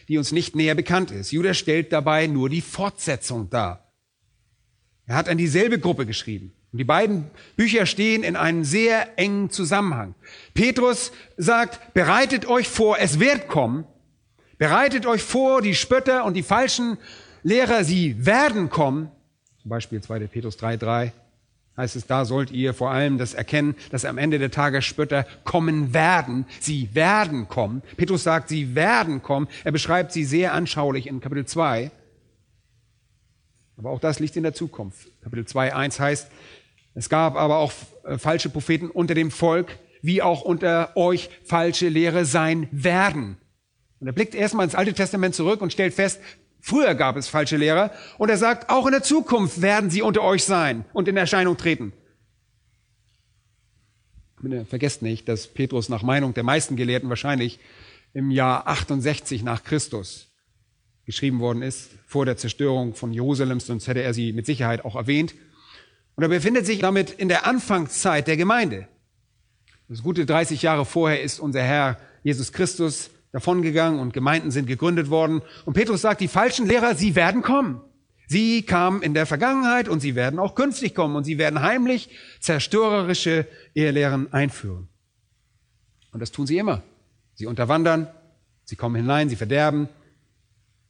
die 0.08 0.18
uns 0.18 0.32
nicht 0.32 0.56
näher 0.56 0.74
bekannt 0.74 1.10
ist. 1.10 1.30
Judas 1.30 1.58
stellt 1.58 1.92
dabei 1.92 2.26
nur 2.26 2.48
die 2.48 2.60
Fortsetzung 2.60 3.50
dar. 3.50 3.92
Er 5.06 5.16
hat 5.16 5.28
an 5.28 5.38
dieselbe 5.38 5.78
Gruppe 5.78 6.06
geschrieben. 6.06 6.52
Und 6.72 6.78
die 6.78 6.84
beiden 6.84 7.30
Bücher 7.56 7.86
stehen 7.86 8.22
in 8.22 8.36
einem 8.36 8.64
sehr 8.64 9.18
engen 9.18 9.50
Zusammenhang. 9.50 10.14
Petrus 10.52 11.12
sagt, 11.36 11.94
bereitet 11.94 12.46
euch 12.46 12.68
vor, 12.68 12.98
es 12.98 13.20
wird 13.20 13.48
kommen. 13.48 13.84
Bereitet 14.58 15.06
euch 15.06 15.22
vor, 15.22 15.62
die 15.62 15.74
Spötter 15.74 16.24
und 16.24 16.34
die 16.34 16.42
falschen 16.42 16.98
Lehrer, 17.42 17.84
sie 17.84 18.26
werden 18.26 18.68
kommen. 18.68 19.10
Zum 19.66 19.70
Beispiel 19.70 20.00
2. 20.00 20.28
Petrus 20.28 20.56
3,3 20.60 21.10
heißt 21.76 21.96
es, 21.96 22.06
da 22.06 22.24
sollt 22.24 22.52
ihr 22.52 22.72
vor 22.72 22.92
allem 22.92 23.18
das 23.18 23.34
erkennen, 23.34 23.74
dass 23.90 24.04
am 24.04 24.16
Ende 24.16 24.38
der 24.38 24.52
Tage 24.52 24.80
Spötter 24.80 25.26
kommen 25.42 25.92
werden. 25.92 26.46
Sie 26.60 26.94
werden 26.94 27.48
kommen. 27.48 27.82
Petrus 27.96 28.22
sagt, 28.22 28.48
sie 28.48 28.76
werden 28.76 29.24
kommen. 29.24 29.48
Er 29.64 29.72
beschreibt 29.72 30.12
sie 30.12 30.24
sehr 30.24 30.54
anschaulich 30.54 31.08
in 31.08 31.18
Kapitel 31.18 31.46
2. 31.46 31.90
Aber 33.76 33.90
auch 33.90 33.98
das 33.98 34.20
liegt 34.20 34.36
in 34.36 34.44
der 34.44 34.54
Zukunft. 34.54 35.08
Kapitel 35.20 35.46
2,1 35.46 35.98
heißt, 35.98 36.30
es 36.94 37.08
gab 37.08 37.34
aber 37.34 37.56
auch 37.56 37.72
äh, 38.04 38.18
falsche 38.18 38.50
Propheten 38.50 38.88
unter 38.88 39.14
dem 39.14 39.32
Volk, 39.32 39.80
wie 40.00 40.22
auch 40.22 40.42
unter 40.42 40.96
euch 40.96 41.28
falsche 41.42 41.88
Lehre 41.88 42.24
sein 42.24 42.68
werden. 42.70 43.36
Und 43.98 44.06
er 44.06 44.12
blickt 44.12 44.36
erstmal 44.36 44.66
ins 44.66 44.76
Alte 44.76 44.92
Testament 44.92 45.34
zurück 45.34 45.60
und 45.60 45.72
stellt 45.72 45.92
fest, 45.92 46.20
früher 46.66 46.96
gab 46.96 47.16
es 47.16 47.28
falsche 47.28 47.56
Lehrer. 47.56 47.92
Und 48.18 48.28
er 48.28 48.36
sagt, 48.36 48.70
auch 48.70 48.86
in 48.86 48.92
der 48.92 49.02
Zukunft 49.02 49.62
werden 49.62 49.88
sie 49.88 50.02
unter 50.02 50.22
euch 50.22 50.44
sein 50.44 50.84
und 50.92 51.06
in 51.06 51.16
Erscheinung 51.16 51.56
treten. 51.56 51.92
Vergesst 54.68 55.00
nicht, 55.00 55.28
dass 55.28 55.46
Petrus 55.46 55.88
nach 55.88 56.02
Meinung 56.02 56.34
der 56.34 56.42
meisten 56.42 56.76
Gelehrten 56.76 57.08
wahrscheinlich 57.08 57.58
im 58.12 58.30
Jahr 58.30 58.66
68 58.66 59.42
nach 59.42 59.62
Christus 59.62 60.28
geschrieben 61.04 61.38
worden 61.38 61.62
ist, 61.62 61.90
vor 62.06 62.26
der 62.26 62.36
Zerstörung 62.36 62.94
von 62.94 63.12
Jerusalem, 63.12 63.60
sonst 63.60 63.86
hätte 63.86 64.02
er 64.02 64.12
sie 64.12 64.32
mit 64.32 64.44
Sicherheit 64.44 64.84
auch 64.84 64.96
erwähnt. 64.96 65.34
Und 66.16 66.24
er 66.24 66.28
befindet 66.28 66.66
sich 66.66 66.80
damit 66.80 67.10
in 67.10 67.28
der 67.28 67.46
Anfangszeit 67.46 68.26
der 68.26 68.36
Gemeinde. 68.36 68.88
Das 69.88 70.02
gute 70.02 70.26
30 70.26 70.62
Jahre 70.62 70.84
vorher 70.84 71.22
ist 71.22 71.38
unser 71.38 71.62
Herr 71.62 71.98
Jesus 72.24 72.52
Christus 72.52 73.10
davongegangen 73.36 74.00
und 74.00 74.12
Gemeinden 74.12 74.50
sind 74.50 74.66
gegründet 74.66 75.10
worden. 75.10 75.42
Und 75.64 75.74
Petrus 75.74 76.02
sagt, 76.02 76.20
die 76.20 76.28
falschen 76.28 76.66
Lehrer, 76.66 76.94
sie 76.94 77.14
werden 77.14 77.42
kommen. 77.42 77.80
Sie 78.26 78.62
kamen 78.62 79.02
in 79.02 79.14
der 79.14 79.26
Vergangenheit 79.26 79.88
und 79.88 80.00
sie 80.00 80.14
werden 80.14 80.38
auch 80.38 80.54
künftig 80.54 80.94
kommen 80.94 81.14
und 81.14 81.24
sie 81.24 81.38
werden 81.38 81.62
heimlich 81.62 82.08
zerstörerische 82.40 83.46
Ehelehren 83.74 84.32
einführen. 84.32 84.88
Und 86.12 86.20
das 86.20 86.32
tun 86.32 86.46
sie 86.46 86.58
immer. 86.58 86.82
Sie 87.34 87.46
unterwandern, 87.46 88.08
sie 88.64 88.74
kommen 88.74 88.96
hinein, 88.96 89.28
sie 89.28 89.36
verderben, 89.36 89.88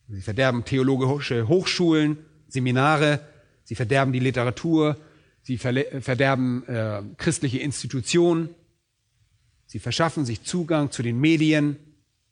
sie 0.08 0.22
verderben 0.22 0.64
theologische 0.64 1.48
Hochschulen, 1.48 2.18
Seminare, 2.48 3.20
sie 3.64 3.74
verderben 3.74 4.12
die 4.12 4.20
Literatur, 4.20 4.96
Sie 5.46 5.58
verderben 5.58 6.66
äh, 6.66 7.02
christliche 7.18 7.60
Institutionen. 7.60 8.48
Sie 9.66 9.78
verschaffen 9.78 10.24
sich 10.24 10.42
Zugang 10.42 10.90
zu 10.90 11.04
den 11.04 11.20
Medien. 11.20 11.76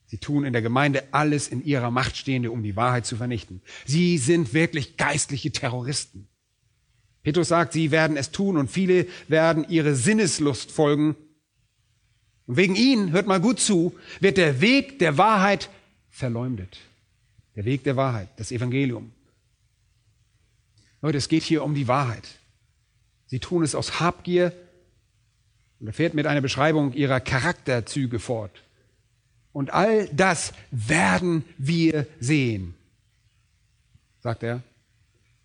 Sie 0.07 0.19
tun 0.19 0.45
in 0.45 0.53
der 0.53 0.63
Gemeinde 0.63 1.03
alles 1.13 1.49
in 1.49 1.65
ihrer 1.65 1.91
Macht 1.91 2.17
Stehende, 2.17 2.51
um 2.51 2.63
die 2.63 2.77
Wahrheit 2.77 3.07
zu 3.07 3.17
vernichten. 3.17 3.63
Sie 3.85 4.19
sind 4.19 4.53
wirklich 4.55 4.97
geistliche 4.97 5.51
Terroristen. 5.51 6.29
Petrus 7.23 7.49
sagt, 7.49 7.73
sie 7.73 7.91
werden 7.91 8.17
es 8.17 8.31
tun 8.31 8.59
und 8.59 8.71
viele 8.71 9.07
werden 9.29 9.67
ihre 9.69 9.95
Sinneslust 9.95 10.71
folgen. 10.71 11.17
Und 12.47 12.59
wegen 12.59 12.77
ihnen, 12.77 13.13
hört 13.13 13.27
mal 13.27 13.41
gut 13.41 13.59
zu, 13.59 13.95
wird 14.21 14.37
der 14.37 14.61
Weg 14.61 14.99
der 14.99 15.17
Wahrheit 15.17 15.71
verleumdet. 16.11 16.79
Der 17.57 17.65
Weg 17.65 17.85
der 17.85 17.97
Wahrheit, 17.97 18.29
das 18.37 18.53
Evangelium. 18.53 19.13
Leute, 21.01 21.19
es 21.19 21.29
geht 21.29 21.43
hier 21.43 21.65
um 21.65 21.75
die 21.75 21.89
Wahrheit. 21.89 22.29
Sie 23.27 23.39
tun 23.39 23.63
es 23.63 23.75
aus 23.75 24.01
Habgier. 24.01 24.53
Und 25.81 25.87
er 25.87 25.93
fährt 25.93 26.15
mit 26.15 26.27
einer 26.27 26.41
Beschreibung 26.41 26.93
ihrer 26.93 27.21
Charakterzüge 27.21 28.19
fort. 28.19 28.63
Und 29.55 29.73
all 29.73 30.09
das 30.09 30.53
werden 30.73 31.45
wir 31.59 32.09
sehen, 32.19 32.75
sagt 34.21 34.43
er. 34.43 34.65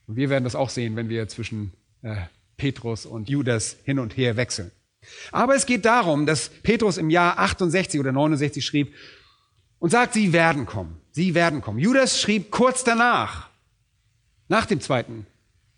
Und 0.07 0.15
wir 0.15 0.31
werden 0.31 0.43
das 0.43 0.55
auch 0.55 0.71
sehen, 0.71 0.95
wenn 0.95 1.09
wir 1.09 1.27
zwischen 1.27 1.73
äh, 2.01 2.15
Petrus 2.57 3.05
und 3.05 3.29
Judas 3.29 3.77
hin 3.83 3.99
und 3.99 4.17
her 4.17 4.35
wechseln. 4.35 4.71
Aber 5.31 5.55
es 5.55 5.67
geht 5.67 5.85
darum, 5.85 6.25
dass 6.25 6.49
Petrus 6.49 6.97
im 6.97 7.11
Jahr 7.11 7.37
68 7.37 7.99
oder 7.99 8.11
69 8.11 8.65
schrieb 8.65 8.95
und 9.77 9.91
sagt, 9.91 10.15
sie 10.15 10.33
werden 10.33 10.65
kommen. 10.65 10.99
Sie 11.11 11.35
werden 11.35 11.61
kommen. 11.61 11.77
Judas 11.77 12.19
schrieb 12.19 12.49
kurz 12.49 12.83
danach, 12.83 13.51
nach 14.47 14.65
dem 14.65 14.81
zweiten 14.81 15.27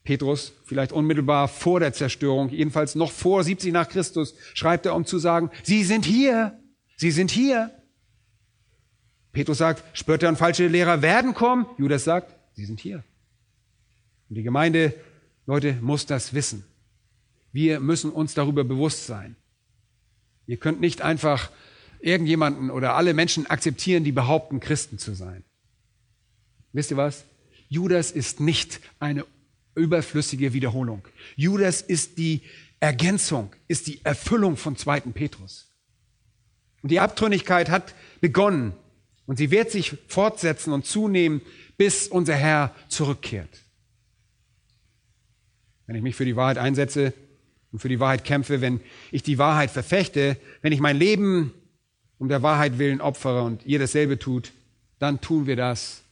Petrus, 0.06 0.54
vielleicht 0.64 0.94
unmittelbar 0.94 1.50
vor 1.50 1.82
der 1.82 1.92
Zerstörung, 1.92 2.48
jedenfalls 2.48 2.96
noch 2.96 3.12
vor 3.12 3.44
70 3.44 3.74
nach 3.74 3.90
Christus, 3.90 4.36
schreibt 4.54 4.86
er, 4.86 4.96
um 4.96 5.06
zu 5.06 5.20
sagen, 5.20 5.52
Sie 5.64 5.84
sind 5.84 6.06
hier, 6.06 6.58
Sie 6.96 7.12
sind 7.12 7.30
hier. 7.30 7.72
Petrus 9.32 9.60
sagt, 9.60 9.84
Spötter 9.98 10.30
und 10.30 10.38
falsche 10.38 10.68
Lehrer 10.68 11.02
werden 11.02 11.34
kommen. 11.34 11.66
Judas 11.78 12.04
sagt, 12.04 12.36
Sie 12.54 12.66
sind 12.66 12.80
hier. 12.80 13.04
Und 14.30 14.36
die 14.36 14.44
Gemeinde, 14.44 14.94
Leute, 15.46 15.78
muss 15.82 16.06
das 16.06 16.34
wissen. 16.34 16.66
Wir 17.54 17.80
müssen 17.80 18.12
uns 18.12 18.34
darüber 18.34 18.64
bewusst 18.64 19.08
sein. 19.08 19.36
Ihr 20.48 20.58
könnt 20.58 20.82
nicht 20.82 21.02
einfach 21.02 21.50
irgendjemanden 22.00 22.70
oder 22.70 22.96
alle 22.96 23.14
Menschen 23.14 23.48
akzeptieren, 23.48 24.04
die 24.04 24.12
behaupten, 24.12 24.60
Christen 24.60 24.98
zu 24.98 25.14
sein. 25.14 25.44
Wisst 26.74 26.92
ihr 26.92 26.98
was? 26.98 27.26
Judas 27.70 28.12
ist 28.12 28.40
nicht 28.40 28.82
eine 29.00 29.26
überflüssige 29.76 30.54
Wiederholung. 30.54 31.08
Judas 31.36 31.82
ist 31.82 32.18
die 32.18 32.42
Ergänzung, 32.80 33.54
ist 33.68 33.88
die 33.88 34.04
Erfüllung 34.04 34.58
von 34.58 34.76
zweiten 34.76 35.14
Petrus. 35.14 35.70
Und 36.82 36.90
die 36.92 37.00
Abtrünnigkeit 37.00 37.70
hat 37.70 37.94
begonnen 38.20 38.74
und 39.26 39.38
sie 39.38 39.52
wird 39.52 39.72
sich 39.72 39.98
fortsetzen 40.08 40.74
und 40.74 40.86
zunehmen, 40.86 41.42
bis 41.78 42.08
unser 42.08 42.36
Herr 42.36 42.76
zurückkehrt. 42.90 43.50
Wenn 45.86 45.96
ich 45.96 46.02
mich 46.02 46.16
für 46.16 46.26
die 46.26 46.36
Wahrheit 46.36 46.58
einsetze 46.58 47.14
und 47.72 47.80
für 47.80 47.90
die 47.90 48.00
Wahrheit 48.00 48.24
kämpfe, 48.24 48.62
wenn 48.62 48.82
ich 49.12 49.24
die 49.24 49.38
Wahrheit 49.38 49.72
verfechte, 49.72 50.38
wenn 50.62 50.74
ich 50.74 50.80
mein 50.80 50.98
Leben 50.98 51.54
um 52.18 52.30
der 52.30 52.44
Wahrheit 52.44 52.78
willen 52.78 53.02
opfere 53.02 53.42
und 53.44 53.66
ihr 53.66 53.80
dasselbe 53.80 54.20
tut, 54.20 54.54
dann 55.00 55.22
tun 55.22 55.48
wir 55.48 55.56
das, 55.56 56.04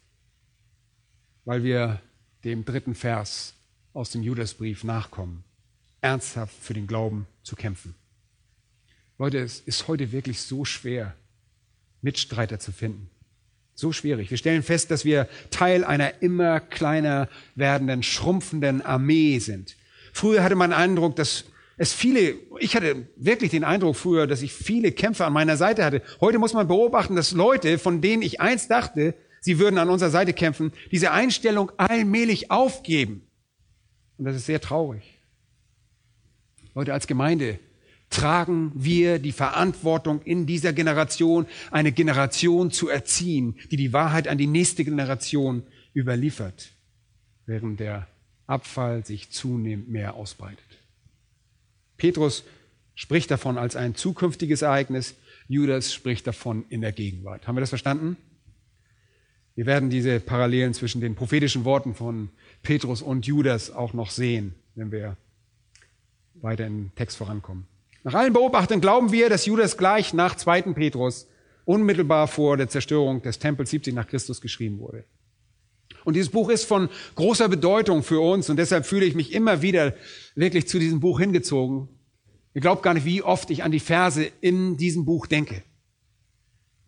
weil 1.45 1.63
wir 1.63 2.01
dem 2.43 2.65
dritten 2.65 2.95
Vers 2.95 3.53
aus 3.93 4.11
dem 4.11 4.23
Judasbrief 4.23 4.83
nachkommen, 4.83 5.43
ernsthaft 6.01 6.55
für 6.59 6.73
den 6.73 6.87
Glauben 6.87 7.27
zu 7.43 7.55
kämpfen. 7.55 7.95
Leute, 9.17 9.39
es 9.39 9.59
ist 9.59 9.87
heute 9.87 10.11
wirklich 10.11 10.41
so 10.41 10.63
schwer, 10.63 11.15
Mitstreiter 12.01 12.59
zu 12.59 12.71
finden. 12.71 13.09
So 13.75 13.93
schwierig. 13.93 14.29
Wir 14.29 14.37
stellen 14.37 14.63
fest, 14.63 14.91
dass 14.91 15.05
wir 15.05 15.29
Teil 15.51 15.85
einer 15.85 16.21
immer 16.21 16.59
kleiner 16.59 17.29
werdenden, 17.55 18.03
schrumpfenden 18.03 18.81
Armee 18.81 19.39
sind. 19.39 19.77
Früher 20.11 20.43
hatte 20.43 20.55
man 20.55 20.71
den 20.71 20.77
Eindruck, 20.77 21.15
dass 21.15 21.45
es 21.77 21.93
viele, 21.93 22.35
ich 22.59 22.75
hatte 22.75 23.07
wirklich 23.15 23.51
den 23.51 23.63
Eindruck 23.63 23.95
früher, 23.95 24.27
dass 24.27 24.41
ich 24.41 24.51
viele 24.51 24.91
Kämpfer 24.91 25.25
an 25.25 25.31
meiner 25.31 25.55
Seite 25.55 25.85
hatte. 25.85 26.01
Heute 26.19 26.39
muss 26.39 26.53
man 26.53 26.67
beobachten, 26.67 27.15
dass 27.15 27.31
Leute, 27.31 27.79
von 27.79 28.01
denen 28.01 28.21
ich 28.21 28.41
einst 28.41 28.69
dachte, 28.69 29.15
sie 29.39 29.59
würden 29.59 29.77
an 29.77 29.89
unserer 29.89 30.09
Seite 30.09 30.33
kämpfen, 30.33 30.73
diese 30.91 31.11
Einstellung 31.11 31.71
allmählich 31.77 32.51
aufgeben. 32.51 33.21
Und 34.17 34.25
das 34.25 34.35
ist 34.35 34.45
sehr 34.45 34.59
traurig. 34.59 35.19
Heute 36.75 36.91
als 36.91 37.07
Gemeinde 37.07 37.59
tragen 38.09 38.71
wir 38.75 39.19
die 39.19 39.31
Verantwortung 39.31 40.21
in 40.23 40.45
dieser 40.45 40.73
Generation, 40.73 41.45
eine 41.71 41.91
Generation 41.91 42.71
zu 42.71 42.89
erziehen, 42.89 43.55
die 43.71 43.77
die 43.77 43.93
Wahrheit 43.93 44.27
an 44.27 44.37
die 44.37 44.47
nächste 44.47 44.83
Generation 44.83 45.63
überliefert, 45.95 46.71
während 47.45 47.79
der 47.79 48.07
Abfall 48.47 49.05
sich 49.05 49.29
zunehmend 49.29 49.89
mehr 49.89 50.15
ausbreitet. 50.15 50.65
Petrus 51.97 52.43
spricht 52.95 53.29
davon 53.29 53.57
als 53.57 53.75
ein 53.75 53.95
zukünftiges 53.95 54.61
Ereignis, 54.61 55.15
Judas 55.47 55.93
spricht 55.93 56.27
davon 56.27 56.65
in 56.69 56.81
der 56.81 56.91
Gegenwart. 56.91 57.47
Haben 57.47 57.55
wir 57.55 57.61
das 57.61 57.69
verstanden? 57.69 58.17
Wir 59.55 59.65
werden 59.65 59.89
diese 59.89 60.19
Parallelen 60.19 60.73
zwischen 60.73 61.01
den 61.01 61.15
prophetischen 61.15 61.65
Worten 61.65 61.93
von 61.93 62.29
Petrus 62.63 63.01
und 63.01 63.27
Judas 63.27 63.71
auch 63.71 63.93
noch 63.93 64.09
sehen, 64.09 64.55
wenn 64.75 64.91
wir 64.91 65.17
weiter 66.35 66.65
im 66.65 66.91
Text 66.95 67.17
vorankommen. 67.17 67.67
Nach 68.03 68.13
allen 68.13 68.33
Beobachtungen 68.33 68.81
glauben 68.81 69.11
wir, 69.11 69.29
dass 69.29 69.45
Judas 69.45 69.77
gleich 69.77 70.13
nach 70.13 70.35
2. 70.35 70.61
Petrus 70.73 71.27
unmittelbar 71.65 72.27
vor 72.27 72.57
der 72.57 72.69
Zerstörung 72.69 73.21
des 73.21 73.39
Tempels 73.39 73.69
70 73.69 73.93
nach 73.93 74.07
Christus 74.07 74.41
geschrieben 74.41 74.79
wurde. 74.79 75.03
Und 76.05 76.15
dieses 76.15 76.29
Buch 76.29 76.49
ist 76.49 76.65
von 76.65 76.89
großer 77.15 77.49
Bedeutung 77.49 78.03
für 78.03 78.21
uns 78.21 78.49
und 78.49 78.57
deshalb 78.57 78.85
fühle 78.85 79.05
ich 79.05 79.15
mich 79.15 79.33
immer 79.33 79.61
wieder 79.61 79.93
wirklich 80.35 80.67
zu 80.67 80.79
diesem 80.79 80.99
Buch 80.99 81.19
hingezogen. 81.19 81.89
Ihr 82.53 82.61
glaubt 82.61 82.83
gar 82.83 82.93
nicht, 82.93 83.05
wie 83.05 83.21
oft 83.21 83.49
ich 83.51 83.63
an 83.63 83.71
die 83.71 83.79
Verse 83.79 84.31
in 84.41 84.77
diesem 84.77 85.05
Buch 85.05 85.27
denke 85.27 85.61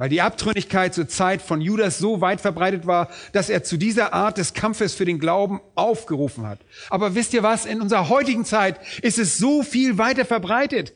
weil 0.01 0.09
die 0.09 0.21
Abtrünnigkeit 0.23 0.95
zur 0.95 1.07
Zeit 1.07 1.43
von 1.43 1.61
Judas 1.61 1.99
so 1.99 2.21
weit 2.21 2.41
verbreitet 2.41 2.87
war, 2.87 3.07
dass 3.33 3.51
er 3.51 3.63
zu 3.63 3.77
dieser 3.77 4.15
Art 4.15 4.39
des 4.39 4.55
Kampfes 4.55 4.95
für 4.95 5.05
den 5.05 5.19
Glauben 5.19 5.61
aufgerufen 5.75 6.47
hat. 6.47 6.57
Aber 6.89 7.13
wisst 7.13 7.35
ihr 7.35 7.43
was? 7.43 7.67
In 7.67 7.81
unserer 7.81 8.09
heutigen 8.09 8.43
Zeit 8.43 8.79
ist 9.03 9.19
es 9.19 9.37
so 9.37 9.61
viel 9.61 9.99
weiter 9.99 10.25
verbreitet. 10.25 10.95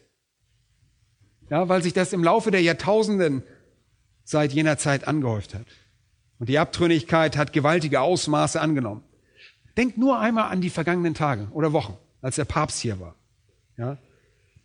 Ja, 1.50 1.70
weil 1.70 1.84
sich 1.84 1.94
das 1.94 2.14
im 2.14 2.24
Laufe 2.24 2.52
der 2.52 2.62
Jahrtausenden 2.62 3.44
seit 4.24 4.52
jener 4.52 4.78
Zeit 4.78 5.08
angehäuft 5.08 5.54
hat. 5.54 5.66
Und 6.40 6.50
die 6.50 6.60
Abtrünnigkeit 6.60 7.38
hat 7.38 7.54
gewaltige 7.54 8.02
Ausmaße 8.02 8.60
angenommen. 8.60 9.04
Denkt 9.78 9.98
nur 9.98 10.20
einmal 10.20 10.52
an 10.52 10.62
die 10.62 10.70
vergangenen 10.70 11.14
Tage 11.14 11.48
oder 11.52 11.74
Wochen, 11.74 11.98
als 12.22 12.36
der 12.36 12.46
Papst 12.46 12.80
hier 12.80 13.00
war. 13.00 13.16
Ja? 13.78 13.98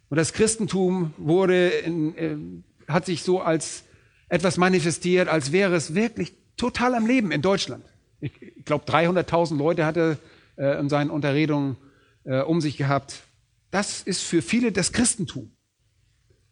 Und 0.08 0.16
das 0.16 0.32
Christentum 0.32 1.12
wurde 1.16 1.68
in, 1.68 2.16
äh, 2.16 2.90
hat 2.90 3.06
sich 3.06 3.22
so 3.22 3.40
als 3.40 3.84
etwas 4.28 4.56
manifestiert, 4.56 5.28
als 5.28 5.52
wäre 5.52 5.74
es 5.74 5.94
wirklich 5.94 6.34
total 6.56 6.94
am 6.94 7.06
Leben 7.06 7.30
in 7.30 7.42
Deutschland. 7.42 7.84
Ich, 8.20 8.40
ich 8.40 8.64
glaube, 8.64 8.84
300.000 8.84 9.56
Leute 9.56 9.84
hatte 9.84 10.18
äh, 10.56 10.78
in 10.78 10.88
seinen 10.88 11.10
Unterredungen 11.10 11.76
äh, 12.24 12.40
um 12.40 12.60
sich 12.60 12.76
gehabt. 12.76 13.22
Das 13.70 14.02
ist 14.02 14.22
für 14.22 14.42
viele 14.42 14.72
das 14.72 14.92
Christentum. 14.92 15.52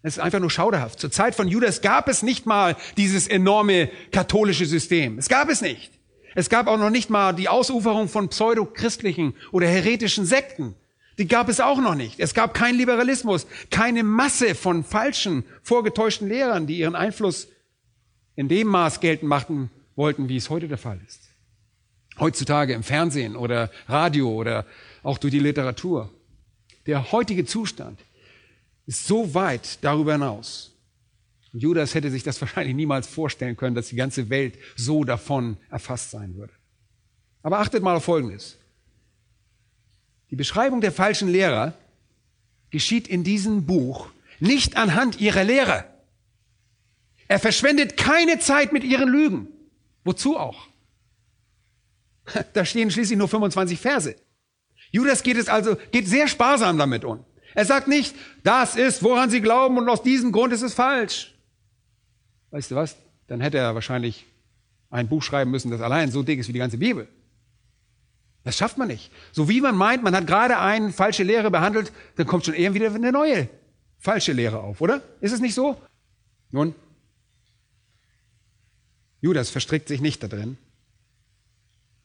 Es 0.02 0.16
ist 0.16 0.22
einfach 0.22 0.40
nur 0.40 0.50
schauderhaft. 0.50 1.00
Zur 1.00 1.10
Zeit 1.10 1.34
von 1.34 1.48
Judas 1.48 1.80
gab 1.80 2.08
es 2.08 2.22
nicht 2.22 2.46
mal 2.46 2.76
dieses 2.96 3.26
enorme 3.26 3.90
katholische 4.12 4.66
System. 4.66 5.18
Es 5.18 5.28
gab 5.28 5.48
es 5.48 5.60
nicht. 5.60 5.90
Es 6.34 6.48
gab 6.48 6.68
auch 6.68 6.78
noch 6.78 6.90
nicht 6.90 7.10
mal 7.10 7.34
die 7.34 7.48
Ausuferung 7.48 8.08
von 8.08 8.28
pseudochristlichen 8.28 9.34
oder 9.50 9.66
heretischen 9.66 10.24
Sekten. 10.24 10.76
Die 11.18 11.26
gab 11.26 11.48
es 11.48 11.58
auch 11.58 11.80
noch 11.80 11.96
nicht. 11.96 12.20
Es 12.20 12.32
gab 12.32 12.54
keinen 12.54 12.78
Liberalismus, 12.78 13.48
keine 13.70 14.04
Masse 14.04 14.54
von 14.54 14.84
falschen, 14.84 15.44
vorgetäuschten 15.62 16.28
Lehrern, 16.28 16.68
die 16.68 16.78
ihren 16.78 16.94
Einfluss 16.94 17.48
in 18.36 18.48
dem 18.48 18.68
Maß 18.68 19.00
geltend 19.00 19.28
machen 19.28 19.70
wollten, 19.96 20.28
wie 20.28 20.36
es 20.36 20.48
heute 20.48 20.68
der 20.68 20.78
Fall 20.78 21.00
ist. 21.08 21.22
Heutzutage 22.20 22.72
im 22.72 22.84
Fernsehen 22.84 23.34
oder 23.34 23.68
Radio 23.88 24.30
oder 24.30 24.64
auch 25.02 25.18
durch 25.18 25.32
die 25.32 25.40
Literatur. 25.40 26.10
Der 26.86 27.10
heutige 27.10 27.44
Zustand 27.44 27.98
ist 28.88 29.06
so 29.06 29.34
weit 29.34 29.78
darüber 29.82 30.12
hinaus. 30.12 30.74
Und 31.52 31.60
Judas 31.60 31.94
hätte 31.94 32.10
sich 32.10 32.22
das 32.22 32.40
wahrscheinlich 32.40 32.74
niemals 32.74 33.06
vorstellen 33.06 33.56
können, 33.56 33.76
dass 33.76 33.88
die 33.88 33.96
ganze 33.96 34.30
Welt 34.30 34.58
so 34.76 35.04
davon 35.04 35.58
erfasst 35.70 36.10
sein 36.10 36.34
würde. 36.36 36.54
Aber 37.42 37.60
achtet 37.60 37.82
mal 37.82 37.94
auf 37.94 38.04
Folgendes. 38.04 38.56
Die 40.30 40.36
Beschreibung 40.36 40.80
der 40.80 40.92
falschen 40.92 41.28
Lehrer 41.28 41.74
geschieht 42.70 43.06
in 43.08 43.24
diesem 43.24 43.66
Buch 43.66 44.08
nicht 44.40 44.76
anhand 44.76 45.20
ihrer 45.20 45.44
Lehre. 45.44 45.84
Er 47.28 47.38
verschwendet 47.38 47.96
keine 47.98 48.38
Zeit 48.38 48.72
mit 48.72 48.84
ihren 48.84 49.08
Lügen. 49.08 49.48
Wozu 50.04 50.36
auch? 50.36 50.66
Da 52.52 52.64
stehen 52.64 52.90
schließlich 52.90 53.18
nur 53.18 53.28
25 53.28 53.78
Verse. 53.78 54.14
Judas 54.90 55.22
geht 55.22 55.36
es 55.36 55.48
also, 55.48 55.76
geht 55.92 56.06
sehr 56.06 56.28
sparsam 56.28 56.78
damit 56.78 57.04
um. 57.04 57.24
Er 57.58 57.64
sagt 57.64 57.88
nicht, 57.88 58.14
das 58.44 58.76
ist, 58.76 59.02
woran 59.02 59.30
sie 59.30 59.40
glauben 59.40 59.78
und 59.78 59.88
aus 59.88 60.04
diesem 60.04 60.30
Grund 60.30 60.52
ist 60.52 60.62
es 60.62 60.74
falsch. 60.74 61.34
Weißt 62.52 62.70
du 62.70 62.76
was? 62.76 62.94
Dann 63.26 63.40
hätte 63.40 63.58
er 63.58 63.74
wahrscheinlich 63.74 64.26
ein 64.90 65.08
Buch 65.08 65.24
schreiben 65.24 65.50
müssen, 65.50 65.72
das 65.72 65.80
allein 65.80 66.12
so 66.12 66.22
dick 66.22 66.38
ist 66.38 66.46
wie 66.46 66.52
die 66.52 66.60
ganze 66.60 66.78
Bibel. 66.78 67.08
Das 68.44 68.56
schafft 68.56 68.78
man 68.78 68.86
nicht. 68.86 69.10
So 69.32 69.48
wie 69.48 69.60
man 69.60 69.74
meint, 69.74 70.04
man 70.04 70.14
hat 70.14 70.28
gerade 70.28 70.60
eine 70.60 70.92
falsche 70.92 71.24
Lehre 71.24 71.50
behandelt, 71.50 71.90
dann 72.14 72.28
kommt 72.28 72.44
schon 72.44 72.54
eher 72.54 72.74
wieder 72.74 72.94
eine 72.94 73.10
neue 73.10 73.48
falsche 73.98 74.34
Lehre 74.34 74.60
auf, 74.60 74.80
oder? 74.80 75.02
Ist 75.20 75.32
es 75.32 75.40
nicht 75.40 75.54
so? 75.54 75.76
Nun, 76.52 76.76
Judas 79.20 79.50
verstrickt 79.50 79.88
sich 79.88 80.00
nicht 80.00 80.22
da 80.22 80.28
drin. 80.28 80.58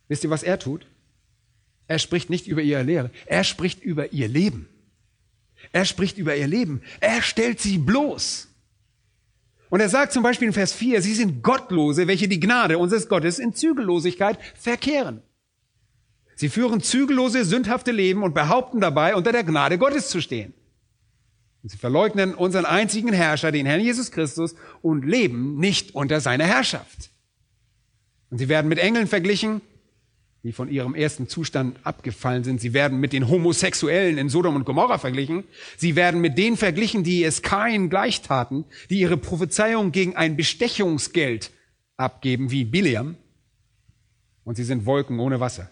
Wisst 0.07 0.23
ihr, 0.23 0.31
was 0.31 0.41
er 0.41 0.57
tut? 0.57 0.87
Er 1.85 1.99
spricht 1.99 2.31
nicht 2.31 2.47
über 2.47 2.63
ihre 2.63 2.81
Lehre, 2.81 3.11
er 3.27 3.43
spricht 3.43 3.83
über 3.83 4.13
ihr 4.13 4.27
Leben. 4.27 4.67
Er 5.73 5.83
spricht 5.83 6.17
über 6.17 6.35
ihr 6.35 6.47
Leben. 6.47 6.81
Er 7.01 7.21
stellt 7.21 7.59
sie 7.59 7.77
bloß. 7.77 8.47
Und 9.69 9.79
er 9.79 9.89
sagt 9.89 10.13
zum 10.13 10.21
Beispiel 10.21 10.47
in 10.47 10.53
Vers 10.53 10.71
4, 10.71 11.01
sie 11.01 11.15
sind 11.15 11.41
Gottlose, 11.43 12.07
welche 12.07 12.27
die 12.27 12.39
Gnade 12.39 12.77
unseres 12.77 13.09
Gottes 13.09 13.39
in 13.39 13.55
Zügellosigkeit 13.55 14.37
verkehren. 14.55 15.23
Sie 16.35 16.47
führen 16.49 16.79
zügellose, 16.79 17.43
sündhafte 17.43 17.91
Leben 17.91 18.21
und 18.21 18.35
behaupten 18.35 18.81
dabei, 18.81 19.15
unter 19.15 19.31
der 19.31 19.43
Gnade 19.43 19.79
Gottes 19.79 20.09
zu 20.09 20.21
stehen. 20.21 20.53
Und 21.63 21.69
sie 21.69 21.77
verleugnen 21.77 22.35
unseren 22.35 22.65
einzigen 22.65 23.13
Herrscher, 23.13 23.51
den 23.51 23.65
Herrn 23.65 23.81
Jesus 23.81 24.11
Christus, 24.11 24.53
und 24.83 25.05
leben 25.05 25.57
nicht 25.57 25.95
unter 25.95 26.21
seiner 26.21 26.45
Herrschaft. 26.45 27.09
Und 28.29 28.37
sie 28.37 28.49
werden 28.49 28.67
mit 28.67 28.77
Engeln 28.77 29.07
verglichen, 29.07 29.61
die 30.43 30.51
von 30.51 30.69
ihrem 30.69 30.93
ersten 30.93 31.29
Zustand 31.29 31.79
abgefallen 31.83 32.43
sind. 32.43 32.59
Sie 32.59 32.73
werden 32.73 32.99
mit 32.99 33.13
den 33.13 33.29
Homosexuellen 33.29 34.17
in 34.17 34.27
Sodom 34.27 34.57
und 34.57 34.65
Gomorra 34.65 34.97
verglichen. 34.97 35.45
Sie 35.77 35.95
werden 35.95 36.19
mit 36.19 36.37
denen 36.37 36.57
verglichen, 36.57 37.05
die 37.05 37.23
es 37.23 37.41
Kain 37.41 37.89
gleichtaten, 37.89 38.65
die 38.89 38.99
ihre 38.99 39.15
Prophezeiung 39.15 39.93
gegen 39.93 40.17
ein 40.17 40.35
Bestechungsgeld 40.35 41.51
abgeben, 41.95 42.51
wie 42.51 42.65
Biliam. 42.65 43.15
Und 44.43 44.55
sie 44.55 44.65
sind 44.65 44.85
Wolken 44.85 45.19
ohne 45.19 45.39
Wasser. 45.39 45.69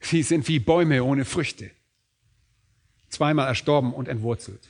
Sie 0.00 0.24
sind 0.24 0.48
wie 0.48 0.58
Bäume 0.58 1.04
ohne 1.04 1.24
Früchte. 1.24 1.70
Zweimal 3.08 3.46
erstorben 3.46 3.92
und 3.92 4.08
entwurzelt. 4.08 4.68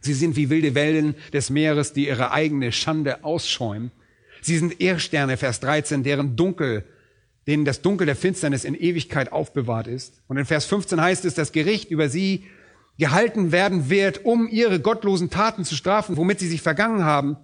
Sie 0.00 0.14
sind 0.14 0.34
wie 0.36 0.48
wilde 0.48 0.74
Wellen 0.74 1.14
des 1.34 1.50
Meeres, 1.50 1.92
die 1.92 2.06
ihre 2.06 2.32
eigene 2.32 2.72
Schande 2.72 3.22
ausschäumen. 3.22 3.92
Sie 4.40 4.56
sind 4.56 4.80
Erdsterne, 4.80 5.36
Vers 5.36 5.60
13, 5.60 6.02
deren 6.02 6.36
Dunkel 6.36 6.84
denen 7.46 7.64
das 7.64 7.82
Dunkel 7.82 8.06
der 8.06 8.16
Finsternis 8.16 8.64
in 8.64 8.74
Ewigkeit 8.74 9.32
aufbewahrt 9.32 9.86
ist. 9.86 10.22
Und 10.28 10.36
in 10.36 10.44
Vers 10.44 10.64
15 10.66 11.00
heißt 11.00 11.24
es, 11.24 11.34
das 11.34 11.52
Gericht 11.52 11.90
über 11.90 12.08
sie 12.08 12.44
gehalten 12.98 13.52
werden 13.52 13.90
wird, 13.90 14.24
um 14.24 14.48
ihre 14.48 14.80
gottlosen 14.80 15.30
Taten 15.30 15.64
zu 15.64 15.74
strafen, 15.74 16.16
womit 16.16 16.38
sie 16.38 16.48
sich 16.48 16.62
vergangen 16.62 17.04
haben 17.04 17.36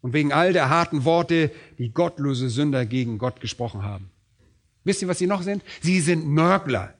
und 0.00 0.12
wegen 0.12 0.32
all 0.32 0.52
der 0.52 0.68
harten 0.68 1.04
Worte, 1.04 1.50
die 1.78 1.92
gottlose 1.92 2.50
Sünder 2.50 2.84
gegen 2.86 3.18
Gott 3.18 3.40
gesprochen 3.40 3.82
haben. 3.82 4.10
Wisst 4.84 5.02
ihr, 5.02 5.08
was 5.08 5.18
sie 5.18 5.26
noch 5.26 5.42
sind? 5.42 5.62
Sie 5.80 6.00
sind 6.00 6.28
Nörgler, 6.28 6.94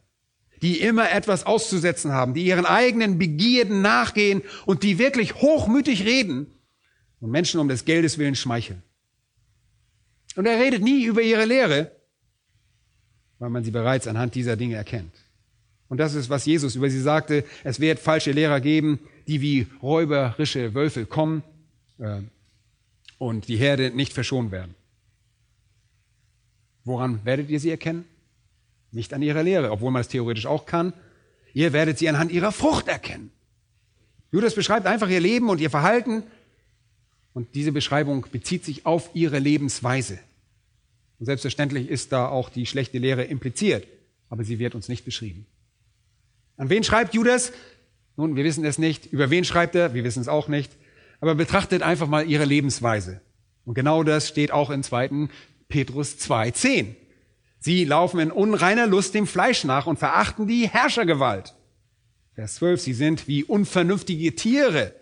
die 0.62 0.80
immer 0.80 1.10
etwas 1.12 1.46
auszusetzen 1.46 2.12
haben, 2.12 2.34
die 2.34 2.44
ihren 2.44 2.66
eigenen 2.66 3.18
Begierden 3.18 3.82
nachgehen 3.82 4.42
und 4.64 4.82
die 4.82 4.98
wirklich 4.98 5.36
hochmütig 5.36 6.04
reden 6.04 6.46
und 7.20 7.30
Menschen 7.30 7.60
um 7.60 7.68
des 7.68 7.84
Geldes 7.84 8.18
willen 8.18 8.34
schmeicheln. 8.34 8.82
Und 10.36 10.46
er 10.46 10.58
redet 10.58 10.82
nie 10.82 11.04
über 11.04 11.22
ihre 11.22 11.44
Lehre, 11.44 11.95
weil 13.38 13.50
man 13.50 13.64
sie 13.64 13.70
bereits 13.70 14.06
anhand 14.06 14.34
dieser 14.34 14.56
Dinge 14.56 14.76
erkennt. 14.76 15.12
Und 15.88 15.98
das 15.98 16.14
ist, 16.14 16.30
was 16.30 16.46
Jesus 16.46 16.74
über 16.74 16.90
sie 16.90 17.00
sagte. 17.00 17.44
Es 17.62 17.80
wird 17.80 17.98
falsche 17.98 18.32
Lehrer 18.32 18.60
geben, 18.60 18.98
die 19.28 19.40
wie 19.40 19.66
räuberische 19.82 20.74
Wölfe 20.74 21.06
kommen 21.06 21.42
äh, 21.98 22.20
und 23.18 23.48
die 23.48 23.56
Herde 23.56 23.90
nicht 23.90 24.12
verschont 24.12 24.50
werden. 24.50 24.74
Woran 26.84 27.24
werdet 27.24 27.50
ihr 27.50 27.60
sie 27.60 27.70
erkennen? 27.70 28.04
Nicht 28.92 29.12
an 29.12 29.22
ihrer 29.22 29.42
Lehre, 29.42 29.70
obwohl 29.70 29.90
man 29.90 30.00
es 30.00 30.08
theoretisch 30.08 30.46
auch 30.46 30.66
kann. 30.66 30.92
Ihr 31.52 31.72
werdet 31.72 31.98
sie 31.98 32.08
anhand 32.08 32.30
ihrer 32.32 32.52
Frucht 32.52 32.88
erkennen. 32.88 33.30
Judas 34.32 34.54
beschreibt 34.54 34.86
einfach 34.86 35.08
ihr 35.08 35.20
Leben 35.20 35.48
und 35.48 35.60
ihr 35.60 35.70
Verhalten 35.70 36.24
und 37.32 37.54
diese 37.54 37.72
Beschreibung 37.72 38.26
bezieht 38.32 38.64
sich 38.64 38.86
auf 38.86 39.10
ihre 39.14 39.38
Lebensweise. 39.38 40.18
Und 41.18 41.26
selbstverständlich 41.26 41.88
ist 41.88 42.12
da 42.12 42.28
auch 42.28 42.48
die 42.48 42.66
schlechte 42.66 42.98
Lehre 42.98 43.24
impliziert, 43.24 43.86
aber 44.28 44.44
sie 44.44 44.58
wird 44.58 44.74
uns 44.74 44.88
nicht 44.88 45.04
beschrieben. 45.04 45.46
An 46.56 46.70
wen 46.70 46.84
schreibt 46.84 47.14
Judas? 47.14 47.52
Nun, 48.16 48.36
wir 48.36 48.44
wissen 48.44 48.64
es 48.64 48.78
nicht. 48.78 49.06
Über 49.06 49.30
wen 49.30 49.44
schreibt 49.44 49.74
er? 49.74 49.94
Wir 49.94 50.04
wissen 50.04 50.20
es 50.20 50.28
auch 50.28 50.48
nicht. 50.48 50.72
Aber 51.20 51.34
betrachtet 51.34 51.82
einfach 51.82 52.08
mal 52.08 52.28
ihre 52.28 52.44
Lebensweise. 52.44 53.20
Und 53.64 53.74
genau 53.74 54.02
das 54.02 54.28
steht 54.28 54.52
auch 54.52 54.70
in 54.70 54.82
2. 54.82 55.28
Petrus 55.68 56.16
2.10. 56.18 56.94
Sie 57.58 57.84
laufen 57.84 58.20
in 58.20 58.30
unreiner 58.30 58.86
Lust 58.86 59.14
dem 59.14 59.26
Fleisch 59.26 59.64
nach 59.64 59.86
und 59.86 59.98
verachten 59.98 60.46
die 60.46 60.68
Herrschergewalt. 60.68 61.54
Vers 62.34 62.56
12. 62.56 62.80
Sie 62.80 62.92
sind 62.92 63.28
wie 63.28 63.44
unvernünftige 63.44 64.34
Tiere, 64.34 64.94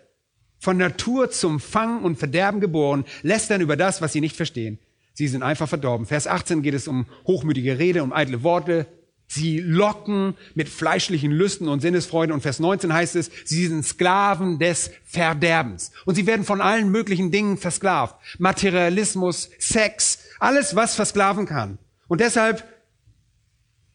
von 0.57 0.77
Natur 0.77 1.29
zum 1.29 1.59
Fang 1.59 2.01
und 2.01 2.17
Verderben 2.17 2.59
geboren, 2.59 3.05
lästern 3.21 3.61
über 3.61 3.75
das, 3.75 4.01
was 4.01 4.13
sie 4.13 4.21
nicht 4.21 4.35
verstehen. 4.35 4.79
Sie 5.15 5.27
sind 5.27 5.43
einfach 5.43 5.67
verdorben. 5.67 6.05
Vers 6.05 6.27
18 6.27 6.61
geht 6.61 6.73
es 6.73 6.87
um 6.87 7.07
hochmütige 7.25 7.79
Rede, 7.79 8.03
um 8.03 8.13
eitle 8.13 8.43
Worte. 8.43 8.85
Sie 9.27 9.59
locken 9.59 10.35
mit 10.53 10.69
fleischlichen 10.69 11.31
Lüsten 11.31 11.67
und 11.67 11.79
Sinnesfreuden. 11.79 12.33
Und 12.33 12.41
Vers 12.41 12.59
19 12.59 12.93
heißt 12.93 13.15
es, 13.15 13.31
sie 13.45 13.65
sind 13.65 13.83
Sklaven 13.85 14.59
des 14.59 14.91
Verderbens. 15.05 15.91
Und 16.05 16.15
sie 16.15 16.27
werden 16.27 16.45
von 16.45 16.61
allen 16.61 16.91
möglichen 16.91 17.31
Dingen 17.31 17.57
versklavt. 17.57 18.15
Materialismus, 18.39 19.49
Sex, 19.57 20.19
alles, 20.39 20.75
was 20.75 20.95
versklaven 20.95 21.45
kann. 21.45 21.79
Und 22.07 22.19
deshalb 22.21 22.63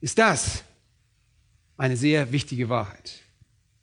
ist 0.01 0.19
das 0.19 0.65
eine 1.77 1.99
sehr 1.99 2.33
wichtige 2.33 2.71
Wahrheit. 2.71 3.21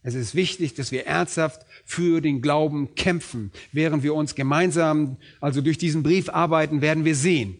Es 0.08 0.16
ist 0.16 0.36
wichtig, 0.36 0.74
dass 0.74 0.94
wir 0.94 1.06
ernsthaft 1.06 1.66
für 1.84 2.22
den 2.22 2.42
Glauben 2.42 2.96
kämpfen. 2.96 3.52
Während 3.74 4.04
wir 4.04 4.14
uns 4.14 4.36
gemeinsam, 4.36 5.18
also 5.42 5.60
durch 5.60 5.78
diesen 5.78 6.02
Brief 6.02 6.30
arbeiten, 6.30 6.80
werden 6.80 7.04
wir 7.04 7.14
sehen, 7.14 7.58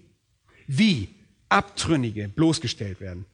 wie 0.66 1.10
Abtrünnige 1.50 2.30
bloßgestellt 2.30 3.02
werden 3.02 3.26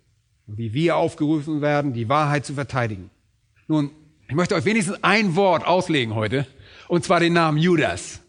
und 0.47 0.57
wie 0.57 0.73
wir 0.73 0.95
aufgerufen 0.95 1.61
werden, 1.61 1.93
die 1.93 2.09
Wahrheit 2.09 2.43
zu 2.43 2.55
verteidigen. 2.55 3.11
Nun, 3.67 3.91
ich 4.27 4.33
möchte 4.33 4.55
euch 4.55 4.65
wenigstens 4.65 5.03
ein 5.03 5.35
Wort 5.35 5.63
auslegen 5.63 6.15
heute, 6.15 6.47
und 6.87 7.03
zwar 7.03 7.19
den 7.19 7.33
Namen 7.33 7.59
Judas. 7.59 8.22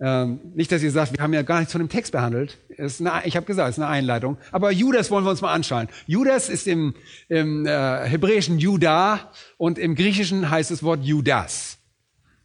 Ähm, 0.00 0.40
nicht, 0.54 0.72
dass 0.72 0.82
ihr 0.82 0.90
sagt, 0.90 1.12
wir 1.16 1.22
haben 1.22 1.32
ja 1.32 1.42
gar 1.42 1.60
nichts 1.60 1.72
von 1.72 1.80
dem 1.80 1.88
Text 1.88 2.12
behandelt. 2.12 2.58
Eine, 2.76 3.22
ich 3.24 3.36
habe 3.36 3.46
gesagt, 3.46 3.70
es 3.70 3.76
ist 3.76 3.82
eine 3.82 3.90
Einleitung. 3.90 4.38
Aber 4.50 4.70
Judas 4.70 5.10
wollen 5.10 5.24
wir 5.24 5.30
uns 5.30 5.40
mal 5.40 5.52
anschauen. 5.52 5.88
Judas 6.06 6.48
ist 6.48 6.66
im, 6.66 6.94
im 7.28 7.66
äh, 7.66 8.08
hebräischen 8.08 8.58
Juda 8.58 9.30
und 9.56 9.78
im 9.78 9.94
griechischen 9.94 10.50
heißt 10.50 10.70
das 10.70 10.82
Wort 10.82 11.04
Judas. 11.04 11.78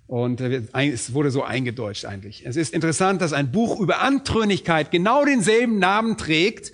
Und 0.06 0.42
äh, 0.42 0.64
es 0.74 1.14
wurde 1.14 1.32
so 1.32 1.44
eingedeutscht 1.44 2.06
eigentlich. 2.06 2.46
Es 2.46 2.56
ist 2.56 2.74
interessant, 2.74 3.22
dass 3.22 3.34
ein 3.34 3.52
Buch 3.52 3.80
über 3.80 4.02
Antrünnigkeit 4.02 4.92
genau 4.92 5.26
denselben 5.26 5.80
Namen 5.80 6.18
trägt 6.18 6.72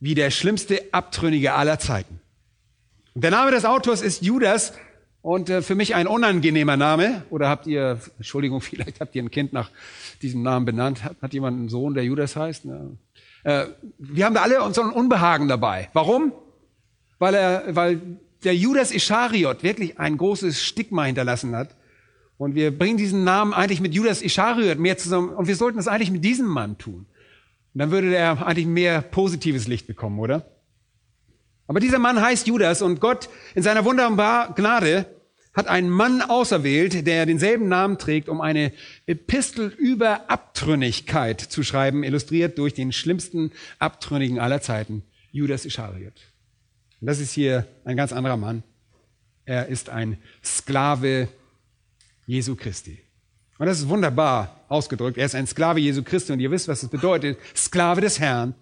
wie 0.00 0.14
der 0.14 0.30
schlimmste 0.30 0.82
Abtrünnige 0.92 1.54
aller 1.54 1.78
Zeiten. 1.78 2.20
Und 3.14 3.24
der 3.24 3.30
Name 3.30 3.52
des 3.52 3.64
Autors 3.64 4.02
ist 4.02 4.22
Judas 4.22 4.72
und 5.24 5.48
äh, 5.48 5.62
für 5.62 5.74
mich 5.74 5.94
ein 5.94 6.06
unangenehmer 6.06 6.76
Name. 6.76 7.22
Oder 7.30 7.48
habt 7.48 7.66
ihr, 7.66 7.98
Entschuldigung, 8.18 8.60
vielleicht 8.60 9.00
habt 9.00 9.16
ihr 9.16 9.22
ein 9.22 9.30
Kind 9.30 9.54
nach 9.54 9.70
diesem 10.20 10.42
Namen 10.42 10.66
benannt. 10.66 11.02
Hat, 11.02 11.16
hat 11.22 11.32
jemand 11.32 11.58
einen 11.58 11.68
Sohn, 11.70 11.94
der 11.94 12.04
Judas 12.04 12.36
heißt? 12.36 12.66
Ja. 12.66 12.90
Äh, 13.44 13.68
wir 13.96 14.26
haben 14.26 14.34
da 14.34 14.42
alle 14.42 14.62
unseren 14.62 14.90
Unbehagen 14.90 15.48
dabei. 15.48 15.88
Warum? 15.94 16.32
Weil 17.18 17.34
er, 17.36 17.74
weil 17.74 18.02
der 18.44 18.54
Judas 18.54 18.92
Ischariot 18.92 19.62
wirklich 19.62 19.98
ein 19.98 20.18
großes 20.18 20.62
Stigma 20.62 21.04
hinterlassen 21.04 21.56
hat. 21.56 21.74
Und 22.36 22.54
wir 22.54 22.76
bringen 22.76 22.98
diesen 22.98 23.24
Namen 23.24 23.54
eigentlich 23.54 23.80
mit 23.80 23.94
Judas 23.94 24.20
Ischariot 24.20 24.78
mehr 24.78 24.98
zusammen. 24.98 25.30
Und 25.30 25.48
wir 25.48 25.56
sollten 25.56 25.78
es 25.78 25.88
eigentlich 25.88 26.10
mit 26.10 26.22
diesem 26.22 26.46
Mann 26.46 26.76
tun. 26.76 27.06
Und 27.72 27.78
dann 27.78 27.90
würde 27.90 28.14
er 28.14 28.46
eigentlich 28.46 28.66
mehr 28.66 29.00
positives 29.00 29.68
Licht 29.68 29.86
bekommen, 29.86 30.18
oder? 30.18 30.44
Aber 31.66 31.80
dieser 31.80 31.98
Mann 31.98 32.20
heißt 32.20 32.46
Judas 32.46 32.82
und 32.82 33.00
Gott 33.00 33.28
in 33.54 33.62
seiner 33.62 33.84
wunderbaren 33.84 34.54
Gnade 34.54 35.06
hat 35.54 35.68
einen 35.68 35.88
Mann 35.88 36.20
auserwählt, 36.20 37.06
der 37.06 37.26
denselben 37.26 37.68
Namen 37.68 37.96
trägt, 37.96 38.28
um 38.28 38.40
eine 38.40 38.72
Epistel 39.06 39.68
über 39.78 40.28
Abtrünnigkeit 40.28 41.40
zu 41.40 41.62
schreiben, 41.62 42.02
illustriert 42.02 42.58
durch 42.58 42.74
den 42.74 42.92
schlimmsten 42.92 43.52
Abtrünnigen 43.78 44.40
aller 44.40 44.60
Zeiten, 44.60 45.04
Judas 45.30 45.64
Ischariot. 45.64 46.14
Und 47.00 47.06
das 47.06 47.20
ist 47.20 47.32
hier 47.32 47.66
ein 47.84 47.96
ganz 47.96 48.12
anderer 48.12 48.36
Mann. 48.36 48.64
Er 49.44 49.68
ist 49.68 49.90
ein 49.90 50.18
Sklave 50.42 51.28
Jesu 52.26 52.56
Christi. 52.56 53.00
Und 53.58 53.66
das 53.66 53.78
ist 53.78 53.88
wunderbar 53.88 54.64
ausgedrückt. 54.68 55.18
Er 55.18 55.26
ist 55.26 55.34
ein 55.34 55.46
Sklave 55.46 55.78
Jesu 55.78 56.02
Christi 56.02 56.32
und 56.32 56.40
ihr 56.40 56.50
wisst, 56.50 56.66
was 56.66 56.80
das 56.80 56.90
bedeutet. 56.90 57.38
Sklave 57.54 58.00
des 58.00 58.18
Herrn. 58.18 58.54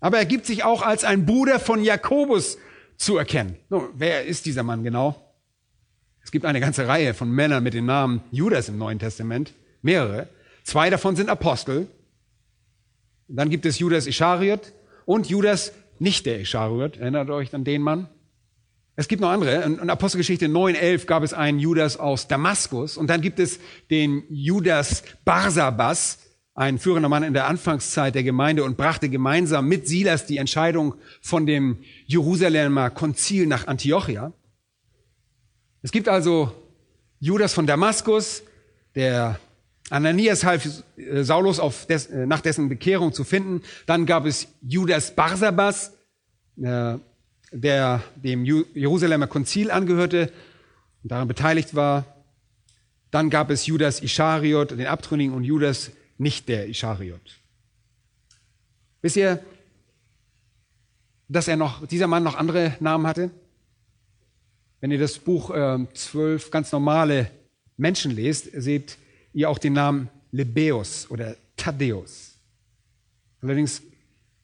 Aber 0.00 0.18
er 0.18 0.26
gibt 0.26 0.46
sich 0.46 0.64
auch 0.64 0.82
als 0.82 1.04
ein 1.04 1.26
Bruder 1.26 1.58
von 1.58 1.82
Jakobus 1.82 2.58
zu 2.96 3.16
erkennen. 3.16 3.56
Nun, 3.68 3.88
wer 3.94 4.24
ist 4.24 4.46
dieser 4.46 4.62
Mann 4.62 4.84
genau? 4.84 5.24
Es 6.22 6.30
gibt 6.30 6.44
eine 6.44 6.60
ganze 6.60 6.86
Reihe 6.86 7.14
von 7.14 7.30
Männern 7.30 7.62
mit 7.62 7.74
dem 7.74 7.86
Namen 7.86 8.22
Judas 8.30 8.68
im 8.68 8.76
Neuen 8.78 8.98
Testament, 8.98 9.54
mehrere. 9.82 10.28
Zwei 10.62 10.90
davon 10.90 11.16
sind 11.16 11.30
Apostel. 11.30 11.86
Dann 13.28 13.50
gibt 13.50 13.64
es 13.66 13.78
Judas 13.78 14.06
Ischariot 14.06 14.72
und 15.06 15.28
Judas 15.28 15.72
nicht 15.98 16.26
der 16.26 16.40
Ischariot. 16.40 16.98
Erinnert 16.98 17.30
euch 17.30 17.54
an 17.54 17.64
den 17.64 17.82
Mann? 17.82 18.08
Es 18.94 19.08
gibt 19.08 19.22
noch 19.22 19.30
andere. 19.30 19.62
In 19.62 19.90
Apostelgeschichte 19.90 20.46
9.11 20.46 21.06
gab 21.06 21.22
es 21.22 21.32
einen 21.32 21.58
Judas 21.58 21.96
aus 21.96 22.26
Damaskus 22.28 22.96
und 22.96 23.08
dann 23.08 23.20
gibt 23.20 23.38
es 23.38 23.60
den 23.90 24.24
Judas 24.28 25.04
Barsabas, 25.24 26.18
ein 26.58 26.80
führender 26.80 27.08
Mann 27.08 27.22
in 27.22 27.34
der 27.34 27.46
Anfangszeit 27.46 28.16
der 28.16 28.24
Gemeinde 28.24 28.64
und 28.64 28.76
brachte 28.76 29.08
gemeinsam 29.08 29.68
mit 29.68 29.86
Silas 29.86 30.26
die 30.26 30.38
Entscheidung 30.38 30.96
von 31.20 31.46
dem 31.46 31.78
Jerusalemer 32.06 32.90
Konzil 32.90 33.46
nach 33.46 33.68
Antiochia. 33.68 34.32
Es 35.82 35.92
gibt 35.92 36.08
also 36.08 36.52
Judas 37.20 37.54
von 37.54 37.68
Damaskus, 37.68 38.42
der 38.96 39.38
Ananias 39.88 40.42
half 40.42 40.82
äh, 40.96 41.22
Saulus 41.22 41.60
des, 41.86 42.06
äh, 42.06 42.26
nach 42.26 42.40
dessen 42.40 42.68
Bekehrung 42.68 43.12
zu 43.12 43.22
finden. 43.22 43.62
Dann 43.86 44.04
gab 44.04 44.26
es 44.26 44.48
Judas 44.60 45.14
Barsabas, 45.14 45.92
äh, 46.60 46.96
der 47.52 48.02
dem 48.16 48.44
Jerusalemer 48.44 49.28
Konzil 49.28 49.70
angehörte 49.70 50.32
und 51.04 51.12
daran 51.12 51.28
beteiligt 51.28 51.76
war. 51.76 52.04
Dann 53.12 53.30
gab 53.30 53.48
es 53.50 53.64
Judas 53.66 54.00
Ischariot, 54.00 54.72
den 54.72 54.88
Abtrünnigen, 54.88 55.36
und 55.36 55.44
Judas 55.44 55.92
nicht 56.18 56.48
der 56.48 56.68
Ischariot. 56.68 57.38
Wisst 59.00 59.16
ihr, 59.16 59.42
dass 61.28 61.48
er 61.48 61.56
noch, 61.56 61.86
dieser 61.86 62.06
Mann 62.06 62.24
noch 62.24 62.34
andere 62.34 62.76
Namen 62.80 63.06
hatte? 63.06 63.30
Wenn 64.80 64.90
ihr 64.90 64.98
das 64.98 65.18
Buch 65.18 65.50
äh, 65.50 65.86
zwölf 65.94 66.50
ganz 66.50 66.72
normale 66.72 67.30
Menschen 67.76 68.10
lest, 68.10 68.50
seht 68.52 68.98
ihr 69.32 69.48
auch 69.48 69.58
den 69.58 69.72
Namen 69.72 70.08
Lebeus 70.32 71.10
oder 71.10 71.36
Thaddäus. 71.56 72.36
Allerdings 73.40 73.82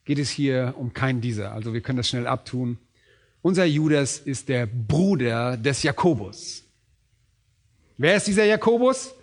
geht 0.04 0.18
es 0.18 0.30
hier 0.30 0.74
um 0.76 0.92
keinen 0.92 1.20
dieser, 1.20 1.52
also 1.52 1.72
wir 1.72 1.80
können 1.80 1.96
das 1.96 2.08
schnell 2.08 2.26
abtun. 2.26 2.78
Unser 3.42 3.64
Judas 3.64 4.18
ist 4.18 4.48
der 4.48 4.66
Bruder 4.66 5.56
des 5.56 5.82
Jakobus. 5.82 6.62
Wer 7.96 8.16
ist 8.16 8.26
dieser 8.26 8.44
Jakobus? 8.44 9.14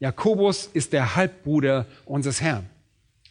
Jakobus 0.00 0.70
ist 0.72 0.92
der 0.92 1.16
Halbbruder 1.16 1.86
unseres 2.04 2.40
Herrn. 2.40 2.68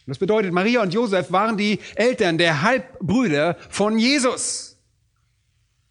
Das 0.05 0.19
bedeutet, 0.19 0.53
Maria 0.53 0.81
und 0.81 0.93
Josef 0.93 1.31
waren 1.33 1.57
die 1.57 1.79
Eltern 1.95 2.37
der 2.37 2.61
Halbbrüder 2.61 3.57
von 3.69 3.99
Jesus. 3.99 4.77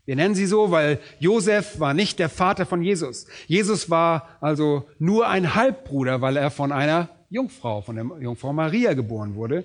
Wir 0.07 0.17
nennen 0.17 0.35
sie 0.35 0.47
so, 0.47 0.71
weil 0.71 1.01
Josef 1.19 1.81
war 1.81 1.93
nicht 1.93 2.19
der 2.19 2.31
Vater 2.31 2.65
von 2.65 2.81
Jesus. 2.81 3.27
Jesus 3.47 3.91
war 3.91 4.39
also 4.41 4.89
nur 4.99 5.29
ein 5.29 5.55
Halbbruder, 5.55 6.23
weil 6.23 6.37
er 6.37 6.51
von 6.51 6.73
einer 6.73 7.11
Jungfrau, 7.29 7.83
von 7.83 7.97
der 7.97 8.05
Jungfrau 8.21 8.53
Maria 8.53 8.95
geboren 8.95 9.35
wurde. 9.35 9.65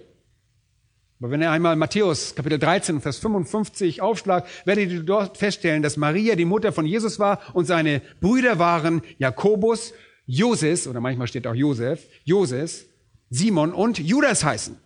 Aber 1.21 1.29
wenn 1.29 1.41
ihr 1.41 1.51
einmal 1.51 1.75
Matthäus 1.75 2.33
Kapitel 2.33 2.57
13, 2.57 2.99
Vers 2.99 3.19
55 3.19 4.01
aufschlagt, 4.01 4.49
werdet 4.65 4.89
ihr 4.89 5.03
dort 5.03 5.37
feststellen, 5.37 5.83
dass 5.83 5.95
Maria 5.95 6.35
die 6.35 6.45
Mutter 6.45 6.73
von 6.73 6.87
Jesus 6.87 7.19
war 7.19 7.39
und 7.53 7.65
seine 7.65 8.01
Brüder 8.19 8.57
waren 8.57 9.03
Jakobus, 9.19 9.93
Joses, 10.33 10.87
oder 10.87 11.01
manchmal 11.01 11.27
steht 11.27 11.45
auch 11.45 11.53
Josef, 11.53 12.07
Joses, 12.23 12.85
Simon 13.29 13.73
und 13.73 13.99
Judas 13.99 14.45
heißen. 14.45 14.77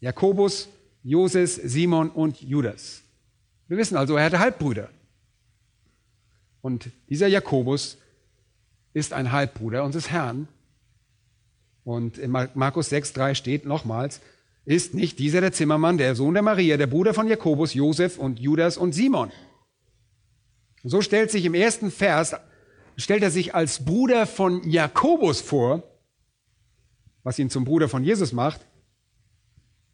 Jakobus, 0.00 0.68
Joses, 1.02 1.54
Simon 1.54 2.10
und 2.10 2.42
Judas. 2.42 3.00
Wir 3.68 3.78
wissen 3.78 3.96
also, 3.96 4.16
er 4.16 4.26
hatte 4.26 4.38
Halbbrüder. 4.38 4.90
Und 6.60 6.90
dieser 7.08 7.26
Jakobus 7.26 7.96
ist 8.92 9.14
ein 9.14 9.32
Halbbruder 9.32 9.82
unseres 9.82 10.10
Herrn. 10.10 10.46
Und 11.84 12.18
in 12.18 12.30
Markus 12.30 12.90
6, 12.90 13.14
3 13.14 13.34
steht 13.34 13.64
nochmals, 13.64 14.20
ist 14.66 14.92
nicht 14.92 15.18
dieser 15.18 15.40
der 15.40 15.52
Zimmermann, 15.52 15.96
der 15.96 16.14
Sohn 16.14 16.34
der 16.34 16.42
Maria, 16.42 16.76
der 16.76 16.86
Bruder 16.86 17.14
von 17.14 17.28
Jakobus, 17.28 17.72
Josef 17.72 18.18
und 18.18 18.38
Judas 18.38 18.76
und 18.76 18.92
Simon. 18.92 19.32
Und 20.82 20.90
so 20.90 21.00
stellt 21.00 21.30
sich 21.30 21.46
im 21.46 21.54
ersten 21.54 21.90
Vers, 21.90 22.36
stellt 22.98 23.22
er 23.22 23.30
sich 23.30 23.54
als 23.54 23.84
Bruder 23.84 24.26
von 24.26 24.68
Jakobus 24.68 25.40
vor, 25.40 25.82
was 27.22 27.38
ihn 27.38 27.48
zum 27.48 27.64
Bruder 27.64 27.88
von 27.88 28.04
Jesus 28.04 28.32
macht. 28.32 28.60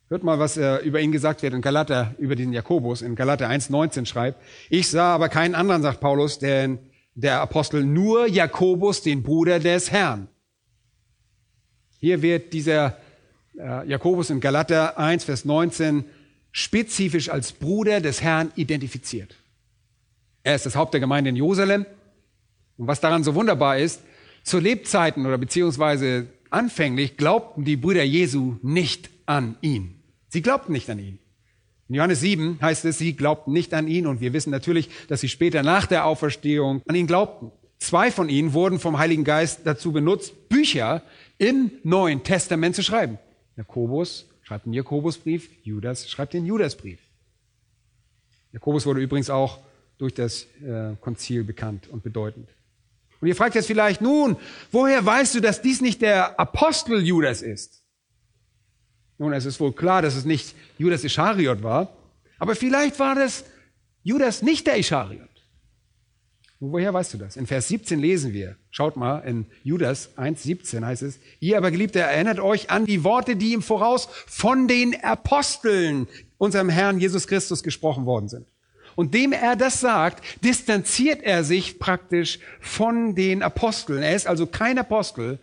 Hört 0.09 0.23
mal, 0.23 0.39
was 0.39 0.57
äh, 0.57 0.77
über 0.79 1.01
ihn 1.01 1.13
gesagt 1.13 1.43
wird 1.43 1.55
in 1.55 1.61
Galater, 1.61 2.15
über 2.19 2.35
diesen 2.35 2.53
Jakobus, 2.53 3.03
in 3.03 3.15
Galater 3.15 3.49
1,19 3.49 4.07
schreibt. 4.07 4.43
Ich 4.71 4.89
sah 4.89 5.15
aber 5.15 5.29
keinen 5.29 5.55
anderen, 5.55 5.83
sagt 5.83 6.01
Paulus, 6.01 6.39
denn 6.39 6.79
der 7.15 7.41
Apostel 7.41 7.85
nur 7.85 8.27
Jakobus, 8.27 9.03
den 9.03 9.23
Bruder 9.23 9.61
des 9.61 9.91
Herrn. 9.91 10.29
Hier 12.01 12.23
wird 12.23 12.53
dieser 12.53 12.99
äh, 13.59 13.89
Jakobus 13.89 14.31
in 14.31 14.41
Galater 14.41 14.99
1, 14.99 15.25
Vers 15.25 15.45
19 15.45 16.05
spezifisch 16.53 17.29
als 17.29 17.53
Bruder 17.53 18.01
des 18.01 18.23
Herrn 18.23 18.53
identifiziert. 18.57 19.35
Er 20.43 20.55
ist 20.55 20.67
das 20.67 20.77
Haupt 20.77 20.93
der 20.93 21.01
Gemeinde 21.01 21.31
in 21.31 21.37
Jerusalem. 21.37 21.87
Und 22.77 22.87
was 22.87 23.01
daran 23.01 23.25
so 23.25 23.35
wunderbar 23.35 23.79
ist, 23.79 24.03
zu 24.43 24.59
Lebzeiten 24.59 25.27
oder 25.27 25.39
beziehungsweise 25.39 26.27
anfänglich 26.51 27.17
glaubten 27.17 27.65
die 27.65 27.77
Brüder 27.77 28.05
Jesu 28.05 28.57
nicht 28.63 29.11
an 29.27 29.57
ihn. 29.61 30.03
Sie 30.29 30.43
glaubten 30.43 30.73
nicht 30.73 30.91
an 30.91 30.99
ihn. 30.99 31.19
In 31.89 31.97
Johannes 31.97 32.21
7 32.21 32.59
heißt 32.61 32.85
es, 32.87 32.99
sie 32.99 33.15
glaubten 33.15 33.53
nicht 33.53 33.75
an 33.75 33.89
ihn 33.89 34.07
und 34.07 34.21
wir 34.21 34.33
wissen 34.33 34.51
natürlich, 34.51 34.89
dass 35.09 35.21
sie 35.21 35.29
später 35.29 35.63
nach 35.63 35.87
der 35.87 36.07
Auferstehung 36.07 36.83
an 36.87 36.95
ihn 36.95 37.07
glaubten. 37.07 37.53
Zwei 37.79 38.11
von 38.11 38.29
ihnen 38.29 38.55
wurden 38.55 38.79
vom 38.79 38.99
Heiligen 38.99 39.25
Geist 39.25 39.61
dazu 39.65 39.93
benutzt, 39.93 40.49
Bücher 40.49 41.03
im 41.39 41.71
Neuen 41.83 42.23
Testament 42.23 42.75
zu 42.75 42.83
schreiben. 42.83 43.19
Jakobus 43.57 44.27
schreibt 44.43 44.67
den 44.67 44.73
Jakobusbrief, 44.73 45.51
Judas 45.63 46.09
schreibt 46.09 46.33
den 46.35 46.47
Judasbrief. 46.47 47.01
Jakobus 48.53 48.87
wurde 48.87 49.01
übrigens 49.01 49.31
auch 49.31 49.59
durch 49.99 50.15
das 50.15 50.47
äh, 50.65 50.97
Konzil 51.01 51.45
bekannt 51.45 51.89
und 51.89 52.03
bedeutend. 52.03 52.49
Und 53.25 53.29
ihr 53.29 53.37
fragt 53.37 53.55
jetzt 53.55 53.69
vielleicht, 53.69 54.03
nun, 54.03 54.37
woher 54.71 55.07
weißt 55.07 55.35
du, 55.35 55.41
dass 55.41 55.63
dies 55.63 55.81
nicht 55.81 56.03
der 56.03 56.39
Apostel 56.39 57.03
Judas 57.03 57.41
ist? 57.41 57.83
Nun, 59.17 59.33
es 59.33 59.47
ist 59.47 59.61
wohl 59.61 59.73
klar, 59.73 60.03
dass 60.03 60.15
es 60.15 60.27
nicht 60.27 60.55
Judas 60.77 61.05
Ischariot 61.05 61.63
war, 61.63 61.97
aber 62.39 62.55
vielleicht 62.55 62.99
war 62.99 63.15
das 63.15 63.47
Judas 64.03 64.43
nicht 64.43 64.67
der 64.67 64.77
Ischariot. 64.77 65.31
Und 66.61 66.73
woher 66.73 66.93
weißt 66.93 67.15
du 67.15 67.17
das? 67.17 67.39
In 67.39 67.47
Vers 67.47 67.69
17 67.69 67.99
lesen 67.99 68.35
wir, 68.35 68.59
schaut 68.71 68.99
mal, 68.99 69.21
in 69.21 69.47
Judas 69.63 70.11
1,17 70.19 70.85
heißt 70.85 71.01
es, 71.01 71.19
ihr 71.41 71.57
aber 71.57 71.71
Geliebte 71.71 72.01
erinnert 72.01 72.41
euch 72.41 72.69
an 72.69 72.85
die 72.85 73.05
Worte, 73.05 73.37
die 73.37 73.55
im 73.55 73.63
Voraus 73.63 74.11
von 74.27 74.69
den 74.69 75.03
Aposteln, 75.03 76.09
unserem 76.37 76.69
Herrn 76.69 77.01
Jesus 77.01 77.27
Christus, 77.27 77.63
gesprochen 77.63 78.05
worden 78.05 78.29
sind. 78.29 78.47
Und 78.97 79.15
dem 79.15 79.33
er 79.33 79.57
das 79.57 79.81
sagt, 79.81 80.23
distanziert 80.45 81.23
er 81.23 81.45
sich 81.45 81.79
praktisch 81.79 82.39
von 82.61 83.15
den 83.15 83.43
Aposteln. 83.43 84.03
Er 84.03 84.15
ist 84.15 84.27
also 84.27 84.47
kein 84.47 84.79
Apostel. 84.79 85.39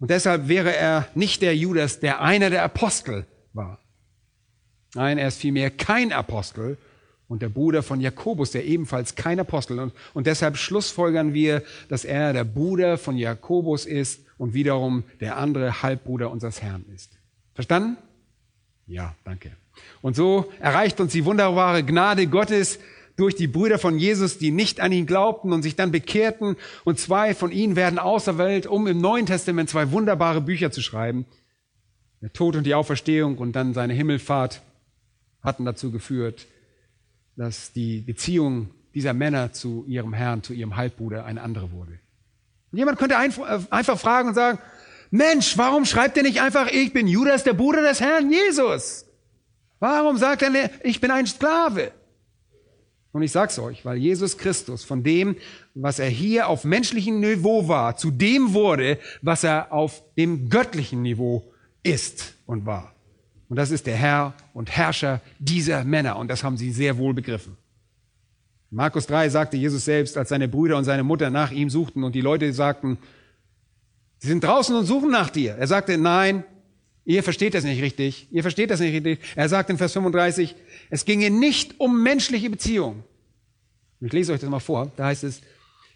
Und 0.00 0.10
deshalb 0.10 0.48
wäre 0.48 0.74
er 0.74 1.08
nicht 1.14 1.42
der 1.42 1.56
Judas, 1.56 2.00
der 2.00 2.20
einer 2.20 2.50
der 2.50 2.62
Apostel 2.62 3.26
war. 3.52 3.78
Nein, 4.94 5.18
er 5.18 5.28
ist 5.28 5.38
vielmehr 5.38 5.70
kein 5.70 6.12
Apostel, 6.12 6.76
und 7.28 7.42
der 7.42 7.48
Bruder 7.48 7.82
von 7.82 8.00
Jakobus, 8.00 8.50
der 8.50 8.64
ebenfalls 8.64 9.14
kein 9.14 9.40
Apostel. 9.40 9.78
Und, 9.78 9.92
und 10.12 10.26
deshalb 10.26 10.56
schlussfolgern 10.56 11.34
wir, 11.34 11.62
dass 11.88 12.04
er 12.04 12.32
der 12.32 12.44
Bruder 12.44 12.98
von 12.98 13.16
Jakobus 13.16 13.86
ist 13.86 14.20
und 14.38 14.54
wiederum 14.54 15.04
der 15.20 15.36
andere 15.36 15.82
Halbbruder 15.82 16.30
unseres 16.30 16.62
Herrn 16.62 16.84
ist. 16.94 17.18
Verstanden? 17.54 17.96
Ja, 18.86 19.14
danke. 19.24 19.52
Und 20.02 20.16
so 20.16 20.52
erreicht 20.60 21.00
uns 21.00 21.12
die 21.12 21.24
wunderbare 21.24 21.82
Gnade 21.82 22.26
Gottes 22.26 22.78
durch 23.16 23.34
die 23.34 23.46
Brüder 23.46 23.78
von 23.78 23.98
Jesus, 23.98 24.38
die 24.38 24.50
nicht 24.50 24.80
an 24.80 24.92
ihn 24.92 25.06
glaubten 25.06 25.52
und 25.52 25.62
sich 25.62 25.76
dann 25.76 25.92
bekehrten. 25.92 26.56
Und 26.84 26.98
zwei 26.98 27.34
von 27.34 27.52
ihnen 27.52 27.76
werden 27.76 27.98
auserwählt, 27.98 28.66
um 28.66 28.86
im 28.86 29.00
Neuen 29.00 29.26
Testament 29.26 29.70
zwei 29.70 29.92
wunderbare 29.92 30.40
Bücher 30.40 30.70
zu 30.70 30.82
schreiben. 30.82 31.26
Der 32.20 32.32
Tod 32.32 32.56
und 32.56 32.64
die 32.64 32.74
Auferstehung 32.74 33.38
und 33.38 33.52
dann 33.52 33.74
seine 33.74 33.92
Himmelfahrt 33.92 34.62
hatten 35.42 35.64
dazu 35.64 35.90
geführt, 35.90 36.46
dass 37.36 37.72
die 37.72 38.00
Beziehung 38.00 38.70
dieser 38.94 39.12
Männer 39.12 39.52
zu 39.52 39.84
ihrem 39.86 40.14
Herrn, 40.14 40.42
zu 40.42 40.52
ihrem 40.52 40.76
Halbbruder 40.76 41.24
eine 41.24 41.42
andere 41.42 41.72
wurde. 41.72 41.98
Und 42.72 42.78
jemand 42.78 42.98
könnte 42.98 43.16
äh, 43.16 43.58
einfach 43.70 43.98
fragen 43.98 44.28
und 44.28 44.34
sagen, 44.34 44.58
Mensch, 45.10 45.58
warum 45.58 45.84
schreibt 45.84 46.16
er 46.16 46.22
nicht 46.22 46.40
einfach, 46.40 46.68
ich 46.68 46.92
bin 46.92 47.06
Judas, 47.06 47.44
der 47.44 47.52
Bruder 47.52 47.82
des 47.82 48.00
Herrn 48.00 48.30
Jesus? 48.30 49.06
Warum 49.84 50.16
sagt 50.16 50.40
er, 50.40 50.70
ich 50.82 50.98
bin 50.98 51.10
ein 51.10 51.26
Sklave? 51.26 51.92
Und 53.12 53.20
ich 53.20 53.32
sag's 53.32 53.58
euch, 53.58 53.84
weil 53.84 53.98
Jesus 53.98 54.38
Christus 54.38 54.82
von 54.82 55.02
dem, 55.02 55.36
was 55.74 55.98
er 55.98 56.08
hier 56.08 56.48
auf 56.48 56.64
menschlichem 56.64 57.20
Niveau 57.20 57.68
war, 57.68 57.94
zu 57.98 58.10
dem 58.10 58.54
wurde, 58.54 58.98
was 59.20 59.44
er 59.44 59.74
auf 59.74 60.02
dem 60.16 60.48
göttlichen 60.48 61.02
Niveau 61.02 61.52
ist 61.82 62.32
und 62.46 62.64
war. 62.64 62.94
Und 63.50 63.56
das 63.56 63.70
ist 63.70 63.86
der 63.86 63.96
Herr 63.96 64.32
und 64.54 64.70
Herrscher 64.70 65.20
dieser 65.38 65.84
Männer. 65.84 66.16
Und 66.16 66.28
das 66.28 66.42
haben 66.42 66.56
sie 66.56 66.72
sehr 66.72 66.96
wohl 66.96 67.12
begriffen. 67.12 67.58
In 68.70 68.78
Markus 68.78 69.06
3 69.06 69.28
sagte 69.28 69.58
Jesus 69.58 69.84
selbst, 69.84 70.16
als 70.16 70.30
seine 70.30 70.48
Brüder 70.48 70.78
und 70.78 70.84
seine 70.84 71.04
Mutter 71.04 71.28
nach 71.28 71.50
ihm 71.50 71.68
suchten 71.68 72.04
und 72.04 72.14
die 72.14 72.22
Leute 72.22 72.50
sagten, 72.54 72.96
sie 74.16 74.28
sind 74.28 74.44
draußen 74.44 74.74
und 74.74 74.86
suchen 74.86 75.10
nach 75.10 75.28
dir. 75.28 75.56
Er 75.56 75.66
sagte, 75.66 75.98
nein, 75.98 76.42
ihr 77.04 77.22
versteht 77.22 77.54
das 77.54 77.64
nicht 77.64 77.82
richtig. 77.82 78.28
Ihr 78.30 78.42
versteht 78.42 78.70
das 78.70 78.80
nicht 78.80 78.92
richtig. 78.92 79.20
Er 79.36 79.48
sagt 79.48 79.70
in 79.70 79.78
Vers 79.78 79.92
35, 79.92 80.54
es 80.90 81.04
ginge 81.04 81.30
nicht 81.30 81.78
um 81.80 82.02
menschliche 82.02 82.50
Beziehungen. 82.50 83.04
Ich 84.00 84.12
lese 84.12 84.32
euch 84.32 84.40
das 84.40 84.50
mal 84.50 84.60
vor. 84.60 84.92
Da 84.96 85.06
heißt 85.06 85.24
es, 85.24 85.42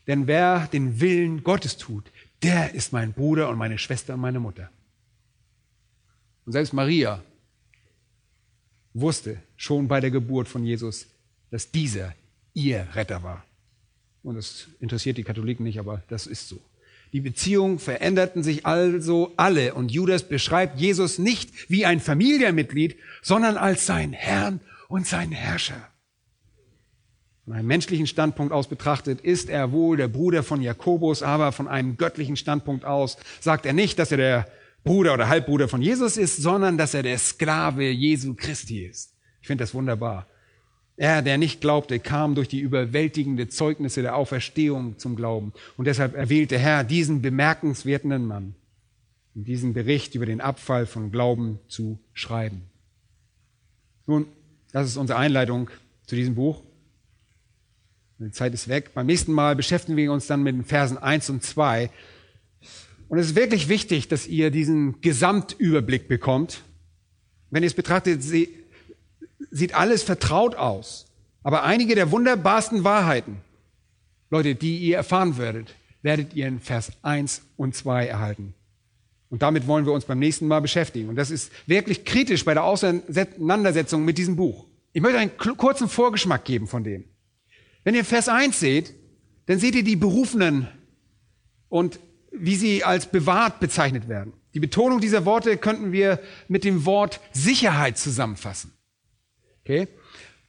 denn 0.06 0.26
wer 0.26 0.66
den 0.68 1.00
Willen 1.00 1.44
Gottes 1.44 1.76
tut, 1.76 2.10
der 2.42 2.74
ist 2.74 2.92
mein 2.92 3.12
Bruder 3.12 3.48
und 3.48 3.58
meine 3.58 3.78
Schwester 3.78 4.14
und 4.14 4.20
meine 4.20 4.40
Mutter. 4.40 4.70
Und 6.46 6.52
selbst 6.52 6.72
Maria, 6.72 7.22
wusste 8.94 9.42
schon 9.56 9.88
bei 9.88 10.00
der 10.00 10.10
Geburt 10.10 10.48
von 10.48 10.64
Jesus, 10.64 11.06
dass 11.50 11.70
dieser 11.70 12.14
ihr 12.54 12.86
Retter 12.94 13.22
war. 13.22 13.44
Und 14.22 14.36
das 14.36 14.68
interessiert 14.80 15.18
die 15.18 15.24
Katholiken 15.24 15.64
nicht, 15.64 15.78
aber 15.78 16.02
das 16.08 16.26
ist 16.26 16.48
so. 16.48 16.60
Die 17.12 17.20
Beziehungen 17.20 17.78
veränderten 17.78 18.42
sich 18.42 18.66
also 18.66 19.32
alle 19.36 19.74
und 19.74 19.90
Judas 19.90 20.28
beschreibt 20.28 20.78
Jesus 20.78 21.18
nicht 21.18 21.70
wie 21.70 21.86
ein 21.86 22.00
Familienmitglied, 22.00 22.96
sondern 23.22 23.56
als 23.56 23.86
sein 23.86 24.12
Herrn 24.12 24.60
und 24.88 25.06
sein 25.06 25.32
Herrscher. 25.32 25.88
Von 27.44 27.54
einem 27.54 27.66
menschlichen 27.66 28.06
Standpunkt 28.06 28.52
aus 28.52 28.68
betrachtet 28.68 29.22
ist 29.22 29.48
er 29.48 29.72
wohl 29.72 29.96
der 29.96 30.08
Bruder 30.08 30.42
von 30.42 30.60
Jakobus, 30.60 31.22
aber 31.22 31.52
von 31.52 31.66
einem 31.66 31.96
göttlichen 31.96 32.36
Standpunkt 32.36 32.84
aus 32.84 33.16
sagt 33.40 33.64
er 33.64 33.72
nicht, 33.72 33.98
dass 33.98 34.10
er 34.10 34.18
der 34.18 34.48
Bruder 34.84 35.14
oder 35.14 35.28
Halbbruder 35.28 35.66
von 35.66 35.80
Jesus 35.80 36.18
ist, 36.18 36.36
sondern 36.36 36.76
dass 36.76 36.92
er 36.92 37.02
der 37.02 37.18
Sklave 37.18 37.88
Jesu 37.88 38.34
Christi 38.34 38.84
ist. 38.84 39.14
Ich 39.40 39.46
finde 39.46 39.64
das 39.64 39.72
wunderbar. 39.72 40.26
Er, 40.98 41.22
der 41.22 41.38
nicht 41.38 41.60
glaubte, 41.60 42.00
kam 42.00 42.34
durch 42.34 42.48
die 42.48 42.58
überwältigende 42.58 43.46
Zeugnisse 43.48 44.02
der 44.02 44.16
Auferstehung 44.16 44.98
zum 44.98 45.14
Glauben. 45.14 45.52
Und 45.76 45.84
deshalb 45.84 46.16
erwählte 46.16 46.58
Herr 46.58 46.82
diesen 46.82 47.22
bemerkenswerten 47.22 48.26
Mann, 48.26 48.56
um 49.36 49.44
diesen 49.44 49.74
Bericht 49.74 50.16
über 50.16 50.26
den 50.26 50.40
Abfall 50.40 50.86
von 50.86 51.12
Glauben 51.12 51.60
zu 51.68 52.00
schreiben. 52.14 52.62
Nun, 54.08 54.26
das 54.72 54.88
ist 54.88 54.96
unsere 54.96 55.20
Einleitung 55.20 55.70
zu 56.04 56.16
diesem 56.16 56.34
Buch. 56.34 56.64
Die 58.18 58.32
Zeit 58.32 58.52
ist 58.52 58.66
weg. 58.66 58.90
Beim 58.92 59.06
nächsten 59.06 59.32
Mal 59.32 59.54
beschäftigen 59.54 59.96
wir 59.96 60.12
uns 60.12 60.26
dann 60.26 60.42
mit 60.42 60.56
den 60.56 60.64
Versen 60.64 60.98
1 60.98 61.30
und 61.30 61.44
2. 61.44 61.90
Und 63.08 63.18
es 63.18 63.28
ist 63.28 63.36
wirklich 63.36 63.68
wichtig, 63.68 64.08
dass 64.08 64.26
ihr 64.26 64.50
diesen 64.50 65.00
Gesamtüberblick 65.00 66.08
bekommt. 66.08 66.64
Wenn 67.50 67.62
ihr 67.62 67.68
es 67.68 67.74
betrachtet, 67.74 68.20
sieht 69.50 69.74
alles 69.74 70.02
vertraut 70.02 70.54
aus. 70.54 71.06
Aber 71.42 71.64
einige 71.64 71.94
der 71.94 72.10
wunderbarsten 72.10 72.84
Wahrheiten, 72.84 73.38
Leute, 74.30 74.54
die 74.54 74.78
ihr 74.78 74.96
erfahren 74.96 75.38
werdet, 75.38 75.74
werdet 76.02 76.34
ihr 76.34 76.46
in 76.46 76.60
Vers 76.60 76.92
1 77.02 77.42
und 77.56 77.74
2 77.74 78.06
erhalten. 78.06 78.54
Und 79.30 79.42
damit 79.42 79.66
wollen 79.66 79.84
wir 79.84 79.92
uns 79.92 80.04
beim 80.04 80.18
nächsten 80.18 80.46
Mal 80.46 80.60
beschäftigen. 80.60 81.08
Und 81.08 81.16
das 81.16 81.30
ist 81.30 81.52
wirklich 81.66 82.04
kritisch 82.04 82.44
bei 82.44 82.54
der 82.54 82.64
Auseinandersetzung 82.64 84.04
mit 84.04 84.18
diesem 84.18 84.36
Buch. 84.36 84.66
Ich 84.92 85.02
möchte 85.02 85.18
einen 85.18 85.36
kurzen 85.36 85.88
Vorgeschmack 85.88 86.44
geben 86.44 86.66
von 86.66 86.82
dem. 86.82 87.04
Wenn 87.84 87.94
ihr 87.94 88.04
Vers 88.04 88.28
1 88.28 88.58
seht, 88.58 88.94
dann 89.46 89.58
seht 89.58 89.74
ihr 89.74 89.84
die 89.84 89.96
Berufenen 89.96 90.68
und 91.68 92.00
wie 92.32 92.56
sie 92.56 92.84
als 92.84 93.06
bewahrt 93.06 93.60
bezeichnet 93.60 94.08
werden. 94.08 94.32
Die 94.54 94.60
Betonung 94.60 95.00
dieser 95.00 95.24
Worte 95.24 95.56
könnten 95.56 95.92
wir 95.92 96.20
mit 96.48 96.64
dem 96.64 96.84
Wort 96.84 97.20
Sicherheit 97.32 97.98
zusammenfassen. 97.98 98.72
Okay? 99.68 99.86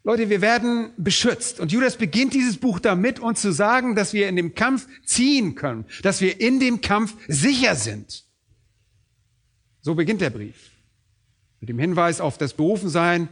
Leute, 0.06 0.30
wir 0.30 0.40
werden 0.40 0.92
beschützt. 0.96 1.60
Und 1.60 1.74
Judas 1.74 1.98
beginnt 1.98 2.34
dieses 2.34 2.56
Buch 2.56 2.80
damit, 2.80 3.20
uns 3.20 3.42
zu 3.42 3.52
sagen, 3.52 3.96
dass 3.96 4.14
wir 4.14 4.30
in 4.30 4.38
dem 4.38 4.56
Kampf 4.56 4.88
ziehen 5.04 5.56
können, 5.56 5.84
dass 6.04 6.22
wir 6.22 6.40
in 6.40 6.62
dem 6.62 6.80
Kampf 6.80 7.18
sicher 7.28 7.76
sind. 7.76 8.24
So 9.82 9.96
beginnt 9.96 10.22
der 10.22 10.30
Brief. 10.30 10.72
Mit 11.60 11.68
dem 11.68 11.80
Hinweis 11.80 12.22
auf 12.22 12.38
das 12.38 12.54
Berufensein. 12.54 13.28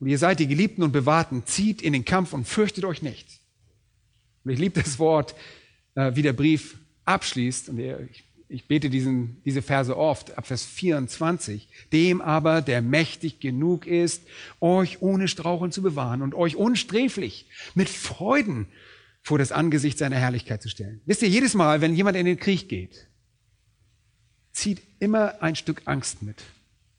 Und 0.00 0.08
ihr 0.08 0.18
seid 0.18 0.40
die 0.40 0.48
Geliebten 0.48 0.82
und 0.82 0.90
Bewahrten. 0.90 1.46
Zieht 1.46 1.82
in 1.82 1.92
den 1.92 2.04
Kampf 2.04 2.32
und 2.32 2.48
fürchtet 2.48 2.84
euch 2.84 3.00
nicht. 3.00 3.40
Und 4.42 4.50
ich 4.50 4.58
liebe 4.58 4.82
das 4.82 4.98
Wort, 4.98 5.36
äh, 5.94 6.16
wie 6.16 6.22
der 6.22 6.32
Brief 6.32 6.78
abschließt. 7.04 7.68
Und 7.68 7.78
ich, 7.78 8.24
ich 8.48 8.66
bete 8.66 8.88
diesen, 8.88 9.42
diese 9.44 9.60
Verse 9.60 9.96
oft, 9.96 10.38
ab 10.38 10.46
Vers 10.46 10.64
24. 10.64 11.68
Dem 11.92 12.20
aber, 12.20 12.62
der 12.62 12.80
mächtig 12.80 13.40
genug 13.40 13.86
ist, 13.86 14.22
euch 14.60 15.02
ohne 15.02 15.28
Straucheln 15.28 15.70
zu 15.70 15.82
bewahren 15.82 16.22
und 16.22 16.34
euch 16.34 16.56
unsträflich 16.56 17.46
mit 17.74 17.88
Freuden 17.88 18.66
vor 19.20 19.38
das 19.38 19.52
Angesicht 19.52 19.98
seiner 19.98 20.16
Herrlichkeit 20.16 20.62
zu 20.62 20.70
stellen. 20.70 21.02
Wisst 21.04 21.22
ihr, 21.22 21.28
jedes 21.28 21.54
Mal, 21.54 21.82
wenn 21.82 21.94
jemand 21.94 22.16
in 22.16 22.24
den 22.24 22.38
Krieg 22.38 22.68
geht, 22.68 23.08
zieht 24.52 24.80
immer 24.98 25.42
ein 25.42 25.54
Stück 25.54 25.82
Angst 25.84 26.22
mit. 26.22 26.42